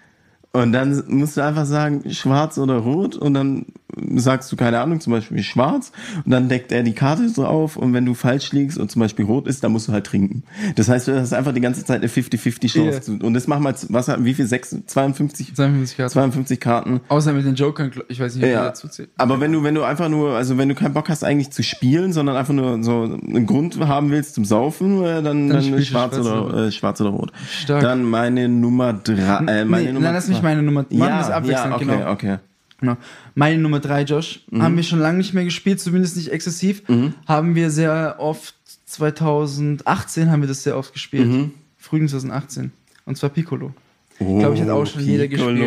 Und 0.51 0.71
dann 0.71 1.03
musst 1.07 1.38
du 1.38 1.41
einfach 1.41 1.65
sagen, 1.65 2.09
schwarz 2.11 2.57
oder 2.57 2.77
rot. 2.77 3.15
Und 3.15 3.34
dann 3.34 3.67
sagst 4.16 4.52
du, 4.52 4.56
keine 4.56 4.80
Ahnung, 4.80 5.00
zum 5.00 5.14
Beispiel 5.14 5.42
schwarz 5.44 5.92
und 6.26 6.32
dann 6.32 6.50
deckt 6.50 6.72
er 6.72 6.84
die 6.84 6.94
Karte 6.94 7.30
so 7.30 7.46
auf 7.46 7.78
und 7.78 7.94
wenn 7.94 8.06
du 8.06 8.14
falsch 8.14 8.52
liegst 8.52 8.78
und 8.78 8.92
zum 8.92 9.00
Beispiel 9.00 9.26
rot 9.26 9.48
ist, 9.48 9.64
dann 9.64 9.72
musst 9.72 9.88
du 9.88 9.92
halt 9.92 10.06
trinken. 10.06 10.44
Das 10.76 10.90
heißt, 10.90 11.08
du 11.08 11.20
hast 11.20 11.34
einfach 11.34 11.54
die 11.54 11.62
ganze 11.62 11.86
Zeit 11.86 12.00
eine 12.00 12.10
50-50 12.10 12.68
Chance. 12.68 13.12
Yeah. 13.12 13.26
Und 13.26 13.34
das 13.34 13.48
machen 13.48 13.64
wir, 13.64 13.76
was 13.90 14.08
haben, 14.08 14.26
wie 14.26 14.34
viel? 14.34 14.46
6, 14.46 14.86
52? 14.88 15.56
52 15.56 15.98
Karten. 15.98 16.12
52 16.12 16.60
Karten. 16.60 17.02
Außer 17.08 17.34
mit 17.34 17.46
den 17.46 17.56
Jokern, 17.56 17.92
ich 18.08 18.20
weiß 18.20 18.36
nicht, 18.36 18.44
ob 18.44 18.52
ja. 18.52 18.64
dazu 18.66 18.88
zählt. 18.88 19.10
Aber 19.18 19.40
wenn 19.40 19.52
du, 19.52 19.64
wenn 19.64 19.76
du 19.76 19.84
einfach 19.84 20.10
nur, 20.10 20.36
also 20.36 20.58
wenn 20.58 20.70
du 20.70 20.76
keinen 20.76 20.94
Bock 20.94 21.10
hast 21.10 21.24
eigentlich 21.24 21.52
zu 21.52 21.64
spielen, 21.64 22.14
sondern 22.14 22.36
einfach 22.36 22.54
nur 22.54 22.84
so 22.84 23.04
einen 23.04 23.46
Grund 23.46 23.80
haben 23.80 24.12
willst 24.12 24.36
zum 24.36 24.46
Saufen, 24.46 25.04
äh, 25.04 25.22
dann, 25.22 25.50
dann, 25.50 25.72
dann 25.72 25.82
schwarz, 25.84 26.18
oder, 26.18 26.68
äh, 26.68 26.72
schwarz 26.72 27.00
oder 27.02 27.12
rot. 27.12 27.32
Stark. 27.50 27.82
Dann 27.82 28.04
meine 28.04 28.50
Nummer 28.50 28.94
drei, 28.94 29.14
äh, 29.46 29.66
meine 29.66 29.86
nee, 29.86 29.92
Nummer 29.92 30.06
Nein, 30.06 30.14
lass 30.16 30.28
mich 30.28 30.42
meine 30.42 30.62
Nummer, 30.62 30.86
machen 30.90 30.96
ja, 30.98 31.20
abwechselnd, 31.30 31.70
ja, 31.70 31.76
okay, 31.76 31.86
genau. 31.86 32.12
okay. 32.12 32.38
Genau. 32.80 32.97
Meine 33.36 33.61
Nummer 33.61 33.80
drei, 33.80 34.03
Josh, 34.03 34.41
mhm. 34.49 34.61
haben 34.61 34.75
wir 34.75 34.84
schon 34.84 34.99
lange 34.99 35.17
nicht 35.17 35.34
mehr 35.34 35.43
gespielt, 35.43 35.80
zumindest 35.80 36.15
nicht 36.15 36.32
exzessiv. 36.32 36.88
Mhm. 36.88 37.13
Haben 37.27 37.55
wir 37.55 37.71
sehr 37.71 38.15
oft, 38.19 38.55
2018 38.86 40.32
haben 40.32 40.41
wir 40.41 40.47
das 40.47 40.63
sehr 40.63 40.77
oft 40.77 40.93
gespielt. 40.93 41.27
Mhm. 41.27 41.51
Frühling 41.77 42.07
2018. 42.07 42.71
Und 43.05 43.17
zwar 43.17 43.30
Piccolo. 43.30 43.73
Oh, 44.19 44.34
ich 44.34 44.39
glaube, 44.39 44.55
ich 44.55 44.61
hat 44.61 44.69
auch 44.69 44.86
schon 44.86 45.01
Piccolo. 45.03 45.11
jeder 45.11 45.27
gespielt. 45.27 45.57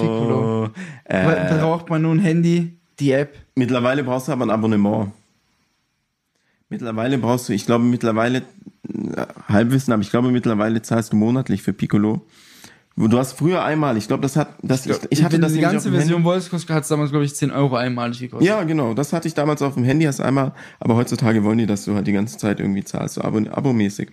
Piccolo. 0.00 0.70
Äh, 1.04 1.48
da 1.48 1.58
braucht 1.58 1.88
man 1.88 2.02
nur 2.02 2.12
ein 2.14 2.20
Handy, 2.20 2.72
die 2.98 3.12
App. 3.12 3.36
Mittlerweile 3.54 4.04
brauchst 4.04 4.28
du 4.28 4.32
aber 4.32 4.44
ein 4.46 4.50
Abonnement. 4.50 5.12
Mittlerweile 6.68 7.18
brauchst 7.18 7.48
du, 7.48 7.52
ich 7.52 7.66
glaube 7.66 7.84
mittlerweile, 7.84 8.38
äh, 8.88 9.26
Halbwissen, 9.48 9.92
aber 9.92 10.02
ich 10.02 10.10
glaube 10.10 10.30
mittlerweile 10.30 10.82
zahlst 10.82 11.12
du 11.12 11.16
monatlich 11.16 11.62
für 11.62 11.72
Piccolo. 11.72 12.24
Du 12.96 13.18
hast 13.18 13.32
früher 13.32 13.64
einmal, 13.64 13.96
ich 13.96 14.08
glaube, 14.08 14.20
das 14.22 14.36
hat, 14.36 14.54
das, 14.62 14.84
ich, 14.84 14.96
ich 15.08 15.22
hatte 15.22 15.34
Wenn 15.34 15.42
das 15.42 15.52
die 15.54 15.60
ganze 15.60 15.90
Version 15.90 16.22
wolltest, 16.22 16.52
hat 16.68 16.82
es 16.82 16.88
damals, 16.88 17.10
glaube 17.10 17.24
ich, 17.24 17.34
10 17.34 17.50
Euro 17.50 17.76
einmalig 17.76 18.18
gekostet. 18.18 18.46
Ja, 18.46 18.62
genau, 18.64 18.92
das 18.94 19.12
hatte 19.12 19.26
ich 19.26 19.32
damals 19.32 19.62
auf 19.62 19.74
dem 19.74 19.84
Handy 19.84 20.04
erst 20.04 20.20
einmal, 20.20 20.52
aber 20.80 20.96
heutzutage 20.96 21.42
wollen 21.42 21.58
die, 21.58 21.66
dass 21.66 21.84
du 21.84 21.94
halt 21.94 22.06
die 22.06 22.12
ganze 22.12 22.36
Zeit 22.36 22.60
irgendwie 22.60 22.84
zahlst, 22.84 23.14
so 23.14 23.22
abomäßig. 23.22 24.10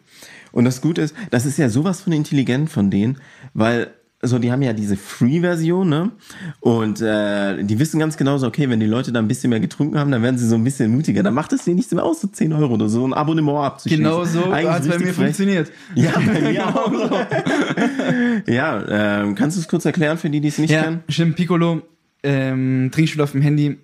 Und 0.51 0.65
das 0.65 0.80
Gute 0.80 1.01
ist, 1.01 1.15
das 1.32 1.45
ist 1.45 1.57
ja 1.57 1.69
sowas 1.69 2.01
von 2.01 2.13
intelligent 2.13 2.69
von 2.69 2.89
denen, 2.89 3.19
weil 3.53 3.91
so, 4.24 4.39
die 4.39 4.51
haben 4.51 4.63
ja 4.63 4.74
diese 4.74 4.97
Free-Version, 4.97 5.88
ne? 5.88 6.11
Und 6.59 7.01
äh, 7.01 7.63
die 7.63 7.78
wissen 7.78 7.99
ganz 7.99 8.18
genau 8.18 8.39
so, 8.39 8.47
okay, 8.47 8.68
wenn 8.68 8.80
die 8.80 8.88
Leute 8.88 9.11
da 9.11 9.20
ein 9.20 9.28
bisschen 9.28 9.51
mehr 9.51 9.59
getrunken 9.59 9.99
haben, 9.99 10.09
dann 10.09 10.24
werden 10.24 10.39
sie 10.39 10.47
so 10.47 10.55
ein 10.55 10.63
bisschen 10.63 10.91
mutiger. 10.91 11.22
Dann 11.22 11.36
macht 11.36 11.53
es 11.53 11.65
denen 11.65 11.76
nichts 11.76 11.93
mehr 11.93 12.03
aus, 12.03 12.22
so 12.22 12.28
10 12.28 12.51
Euro 12.53 12.74
oder 12.74 12.89
so 12.89 13.05
ein 13.05 13.13
Abonnement 13.13 13.59
abzuschließen. 13.59 14.03
Genau 14.03 14.26
so 14.26 14.51
hat 14.51 14.82
es 14.82 14.88
bei 14.88 14.97
mir 14.97 15.05
frech. 15.05 15.15
funktioniert. 15.15 15.72
Ja, 15.93 16.13
bei 16.15 16.41
mir 16.41 16.51
genau 16.51 16.65
auch 16.65 16.91
so. 16.91 18.51
ja, 18.51 19.22
äh, 19.22 19.34
kannst 19.36 19.57
du 19.57 19.61
es 19.61 19.68
kurz 19.68 19.86
erklären 19.86 20.18
für 20.18 20.32
die, 20.32 20.41
die 20.41 20.47
es 20.47 20.57
nicht 20.57 20.72
ja, 20.72 20.84
kennen? 20.84 21.03
Stimmt, 21.09 21.36
Piccolo, 21.36 21.84
ähm, 22.24 22.89
Trinkspiel 22.91 23.22
auf 23.22 23.34
dem 23.34 23.43
Handy, 23.43 23.78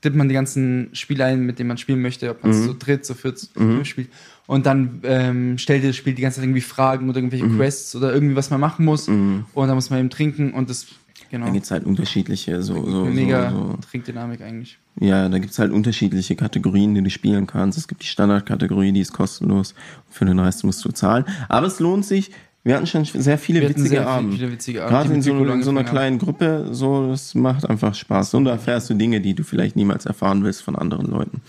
tippt 0.00 0.16
man 0.16 0.28
die 0.28 0.34
ganzen 0.34 0.88
Spiele 0.92 1.24
ein, 1.24 1.40
mit 1.40 1.58
denen 1.58 1.68
man 1.68 1.78
spielen 1.78 2.00
möchte, 2.00 2.30
ob 2.30 2.42
man 2.42 2.52
es 2.52 2.58
mhm. 2.58 2.66
so 2.66 2.76
dritt, 2.78 3.04
so 3.04 3.12
viert, 3.12 3.38
mhm. 3.54 3.84
spielt. 3.84 4.08
Und 4.46 4.66
dann 4.66 5.00
ähm, 5.02 5.58
stellt 5.58 5.82
ihr 5.82 5.90
das 5.90 5.96
Spiel 5.96 6.14
die 6.14 6.22
ganze 6.22 6.36
Zeit 6.36 6.44
irgendwie 6.44 6.60
Fragen 6.60 7.08
oder 7.08 7.18
irgendwelche 7.18 7.46
mhm. 7.46 7.56
Quests 7.56 7.96
oder 7.96 8.12
irgendwie, 8.14 8.36
was 8.36 8.50
man 8.50 8.60
machen 8.60 8.84
muss. 8.84 9.08
Mhm. 9.08 9.44
Und 9.54 9.68
dann 9.68 9.74
muss 9.74 9.90
man 9.90 9.98
eben 9.98 10.10
trinken 10.10 10.52
und 10.52 10.70
das, 10.70 10.86
genau. 11.30 11.46
Da 11.46 11.52
gibt 11.52 11.64
es 11.64 11.70
halt 11.70 11.84
unterschiedliche, 11.84 12.62
so, 12.62 12.88
so, 12.88 13.04
Mega 13.06 13.50
so, 13.50 13.56
so. 13.56 13.78
Trinkdynamik 13.90 14.40
eigentlich. 14.40 14.78
Ja, 15.00 15.28
da 15.28 15.38
gibt 15.38 15.52
es 15.52 15.58
halt 15.58 15.72
unterschiedliche 15.72 16.36
Kategorien, 16.36 16.94
die 16.94 17.02
du 17.02 17.10
spielen 17.10 17.46
kannst. 17.46 17.76
Es 17.76 17.88
gibt 17.88 18.02
die 18.02 18.06
Standardkategorie, 18.06 18.92
die 18.92 19.00
ist 19.00 19.12
kostenlos. 19.12 19.74
Für 20.10 20.24
den 20.24 20.38
Rest 20.38 20.64
musst 20.64 20.84
du 20.84 20.90
zahlen. 20.90 21.24
Aber 21.48 21.66
es 21.66 21.80
lohnt 21.80 22.06
sich. 22.06 22.30
Wir 22.62 22.74
hatten 22.74 22.86
schon 22.86 23.04
sehr 23.04 23.38
viele 23.38 23.60
witzige 23.68 23.88
sehr 23.88 24.08
Abende. 24.08 24.36
Viele 24.36 24.50
witzige 24.50 24.82
Abende. 24.82 24.98
Gerade 24.98 25.14
in 25.14 25.22
so, 25.22 25.36
in 25.36 25.62
so 25.62 25.70
einer 25.70 25.84
kleinen 25.84 26.18
Gruppe, 26.18 26.68
so, 26.72 27.10
das 27.10 27.34
macht 27.36 27.68
einfach 27.68 27.94
Spaß. 27.94 28.34
Und 28.34 28.46
da 28.46 28.52
erfährst 28.52 28.90
du 28.90 28.94
Dinge, 28.94 29.20
die 29.20 29.34
du 29.34 29.44
vielleicht 29.44 29.76
niemals 29.76 30.04
erfahren 30.04 30.42
willst 30.42 30.62
von 30.62 30.74
anderen 30.74 31.06
Leuten. 31.06 31.42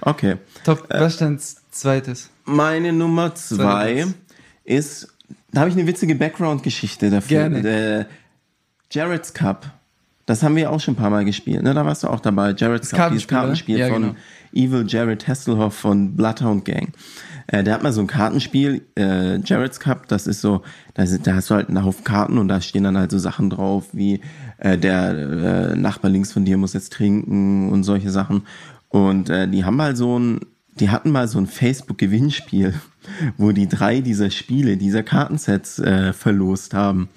Okay. 0.00 0.36
Top, 0.64 0.90
äh, 0.90 1.00
was 1.00 1.14
stand 1.14 1.40
zweites? 1.70 2.30
Meine 2.44 2.92
Nummer 2.92 3.34
zwei 3.34 4.06
ist, 4.64 5.08
da 5.52 5.60
habe 5.60 5.70
ich 5.70 5.76
eine 5.76 5.86
witzige 5.86 6.14
Background-Geschichte 6.14 7.10
dafür. 7.10 7.48
Gerne. 7.48 7.62
Der 7.62 8.06
Jared's 8.90 9.32
Cup. 9.32 9.70
Das 10.26 10.42
haben 10.42 10.56
wir 10.56 10.70
auch 10.70 10.80
schon 10.80 10.94
ein 10.94 10.96
paar 10.96 11.10
Mal 11.10 11.24
gespielt. 11.24 11.62
Ne? 11.62 11.74
Da 11.74 11.84
warst 11.84 12.02
du 12.02 12.08
auch 12.08 12.20
dabei. 12.20 12.54
Jared's 12.56 12.90
Cup, 12.90 13.10
dieses 13.10 13.28
Kartenspiel 13.28 13.78
ja, 13.78 13.88
von 13.88 14.02
genau. 14.02 14.14
Evil 14.54 14.84
Jared 14.86 15.28
Hasselhoff 15.28 15.74
von 15.74 16.16
Bloodhound 16.16 16.64
Gang. 16.64 16.92
Äh, 17.46 17.62
der 17.62 17.74
hat 17.74 17.82
mal 17.82 17.92
so 17.92 18.00
ein 18.00 18.06
Kartenspiel, 18.06 18.82
äh, 18.96 19.38
Jared's 19.40 19.80
Cup, 19.80 20.08
das 20.08 20.26
ist 20.26 20.40
so, 20.40 20.62
da, 20.94 21.04
da 21.04 21.34
hast 21.34 21.50
du 21.50 21.54
halt 21.54 21.68
einen 21.68 21.84
Haufen 21.84 22.04
Karten 22.04 22.38
und 22.38 22.48
da 22.48 22.60
stehen 22.62 22.84
dann 22.84 22.96
halt 22.96 23.10
so 23.10 23.18
Sachen 23.18 23.50
drauf, 23.50 23.88
wie 23.92 24.20
äh, 24.58 24.78
der 24.78 25.72
äh, 25.72 25.76
Nachbar 25.76 26.10
links 26.10 26.32
von 26.32 26.46
dir 26.46 26.56
muss 26.56 26.72
jetzt 26.72 26.92
trinken 26.94 27.70
und 27.70 27.84
solche 27.84 28.10
Sachen. 28.10 28.46
Und 28.88 29.28
äh, 29.28 29.46
die 29.46 29.64
haben 29.64 29.76
mal 29.76 29.94
so 29.94 30.18
ein, 30.18 30.40
die 30.80 30.90
hatten 30.90 31.10
mal 31.10 31.28
so 31.28 31.38
ein 31.38 31.46
Facebook-Gewinnspiel, 31.46 32.74
wo 33.36 33.52
die 33.52 33.68
drei 33.68 34.00
dieser 34.00 34.30
Spiele, 34.30 34.76
dieser 34.76 35.02
Kartensets 35.02 35.78
äh, 35.78 36.12
verlost 36.12 36.74
haben. 36.74 37.08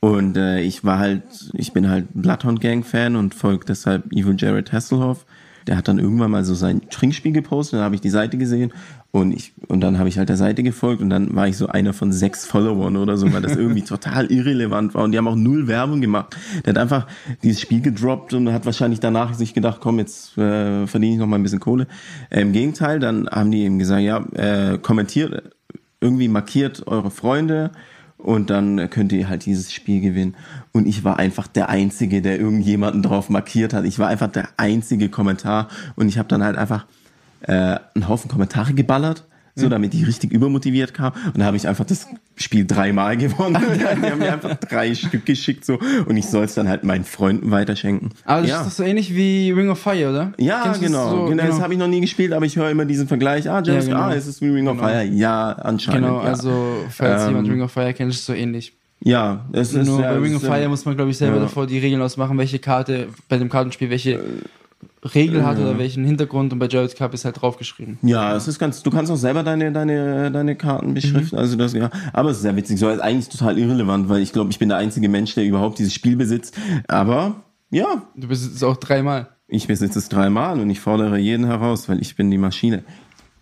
Und 0.00 0.36
äh, 0.36 0.60
ich 0.60 0.84
war 0.84 0.98
halt, 0.98 1.22
ich 1.52 1.72
bin 1.72 1.88
halt 1.88 2.08
Bloodhound 2.12 2.60
Gang 2.60 2.84
Fan 2.84 3.14
und 3.14 3.34
folge 3.34 3.66
deshalb 3.66 4.12
Evil 4.12 4.34
Jared 4.36 4.72
Hasselhoff. 4.72 5.24
Der 5.68 5.76
hat 5.76 5.86
dann 5.86 6.00
irgendwann 6.00 6.32
mal 6.32 6.44
so 6.44 6.54
sein 6.54 6.88
Trinkspiel 6.90 7.32
gepostet, 7.32 7.78
dann 7.78 7.84
habe 7.84 7.94
ich 7.94 8.00
die 8.00 8.10
Seite 8.10 8.36
gesehen 8.36 8.72
und 9.14 9.32
ich, 9.32 9.52
und 9.68 9.82
dann 9.82 9.98
habe 9.98 10.08
ich 10.08 10.16
halt 10.16 10.30
der 10.30 10.38
Seite 10.38 10.62
gefolgt 10.62 11.02
und 11.02 11.10
dann 11.10 11.36
war 11.36 11.46
ich 11.46 11.58
so 11.58 11.66
einer 11.66 11.92
von 11.92 12.12
sechs 12.12 12.46
Followern 12.46 12.96
oder 12.96 13.18
so, 13.18 13.30
weil 13.30 13.42
das 13.42 13.56
irgendwie 13.56 13.82
total 13.82 14.32
irrelevant 14.32 14.94
war. 14.94 15.04
Und 15.04 15.12
die 15.12 15.18
haben 15.18 15.28
auch 15.28 15.36
null 15.36 15.68
Werbung 15.68 16.00
gemacht. 16.00 16.34
Der 16.64 16.70
hat 16.70 16.78
einfach 16.78 17.06
dieses 17.42 17.60
Spiel 17.60 17.82
gedroppt 17.82 18.32
und 18.32 18.50
hat 18.50 18.64
wahrscheinlich 18.64 19.00
danach 19.00 19.34
sich 19.34 19.52
gedacht, 19.52 19.80
komm, 19.82 19.98
jetzt 19.98 20.38
äh, 20.38 20.86
verdiene 20.86 21.12
ich 21.12 21.18
noch 21.18 21.26
mal 21.26 21.36
ein 21.36 21.42
bisschen 21.42 21.60
Kohle. 21.60 21.88
Äh, 22.30 22.40
Im 22.40 22.52
Gegenteil, 22.52 23.00
dann 23.00 23.28
haben 23.28 23.50
die 23.50 23.64
eben 23.64 23.78
gesagt, 23.78 24.00
ja, 24.00 24.24
äh, 24.32 24.78
kommentiert, 24.78 25.42
irgendwie 26.00 26.28
markiert 26.28 26.86
eure 26.86 27.10
Freunde 27.10 27.72
und 28.16 28.48
dann 28.48 28.88
könnt 28.88 29.12
ihr 29.12 29.28
halt 29.28 29.44
dieses 29.44 29.74
Spiel 29.74 30.00
gewinnen. 30.00 30.36
Und 30.72 30.86
ich 30.86 31.04
war 31.04 31.18
einfach 31.18 31.48
der 31.48 31.68
Einzige, 31.68 32.22
der 32.22 32.40
irgendjemanden 32.40 33.02
drauf 33.02 33.28
markiert 33.28 33.74
hat. 33.74 33.84
Ich 33.84 33.98
war 33.98 34.08
einfach 34.08 34.28
der 34.28 34.48
einzige 34.56 35.10
Kommentar 35.10 35.68
und 35.96 36.08
ich 36.08 36.16
habe 36.16 36.28
dann 36.28 36.42
halt 36.42 36.56
einfach 36.56 36.86
äh, 37.42 37.78
einen 37.94 38.08
Haufen 38.08 38.30
Kommentare 38.30 38.74
geballert, 38.74 39.24
so 39.54 39.68
damit 39.68 39.92
ich 39.92 40.06
richtig 40.06 40.32
übermotiviert 40.32 40.94
kam. 40.94 41.12
Und 41.26 41.38
da 41.38 41.44
habe 41.44 41.56
ich 41.56 41.68
einfach 41.68 41.84
das 41.84 42.06
Spiel 42.36 42.66
dreimal 42.66 43.16
gewonnen. 43.16 43.62
die 43.78 44.10
haben 44.10 44.18
mir 44.18 44.32
einfach 44.32 44.54
drei 44.56 44.94
Stück 44.94 45.26
geschickt 45.26 45.64
so 45.64 45.78
und 46.06 46.16
ich 46.16 46.26
soll 46.26 46.44
es 46.44 46.54
dann 46.54 46.68
halt 46.68 46.84
meinen 46.84 47.04
Freunden 47.04 47.50
weiterschenken. 47.50 48.10
Aber 48.24 48.40
das 48.40 48.50
ja. 48.50 48.60
ist 48.60 48.66
doch 48.66 48.72
so 48.72 48.82
ähnlich 48.82 49.14
wie 49.14 49.50
Ring 49.50 49.68
of 49.68 49.78
Fire, 49.78 50.10
oder? 50.10 50.32
Ja, 50.38 50.72
genau. 50.72 51.10
So, 51.10 51.24
genau. 51.26 51.44
Das 51.44 51.60
habe 51.60 51.74
ich 51.74 51.78
noch 51.78 51.88
nie 51.88 52.00
gespielt, 52.00 52.32
aber 52.32 52.46
ich 52.46 52.56
höre 52.56 52.70
immer 52.70 52.84
diesen 52.84 53.08
Vergleich. 53.08 53.48
Ah, 53.50 53.62
James, 53.64 53.86
ja, 53.86 53.92
genau. 53.92 54.06
ah, 54.06 54.12
ist 54.12 54.26
es 54.26 54.40
wie 54.40 54.48
Ring 54.48 54.68
of 54.68 54.76
genau. 54.76 54.88
Fire? 54.88 55.04
Ja, 55.04 55.52
anscheinend. 55.52 56.06
Genau, 56.06 56.22
ja. 56.22 56.28
also 56.28 56.84
falls 56.88 57.22
ähm, 57.22 57.28
jemand 57.28 57.48
Ring 57.50 57.62
of 57.62 57.72
Fire 57.72 57.92
kennt, 57.92 58.10
ist 58.10 58.20
es 58.20 58.26
so 58.26 58.32
ähnlich. 58.32 58.72
Ja, 59.04 59.46
es 59.52 59.74
ist 59.74 59.86
nur 59.86 60.00
bei 60.00 60.16
Ring 60.16 60.36
of 60.36 60.42
Fire 60.42 60.68
muss 60.68 60.84
man 60.84 60.94
glaube 60.94 61.10
ich 61.10 61.18
selber 61.18 61.40
davor 61.40 61.66
die 61.66 61.78
Regeln 61.78 62.00
ausmachen, 62.00 62.38
welche 62.38 62.60
Karte 62.60 63.08
bei 63.28 63.36
dem 63.36 63.48
Kartenspiel 63.48 63.90
welche 63.90 64.20
Regel 65.04 65.44
hat 65.44 65.58
oder 65.58 65.78
welchen 65.78 66.04
Hintergrund 66.04 66.52
und 66.52 66.58
bei 66.58 66.68
Jared 66.68 66.94
Cup 66.94 67.12
ist 67.12 67.24
halt 67.24 67.40
draufgeschrieben. 67.40 67.98
Ja, 68.02 68.36
es 68.36 68.46
ist 68.46 68.58
ganz, 68.58 68.82
du 68.82 68.90
kannst 68.90 69.10
auch 69.10 69.16
selber 69.16 69.42
deine, 69.42 69.72
deine, 69.72 70.30
deine 70.30 70.54
Karten 70.54 70.94
beschriften, 70.94 71.36
mhm. 71.36 71.40
also 71.40 71.56
das, 71.56 71.72
ja. 71.72 71.90
Aber 72.12 72.30
es 72.30 72.36
ist 72.36 72.42
sehr 72.42 72.54
witzig, 72.54 72.78
so 72.78 72.88
ist 72.88 73.00
eigentlich 73.00 73.28
total 73.28 73.58
irrelevant, 73.58 74.08
weil 74.08 74.22
ich 74.22 74.32
glaube, 74.32 74.50
ich 74.50 74.58
bin 74.58 74.68
der 74.68 74.78
einzige 74.78 75.08
Mensch, 75.08 75.34
der 75.34 75.44
überhaupt 75.44 75.78
dieses 75.78 75.92
Spiel 75.92 76.16
besitzt. 76.16 76.56
Aber, 76.86 77.42
ja. 77.70 78.02
Du 78.14 78.28
besitzt 78.28 78.56
es 78.56 78.62
auch 78.62 78.76
dreimal. 78.76 79.28
Ich 79.48 79.66
besitze 79.66 79.98
es 79.98 80.08
dreimal 80.08 80.60
und 80.60 80.70
ich 80.70 80.80
fordere 80.80 81.18
jeden 81.18 81.46
heraus, 81.46 81.88
weil 81.88 82.00
ich 82.00 82.14
bin 82.14 82.30
die 82.30 82.38
Maschine. 82.38 82.84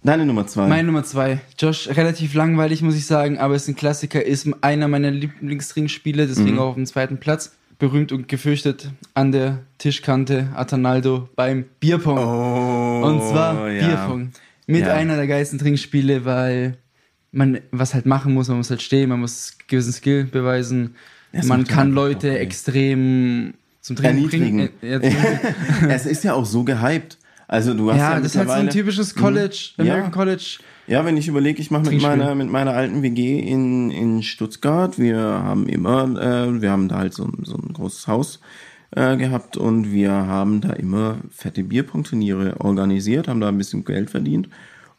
Deine 0.03 0.25
Nummer 0.25 0.47
zwei. 0.47 0.67
Meine 0.67 0.85
Nummer 0.85 1.05
zwei. 1.05 1.41
Josh, 1.59 1.89
relativ 1.89 2.33
langweilig, 2.33 2.81
muss 2.81 2.97
ich 2.97 3.05
sagen, 3.05 3.39
aber 3.39 3.55
es 3.55 3.65
ist 3.65 3.69
ein 3.69 3.77
Klassiker, 3.77 4.25
ist 4.25 4.49
einer 4.63 4.89
meiner 4.89 5.11
Lieblingsringspiele, 5.11 6.27
deswegen 6.27 6.55
mhm. 6.55 6.59
auch 6.59 6.69
auf 6.69 6.75
dem 6.77 6.87
zweiten 6.87 7.19
Platz. 7.19 7.53
Berühmt 7.81 8.13
und 8.13 8.29
gefürchtet 8.29 8.91
an 9.15 9.33
der 9.33 9.59
Tischkante 9.79 10.49
Atanaldo 10.55 11.29
beim 11.35 11.65
Bierpong. 11.81 12.19
Oh, 12.19 13.07
und 13.07 13.21
zwar 13.29 13.69
ja. 13.71 13.87
Bierpong. 13.89 14.31
Mit 14.69 14.83
Ja. 14.83 14.95
einer 14.95 15.17
der 15.17 15.27
geilsten 15.27 15.59
Trinkspiele, 15.59 16.25
weil 16.25 16.77
man 17.33 17.59
was 17.73 17.95
halt 17.95 18.07
machen 18.07 18.33
muss, 18.35 18.47
man 18.49 18.59
muss 18.59 18.71
halt 18.71 18.83
stehen, 18.83 19.09
man 19.09 19.19
muss 19.21 19.57
gewissen 19.67 19.93
Skill 19.93 20.25
beweisen. 20.25 20.95
Das 21.33 21.47
man 21.47 21.61
ja 21.65 21.67
kann 21.67 21.89
einfach 21.89 21.95
Leute 21.95 22.39
extrem 22.39 23.55
zum 23.81 23.97
Trinken 23.97 24.17
Erniedrigen. 24.17 24.69
bringen. 24.81 25.03
Ja, 25.03 25.89
es 25.89 26.07
ist 26.07 26.23
ja 26.25 26.35
auch 26.35 26.45
so 26.45 26.63
gehypt. 26.65 27.19
Also 27.49 27.75
du 27.75 27.91
hast 27.91 27.99
ja, 27.99 28.13
ja, 28.15 28.21
das 28.21 28.27
ist 28.33 28.37
halt 28.37 28.49
so 28.49 28.55
ein 28.55 28.71
typisches 28.71 29.15
College, 29.15 29.71
Mhm. 29.77 29.85
Ja. 29.85 29.93
American 29.95 30.13
College. 30.13 30.59
Ja, 30.91 31.05
wenn 31.05 31.17
ich 31.17 31.29
überlege, 31.29 31.61
ich 31.63 31.71
mache 31.71 31.85
mit 31.85 31.93
meiner, 32.03 32.35
mit 32.35 32.51
meiner 32.51 32.73
alten 32.73 33.03
WG 33.03 33.39
in, 33.39 33.91
in 33.91 34.23
Stuttgart, 34.25 34.99
wir 34.99 35.19
haben 35.19 35.67
immer, 35.69 36.03
äh, 36.21 36.61
wir 36.61 36.71
haben 36.73 36.89
da 36.89 36.97
halt 36.99 37.15
so, 37.15 37.25
ein- 37.25 37.45
so 37.45 37.55
ein 37.57 37.73
großes 37.73 38.09
Haus 38.09 38.41
äh, 38.97 39.17
gehabt 39.17 39.57
und 39.57 39.93
wir 39.93 40.11
haben 40.11 40.61
da 40.61 40.71
immer 40.73 41.19
fette 41.31 41.63
Bierpunktturniere 41.63 42.61
organisiert, 42.61 43.29
haben 43.29 43.41
da 43.41 43.49
ein 43.49 43.59
bisschen 43.59 43.85
Geld 43.85 44.11
verdient 44.11 44.49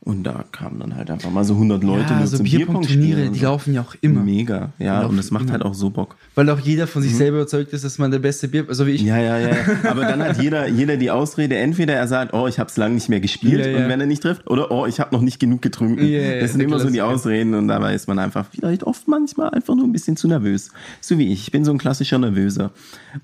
und 0.04 0.24
da 0.24 0.46
kamen 0.52 0.80
dann 0.80 0.96
halt 0.96 1.12
einfach 1.12 1.30
mal 1.30 1.44
so 1.44 1.54
100 1.54 1.84
Leute 1.84 2.14
ja, 2.14 2.18
nur 2.18 2.28
so 2.28 2.38
zum 2.38 2.44
Bierpong 2.44 2.82
Bierpong-Turniere, 2.82 3.20
spielen. 3.20 3.34
die 3.34 3.40
laufen 3.42 3.74
ja 3.76 3.82
auch 3.82 3.94
immer. 4.02 4.24
Mega, 4.24 4.72
ja, 4.80 5.06
und 5.06 5.16
das 5.16 5.30
macht 5.30 5.44
immer. 5.44 5.54
halt 5.54 5.62
auch 5.62 5.76
so 5.76 5.92
Bock. 5.92 6.16
Weil 6.34 6.50
auch 6.50 6.58
jeder 6.60 6.88
von 6.88 7.04
sich 7.04 7.16
selber 7.16 7.38
überzeugt 7.38 7.72
ist, 7.74 7.84
dass 7.84 8.00
man 8.00 8.10
der 8.10 8.18
beste 8.18 8.48
Bier, 8.48 8.66
so 8.70 8.88
wie 8.88 8.92
ich. 8.92 9.04
Mhm. 9.04 9.08
Ja, 9.10 9.20
ja, 9.20 9.38
ja. 9.38 9.56
Aber 9.84 10.02
dann 10.02 10.24
hat 10.24 10.42
jeder, 10.42 10.68
jeder 10.68 10.98
die 10.98 11.12
Ausrede, 11.12 11.56
entweder 11.58 11.94
er 11.94 12.08
sagt, 12.08 12.34
oh, 12.34 12.48
ich 12.48 12.58
habe 12.58 12.68
es 12.68 12.78
lange 12.78 12.96
nicht 12.96 13.10
mehr 13.10 13.20
gespielt 13.20 13.64
Ja, 13.64 13.72
ja. 13.72 13.78
und 13.78 13.90
wenn 13.90 14.02
er 14.02 14.08
nicht 14.08 14.24
trifft, 14.24 14.50
oder 14.50 14.72
oh, 14.72 14.88
ich 14.88 15.00
habe 15.00 15.14
noch 15.14 15.22
nicht 15.22 15.40
genug 15.40 15.62
getrunken. 15.62 16.04
Ja, 16.04 16.40
das 16.40 16.54
sind 16.54 16.62
immer 16.62 16.80
so 16.80 16.90
die. 16.90 17.02
Ausreden 17.02 17.54
und 17.56 17.68
dabei 17.68 17.96
ist 17.96 18.08
man 18.08 18.20
einfach 18.20 18.48
vielleicht 18.52 18.84
oft 18.84 19.08
manchmal 19.08 19.50
einfach 19.50 19.76
nur 19.76 19.86
ein 19.86 19.92
bisschen 19.92 20.18
zu 20.18 20.28
nervös. 20.28 20.72
So 21.00 21.18
wie 21.18 21.32
ich. 21.32 21.44
Ich 21.44 21.52
bin 21.52 21.66
so 21.66 21.72
ein 21.72 21.78
klassischer 21.78 22.18
Nervöser 22.20 22.72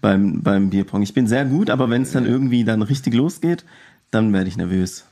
beim, 0.01 0.41
beim 0.41 0.69
Bierpong. 0.69 1.01
Ich 1.01 1.13
bin 1.13 1.28
sehr 1.28 1.45
gut, 1.45 1.69
aber 1.69 1.89
wenn 1.89 2.01
es 2.01 2.11
dann 2.11 2.25
irgendwie 2.25 2.63
dann 2.63 2.82
richtig 2.82 3.13
losgeht, 3.13 3.65
dann 4.11 4.34
werde 4.34 4.47
ich 4.47 4.57
nervös. 4.57 5.05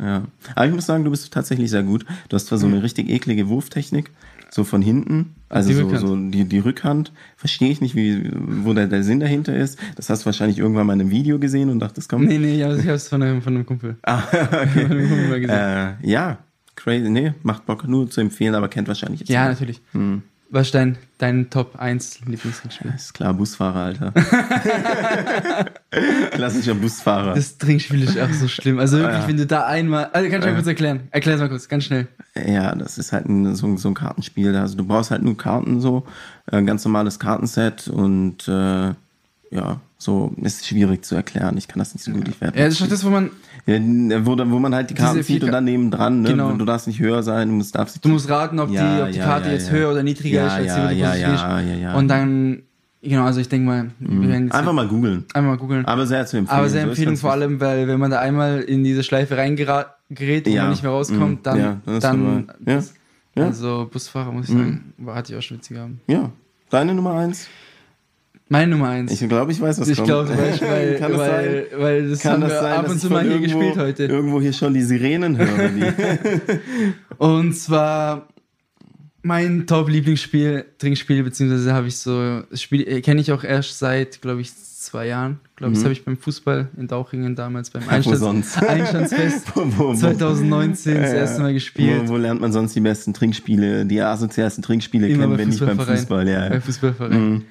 Ja. 0.00 0.22
Aber 0.54 0.66
ich 0.66 0.72
muss 0.74 0.86
sagen, 0.86 1.04
du 1.04 1.10
bist 1.10 1.32
tatsächlich 1.32 1.70
sehr 1.70 1.82
gut. 1.82 2.04
Du 2.28 2.34
hast 2.34 2.46
zwar 2.46 2.58
so 2.58 2.66
eine 2.66 2.82
richtig 2.82 3.10
eklige 3.10 3.48
Wurftechnik, 3.48 4.10
so 4.50 4.64
von 4.64 4.80
hinten, 4.82 5.34
also 5.48 5.68
Die 5.68 5.74
so, 5.74 5.82
Rückhand. 5.84 6.00
so 6.00 6.16
die, 6.16 6.44
die 6.44 6.58
Rückhand. 6.58 7.12
Verstehe 7.36 7.70
ich 7.70 7.80
nicht, 7.80 7.94
wie, 7.94 8.30
wo 8.34 8.72
der, 8.74 8.86
der 8.86 9.02
Sinn 9.04 9.20
dahinter 9.20 9.54
ist. 9.56 9.78
Das 9.96 10.08
hast 10.10 10.22
du 10.22 10.26
wahrscheinlich 10.26 10.58
irgendwann 10.58 10.86
mal 10.86 10.94
in 10.94 11.00
einem 11.02 11.10
Video 11.10 11.38
gesehen 11.38 11.68
und 11.70 11.78
dachtest, 11.80 12.08
komm. 12.08 12.24
Nee, 12.24 12.38
nee, 12.38 12.56
ich 12.56 12.62
habe 12.64 12.74
es 12.74 13.08
von 13.08 13.22
einem, 13.22 13.42
von 13.42 13.54
einem 13.54 13.66
Kumpel. 13.66 13.96
Ah, 14.02 14.18
Von 14.20 14.48
okay. 14.48 14.84
einem 14.86 15.08
Kumpel 15.08 15.40
gesehen. 15.40 15.56
äh, 15.58 15.94
ja, 16.02 16.38
crazy. 16.74 17.10
Nee, 17.10 17.34
macht 17.42 17.66
Bock 17.66 17.86
nur 17.86 18.08
zu 18.10 18.20
empfehlen, 18.22 18.54
aber 18.54 18.68
kennt 18.68 18.88
wahrscheinlich 18.88 19.20
jetzt 19.20 19.28
ja, 19.28 19.42
jeder. 19.42 19.52
natürlich. 19.52 19.80
Hm. 19.92 20.22
Was 20.54 20.66
ist 20.66 20.74
dein, 20.74 20.98
dein 21.16 21.48
Top 21.48 21.76
1 21.78 22.26
Lieblingstrinkspiel? 22.26 22.92
Ist 22.94 23.14
klar, 23.14 23.32
Busfahrer, 23.32 23.84
Alter. 23.86 24.12
Klassischer 26.32 26.74
Busfahrer. 26.74 27.34
Das 27.34 27.56
Trinkspiel 27.56 28.02
ist 28.02 28.18
auch 28.20 28.30
so 28.32 28.48
schlimm. 28.48 28.78
Also 28.78 28.98
wirklich, 28.98 29.20
Ja. 29.22 29.28
wenn 29.28 29.36
du 29.38 29.46
da 29.46 29.64
einmal. 29.66 30.10
Also 30.12 30.28
kannst 30.28 30.44
du 30.46 30.50
mal 30.50 30.56
kurz 30.56 30.66
erklären? 30.66 31.08
Erklär 31.10 31.36
es 31.36 31.40
mal 31.40 31.48
kurz, 31.48 31.68
ganz 31.68 31.84
schnell. 31.84 32.06
Ja, 32.34 32.74
das 32.74 32.98
ist 32.98 33.12
halt 33.12 33.26
ein, 33.30 33.54
so, 33.54 33.74
so 33.78 33.88
ein 33.88 33.94
Kartenspiel. 33.94 34.54
Also 34.54 34.76
du 34.76 34.84
brauchst 34.84 35.10
halt 35.10 35.22
nur 35.22 35.38
Karten 35.38 35.80
so, 35.80 36.04
äh, 36.50 36.56
ein 36.56 36.66
ganz 36.66 36.84
normales 36.84 37.18
Kartenset 37.18 37.88
und 37.88 38.46
äh, 38.48 38.88
ja, 39.50 39.80
so 40.02 40.32
ist 40.42 40.66
schwierig 40.66 41.04
zu 41.04 41.14
erklären. 41.14 41.56
Ich 41.56 41.68
kann 41.68 41.78
das 41.78 41.94
nicht 41.94 42.04
so 42.04 42.10
gut. 42.12 42.28
Ich 42.28 42.40
werde 42.40 42.58
Ja, 42.58 42.64
das 42.66 42.80
ist 42.80 42.90
das, 42.92 43.04
wo 43.04 43.10
man. 43.10 43.30
ja, 43.66 43.78
wo, 44.26 44.36
wo 44.36 44.58
man 44.58 44.74
halt 44.74 44.90
die 44.90 44.94
Karten 44.94 45.22
zieht 45.22 45.42
und 45.44 45.52
dann 45.52 45.64
nebendran, 45.64 46.22
ne? 46.22 46.30
Genau. 46.30 46.52
Du 46.52 46.64
darfst 46.64 46.86
nicht 46.86 46.98
höher 47.00 47.22
sein, 47.22 47.48
du 47.48 47.54
musst, 47.54 47.74
darfst 47.74 47.96
nicht 47.96 48.04
Du 48.04 48.08
musst 48.08 48.28
raten, 48.28 48.58
ob 48.58 48.70
Ja, 48.70 48.96
die, 48.96 49.02
ob 49.02 49.10
die 49.12 49.18
ja, 49.18 49.24
Karte 49.24 49.50
jetzt 49.50 49.70
höher 49.70 49.90
oder 49.90 50.02
niedriger 50.02 50.46
ist, 50.46 50.52
als 50.52 50.66
ja, 50.66 50.88
die, 50.88 50.98
ja, 50.98 51.14
ja, 51.14 51.60
ja, 51.60 51.74
ja. 51.74 51.94
Und 51.94 52.08
dann, 52.08 52.62
genau, 53.02 53.24
also 53.24 53.40
ich 53.40 53.48
denke 53.48 53.66
mal, 53.66 53.90
wir 53.98 54.28
werden 54.28 54.44
jetzt 54.46 54.54
Einfach 54.54 54.72
mal 54.72 54.88
googeln. 54.88 55.24
einmal 55.34 55.52
mal 55.54 55.58
googeln. 55.58 55.84
Aber 55.86 56.06
sehr 56.06 56.26
zu 56.26 56.36
empfehlen. 56.38 56.58
Aber 56.58 56.68
sehr 56.68 56.86
ganz 56.86 57.20
vor 57.20 57.32
allem, 57.32 57.60
weil 57.60 57.86
wenn 57.88 57.98
man 58.00 58.10
da 58.10 58.18
einmal 58.20 58.60
in 58.60 58.82
diese 58.84 59.02
Schleife 59.02 59.36
reingerät 59.36 59.86
und 60.46 60.52
Ja. 60.52 60.62
man 60.62 60.70
nicht 60.70 60.82
mehr 60.82 60.92
rauskommt, 60.92 61.38
Mhm. 61.40 61.42
dann, 61.42 61.58
Ja, 61.58 61.80
das 61.86 62.00
dann 62.02 62.44
aber- 62.66 62.72
ja. 62.72 62.80
Mhm. 63.34 63.42
also 63.44 63.88
Busfahrer 63.90 64.32
muss 64.32 64.48
ich 64.48 64.54
sagen, 64.54 64.92
war- 64.98 65.14
hatte 65.14 65.32
ich 65.32 65.38
auch 65.38 65.42
schon 65.42 65.56
witzig 65.58 65.78
haben. 65.78 66.00
Ja. 66.06 66.30
Deine 66.70 66.94
Nummer 66.94 67.14
eins? 67.14 67.48
Meine 68.52 68.70
Nummer 68.70 68.88
eins. 68.90 69.10
Ich 69.20 69.26
glaube, 69.28 69.50
ich 69.50 69.60
weiß, 69.60 69.80
was 69.80 69.88
Ich 69.88 69.96
kommt. 69.96 70.08
glaube, 70.08 70.28
weil, 70.36 70.60
weil, 70.60 70.98
Kann 70.98 71.10
das 71.12 71.20
weil, 71.20 71.66
weil 71.78 72.08
das 72.10 72.20
Kann 72.20 72.32
haben 72.34 72.40
das 72.42 72.50
wir 72.52 72.60
sein, 72.60 72.72
ab 72.78 72.88
und 72.88 72.96
ich 72.96 73.00
zu 73.02 73.10
mal 73.10 73.22
hier 73.22 73.30
irgendwo, 73.32 73.58
gespielt 73.58 73.76
heute. 73.78 74.04
Irgendwo 74.04 74.40
hier 74.42 74.52
schon 74.52 74.74
die 74.74 74.82
Sirenen 74.82 75.38
höre. 75.38 75.68
Die. 75.70 75.84
Und 77.18 77.54
zwar 77.56 78.28
mein 79.22 79.66
Top-Lieblingsspiel, 79.66 80.64
Trinkspiel, 80.78 81.22
beziehungsweise 81.22 81.72
habe 81.72 81.86
ich 81.86 81.96
so, 81.96 82.42
kenne 83.02 83.20
ich 83.20 83.32
auch 83.32 83.44
erst 83.44 83.78
seit, 83.78 84.20
glaube 84.20 84.40
ich, 84.40 84.52
zwei 84.54 85.06
Jahren. 85.06 85.38
Glaube 85.56 85.72
ich, 85.72 85.78
das 85.78 85.84
habe 85.84 85.92
ich 85.92 86.04
beim 86.04 86.16
Fußball 86.16 86.68
in 86.76 86.88
Dauchingen 86.88 87.36
damals 87.36 87.70
beim 87.70 87.82
Mhm. 87.84 87.86
Wo 87.90 87.90
Einstands? 87.94 88.58
Einstandsfest 88.58 89.46
Wo- 89.56 89.64
wo- 89.78 89.88
wo- 89.90 89.94
2019 89.94 91.00
das 91.00 91.12
erste 91.12 91.40
Mal 91.42 91.50
Wo, 91.50 91.54
gespielt. 91.54 92.02
wo 92.08 92.16
lernt 92.16 92.40
man 92.40 92.52
sonst 92.52 92.74
die 92.74 92.80
besten 92.80 93.14
Trinkspiele, 93.14 93.86
die 93.86 94.00
asozialsten 94.02 94.62
Trinkspiele 94.62 95.06
Immer 95.08 95.22
kennen, 95.24 95.38
wenn 95.38 95.48
nicht 95.50 95.64
beim. 95.64 95.78
Fußball? 95.78 96.28
Ja, 96.28 96.48
Bei. 96.48 96.60
Fußballverein. 96.60 97.30
Mhm. 97.30 97.42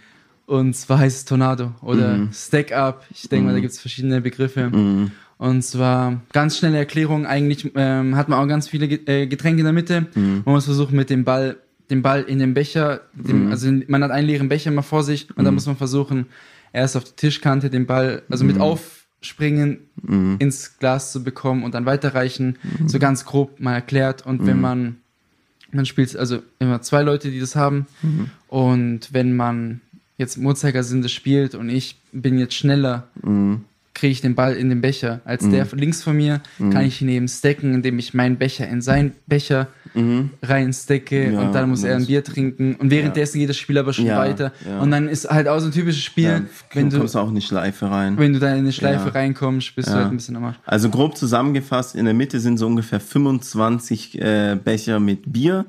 Und 0.51 0.75
zwar 0.75 0.99
heißt 0.99 1.17
es 1.19 1.23
Tornado 1.25 1.71
oder 1.81 2.27
Stack 2.33 2.73
Up. 2.73 3.05
Ich 3.09 3.29
denke 3.29 3.45
mal, 3.45 3.53
da 3.53 3.61
gibt 3.61 3.71
es 3.71 3.79
verschiedene 3.79 4.19
Begriffe. 4.19 4.69
Mhm. 4.69 5.11
Und 5.37 5.61
zwar 5.63 6.21
ganz 6.33 6.57
schnelle 6.57 6.77
Erklärung. 6.77 7.25
Eigentlich 7.25 7.71
ähm, 7.75 8.17
hat 8.17 8.27
man 8.27 8.37
auch 8.37 8.47
ganz 8.49 8.67
viele 8.67 8.85
äh, 8.87 9.27
Getränke 9.27 9.59
in 9.61 9.63
der 9.63 9.71
Mitte. 9.71 10.07
Mhm. 10.13 10.41
Man 10.43 10.55
muss 10.55 10.65
versuchen, 10.65 10.97
mit 10.97 11.09
dem 11.09 11.23
Ball, 11.23 11.55
den 11.89 12.01
Ball 12.01 12.23
in 12.23 12.39
den 12.39 12.53
Becher, 12.53 12.99
dem, 13.13 13.45
Mhm. 13.45 13.51
also 13.51 13.71
man 13.87 14.03
hat 14.03 14.11
einen 14.11 14.27
leeren 14.27 14.49
Becher 14.49 14.71
mal 14.71 14.81
vor 14.81 15.03
sich 15.03 15.29
und 15.37 15.45
dann 15.45 15.53
muss 15.53 15.67
man 15.67 15.77
versuchen, 15.77 16.25
erst 16.73 16.97
auf 16.97 17.05
die 17.05 17.15
Tischkante 17.15 17.69
den 17.69 17.85
Ball, 17.85 18.23
also 18.29 18.43
Mhm. 18.43 18.51
mit 18.51 18.59
Aufspringen 18.59 19.77
ins 20.39 20.77
Glas 20.79 21.13
zu 21.13 21.23
bekommen 21.23 21.63
und 21.63 21.75
dann 21.75 21.85
weiterreichen. 21.85 22.57
Mhm. 22.77 22.89
So 22.89 22.99
ganz 22.99 23.23
grob 23.23 23.61
mal 23.61 23.73
erklärt. 23.75 24.25
Und 24.25 24.45
wenn 24.45 24.59
man, 24.59 24.97
man 25.71 25.85
spielt 25.85 26.13
also 26.17 26.39
immer 26.59 26.81
zwei 26.81 27.03
Leute, 27.03 27.31
die 27.31 27.39
das 27.39 27.55
haben. 27.55 27.85
Mhm. 28.01 28.25
Und 28.49 29.13
wenn 29.13 29.33
man 29.33 29.79
jetzt 30.21 30.37
im 30.37 30.45
Uhrzeigersinn 30.45 31.01
das 31.01 31.11
spielt 31.11 31.53
und 31.55 31.67
ich 31.69 31.97
bin 32.13 32.37
jetzt 32.39 32.53
schneller, 32.53 33.07
Mhm. 33.21 33.65
kriege 33.93 34.13
ich 34.13 34.21
den 34.21 34.35
Ball 34.35 34.53
in 34.53 34.69
den 34.69 34.79
Becher. 34.79 35.19
Als 35.25 35.47
der 35.49 35.67
links 35.73 36.01
von 36.01 36.15
mir 36.15 36.41
kann 36.57 36.85
ich 36.85 37.01
ihn 37.01 37.09
eben 37.09 37.27
stacken, 37.27 37.73
indem 37.73 37.99
ich 37.99 38.13
meinen 38.13 38.37
Becher 38.37 38.65
in 38.69 38.81
seinen 38.81 39.11
Becher 39.27 39.67
reinstecke 40.41 41.27
Mhm. 41.27 41.33
Ja, 41.33 41.41
und 41.41 41.53
dann 41.53 41.69
muss 41.69 41.83
er 41.83 41.97
ein 41.97 42.05
Bier 42.05 42.23
trinken. 42.23 42.75
Und 42.75 42.89
währenddessen 42.89 43.39
geht 43.39 43.49
das 43.49 43.57
Spiel 43.57 43.77
aber 43.77 43.91
schon 43.93 44.05
Ja, 44.05 44.17
weiter. 44.17 44.51
ja. 44.67 44.79
Und 44.79 44.91
dann 44.91 45.07
ist 45.09 45.29
halt 45.29 45.47
auch 45.47 45.59
so 45.59 45.65
ein 45.67 45.71
typisches 45.71 46.03
Spiel, 46.03 46.23
Ja, 46.25 46.41
wenn, 46.73 46.89
du, 46.89 46.99
kommst 46.99 47.17
auch 47.17 47.27
in 47.29 47.35
die 47.35 47.41
Schleife 47.41 47.89
rein. 47.91 48.17
wenn 48.17 48.33
du 48.33 48.39
da 48.39 48.51
in 48.53 48.59
eine 48.59 48.71
Schleife 48.71 49.07
Ja. 49.07 49.11
reinkommst, 49.11 49.75
bist 49.75 49.89
du 49.89 49.93
Ja. 49.93 49.97
halt 49.99 50.11
ein 50.11 50.17
bisschen 50.17 50.35
am 50.37 50.45
Arsch. 50.45 50.57
Also 50.65 50.89
grob 50.89 51.17
zusammengefasst, 51.17 51.95
in 51.95 52.05
der 52.05 52.13
Mitte 52.13 52.39
sind 52.39 52.57
so 52.57 52.67
ungefähr 52.67 52.99
25 53.01 54.19
äh, 54.21 54.57
Becher 54.63 54.99
mit 54.99 55.31
Bier. 55.33 55.65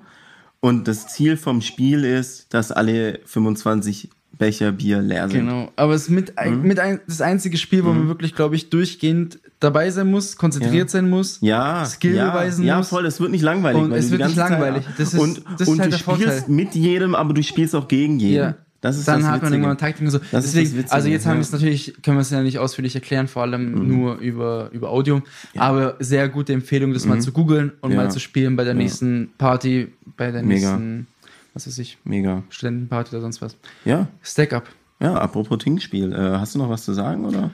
Und 0.61 0.87
das 0.87 1.09
Ziel 1.09 1.37
vom 1.37 1.61
Spiel 1.61 2.05
ist, 2.05 2.55
dass 2.55 2.71
alle 2.71 3.19
25 3.25 4.11
Becher 4.47 4.73
Bier 4.73 5.01
leer 5.01 5.29
sind. 5.29 5.41
Genau, 5.41 5.71
aber 5.77 5.95
es 5.95 6.03
ist 6.03 6.11
mit, 6.11 6.33
Mhm. 6.45 6.63
mit 6.63 6.79
ein, 6.79 7.01
das 7.07 7.21
einzige 7.21 7.57
Spiel, 7.57 7.85
wo 7.85 7.89
man 7.93 8.09
wirklich, 8.09 8.35
glaube 8.35 8.57
ich, 8.57 8.71
durchgehend 8.71 9.39
dabei 9.61 9.91
sein 9.91 10.11
muss, 10.11 10.37
konzentriert 10.37 10.91
sein 10.91 11.09
muss. 11.09 11.39
Ja, 11.41 11.85
Skill 11.85 12.15
ja, 12.17 12.31
beweisen 12.31 12.65
ja, 12.65 12.79
muss. 12.79 12.89
voll, 12.89 13.07
es 13.07 13.21
wird 13.21 13.31
nicht 13.31 13.43
langweilig. 13.43 13.81
Und 13.81 13.91
weil 13.91 13.99
es 14.01 14.11
wird 14.11 14.21
nicht 14.21 14.37
ganze 14.37 14.53
Zeit- 14.53 14.61
langweilig. 14.61 14.85
Das 14.99 15.15
ist- 15.15 15.21
und 15.21 15.43
das 15.53 15.61
ist 15.63 15.69
und 15.69 15.81
halt 15.81 15.93
du 15.93 15.97
der 15.97 16.05
Vorteil. 16.05 16.27
spielst 16.29 16.49
mit 16.49 16.75
jedem, 16.75 17.15
aber 17.15 17.33
du 17.35 17.43
spielst 17.43 17.75
auch 17.77 17.87
gegen 17.89 18.19
jeden. 18.19 18.35
Ja. 18.35 18.55
Das 18.81 18.99
ist 18.99 19.07
dann 19.07 19.21
das 19.21 19.31
hat 19.31 19.43
man 19.45 19.53
irgendwann 19.53 19.79
Taktik 19.79 20.05
und 20.05 20.11
so. 20.11 20.19
Das 20.33 20.45
ist 20.45 20.55
Deswegen, 20.57 20.71
das 20.71 20.77
Witzige, 20.79 20.93
also 20.93 21.09
jetzt 21.09 21.25
haben 21.27 21.31
ja. 21.31 21.35
Mhm. 21.35 21.39
wir 21.39 21.43
es 21.43 21.53
natürlich, 21.53 21.95
können 22.03 22.17
wir 22.17 22.23
es 22.23 22.31
ja 22.31 22.43
nicht 22.43 22.59
ausführlich 22.59 22.97
erklären, 22.97 23.29
vor 23.29 23.43
allem 23.43 23.87
nur 23.87 24.17
über, 24.17 24.71
über 24.73 24.91
Audio. 24.91 25.23
Aber 25.57 25.95
sehr 26.01 26.29
gute 26.29 26.53
Empfehlung, 26.53 26.93
das 26.93 27.07
mal 27.07 27.21
zu 27.21 27.31
googeln 27.31 27.71
und 27.81 27.91
Mhm. 27.91 27.97
Ja. 27.97 28.03
mal 28.03 28.11
zu 28.11 28.19
spielen 28.19 28.57
bei 28.57 28.65
der 28.65 28.75
nächsten 28.75 29.31
Party, 29.39 29.93
bei 30.17 30.33
der 30.33 30.43
Mega. 30.43 30.73
nächsten, 30.77 31.07
was 31.55 31.67
weiß 31.67 31.79
ich, 31.79 31.99
Mega. 32.05 32.43
Studentenparty 32.51 33.11
oder 33.11 33.23
sonst 33.23 33.43
was. 33.43 33.57
Ja, 33.85 34.09
Stack 34.23 34.53
up. 34.53 34.69
ja, 35.01 35.15
apropos 35.15 35.59
Trinkspiel. 35.59 36.13
Äh, 36.13 36.39
hast 36.39 36.55
du 36.55 36.59
noch 36.59 36.69
was 36.71 36.85
zu 36.85 36.93
sagen, 36.93 37.25
oder? 37.25 37.51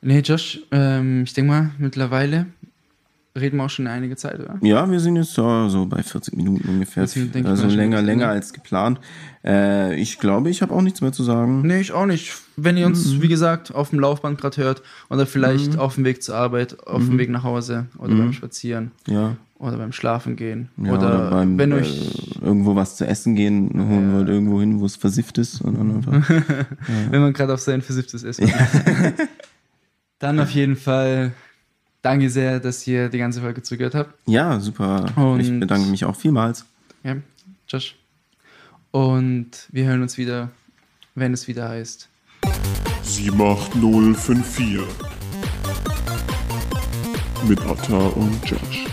Nee, 0.00 0.20
Josh, 0.20 0.60
ähm, 0.72 1.22
ich 1.24 1.32
denke 1.32 1.50
mal, 1.50 1.70
mittlerweile 1.78 2.46
reden 3.38 3.56
wir 3.56 3.64
auch 3.64 3.70
schon 3.70 3.86
einige 3.86 4.16
Zeit, 4.16 4.38
oder? 4.40 4.58
Ja, 4.60 4.90
wir 4.90 5.00
sind 5.00 5.16
jetzt 5.16 5.32
so, 5.34 5.68
so 5.68 5.86
bei 5.86 6.02
40 6.02 6.36
Minuten 6.36 6.68
ungefähr. 6.68 7.02
Deswegen 7.04 7.46
Also 7.46 7.66
länger, 7.66 8.02
länger 8.02 8.28
als 8.28 8.52
geplant. 8.52 9.00
Äh, 9.44 9.94
ich 10.00 10.18
glaube, 10.18 10.50
ich 10.50 10.60
habe 10.62 10.72
auch 10.74 10.82
nichts 10.82 11.00
mehr 11.00 11.12
zu 11.12 11.22
sagen. 11.22 11.62
Nee, 11.66 11.80
ich 11.80 11.92
auch 11.92 12.06
nicht. 12.06 12.34
Wenn 12.56 12.76
ihr 12.76 12.86
uns, 12.86 13.14
Mhm. 13.14 13.22
wie 13.22 13.28
gesagt, 13.28 13.74
auf 13.74 13.90
dem 13.90 14.00
Laufband 14.00 14.38
gerade 14.40 14.56
hört 14.62 14.82
oder 15.08 15.26
vielleicht 15.26 15.78
auf 15.78 15.94
dem 15.94 16.04
Weg 16.04 16.22
zur 16.22 16.34
Arbeit, 16.36 16.86
auf 16.86 17.02
Mhm. 17.02 17.10
dem 17.10 17.18
Weg 17.18 17.30
nach 17.30 17.42
Hause 17.42 17.86
oder 17.98 18.14
beim 18.14 18.32
Spazieren 18.34 18.90
Ja. 19.08 19.36
oder 19.58 19.78
beim 19.78 19.92
Schlafen 19.92 20.36
gehen 20.36 20.68
ja 20.76 20.92
oder, 20.92 21.30
beim 21.30 21.56
wenn 21.56 21.72
äh, 21.72 21.76
euch, 21.76 22.36
irgendwo 22.42 22.76
was 22.76 22.96
zu 22.96 23.06
essen 23.06 23.34
gehen, 23.34 23.70
holen 23.74 24.12
wir 24.26 24.28
irgendwo 24.32 24.60
hin, 24.60 24.80
wo 24.80 24.84
es 24.84 24.96
versifft 24.96 25.38
ist. 25.38 25.62
Und 25.62 25.78
dann 25.78 25.96
einfach, 25.96 26.12
wenn 27.10 27.20
man 27.22 27.32
gerade 27.32 27.54
auf 27.54 27.60
sein 27.60 27.80
versifftes 27.80 28.24
Essen 28.24 28.46
geht. 28.46 28.54
Dann 30.18 30.38
auf 30.38 30.50
jeden 30.50 30.76
Fall 30.76 31.32
danke 32.02 32.28
sehr, 32.30 32.60
dass 32.60 32.86
ihr 32.86 33.08
die 33.08 33.18
ganze 33.18 33.40
Folge 33.40 33.62
zugehört 33.62 33.94
habt. 33.94 34.14
ja, 34.26 34.58
super. 34.60 35.06
Und- 35.16 35.40
ich 35.40 35.50
bedanke 35.60 35.88
mich 35.88 36.04
auch 36.04 36.16
vielmals. 36.16 36.64
Ja, 37.04 37.16
Josh. 37.68 37.96
Und 38.90 39.50
wir 39.70 39.86
hören 39.86 40.02
uns 40.02 40.18
wieder, 40.18 40.50
wenn 41.14 41.32
es 41.32 41.48
wieder 41.48 41.68
heißt. 41.68 42.08
78054 43.04 44.80
mit 47.48 47.60
Atta 47.62 47.96
und 47.98 48.38
Josh. 48.48 48.84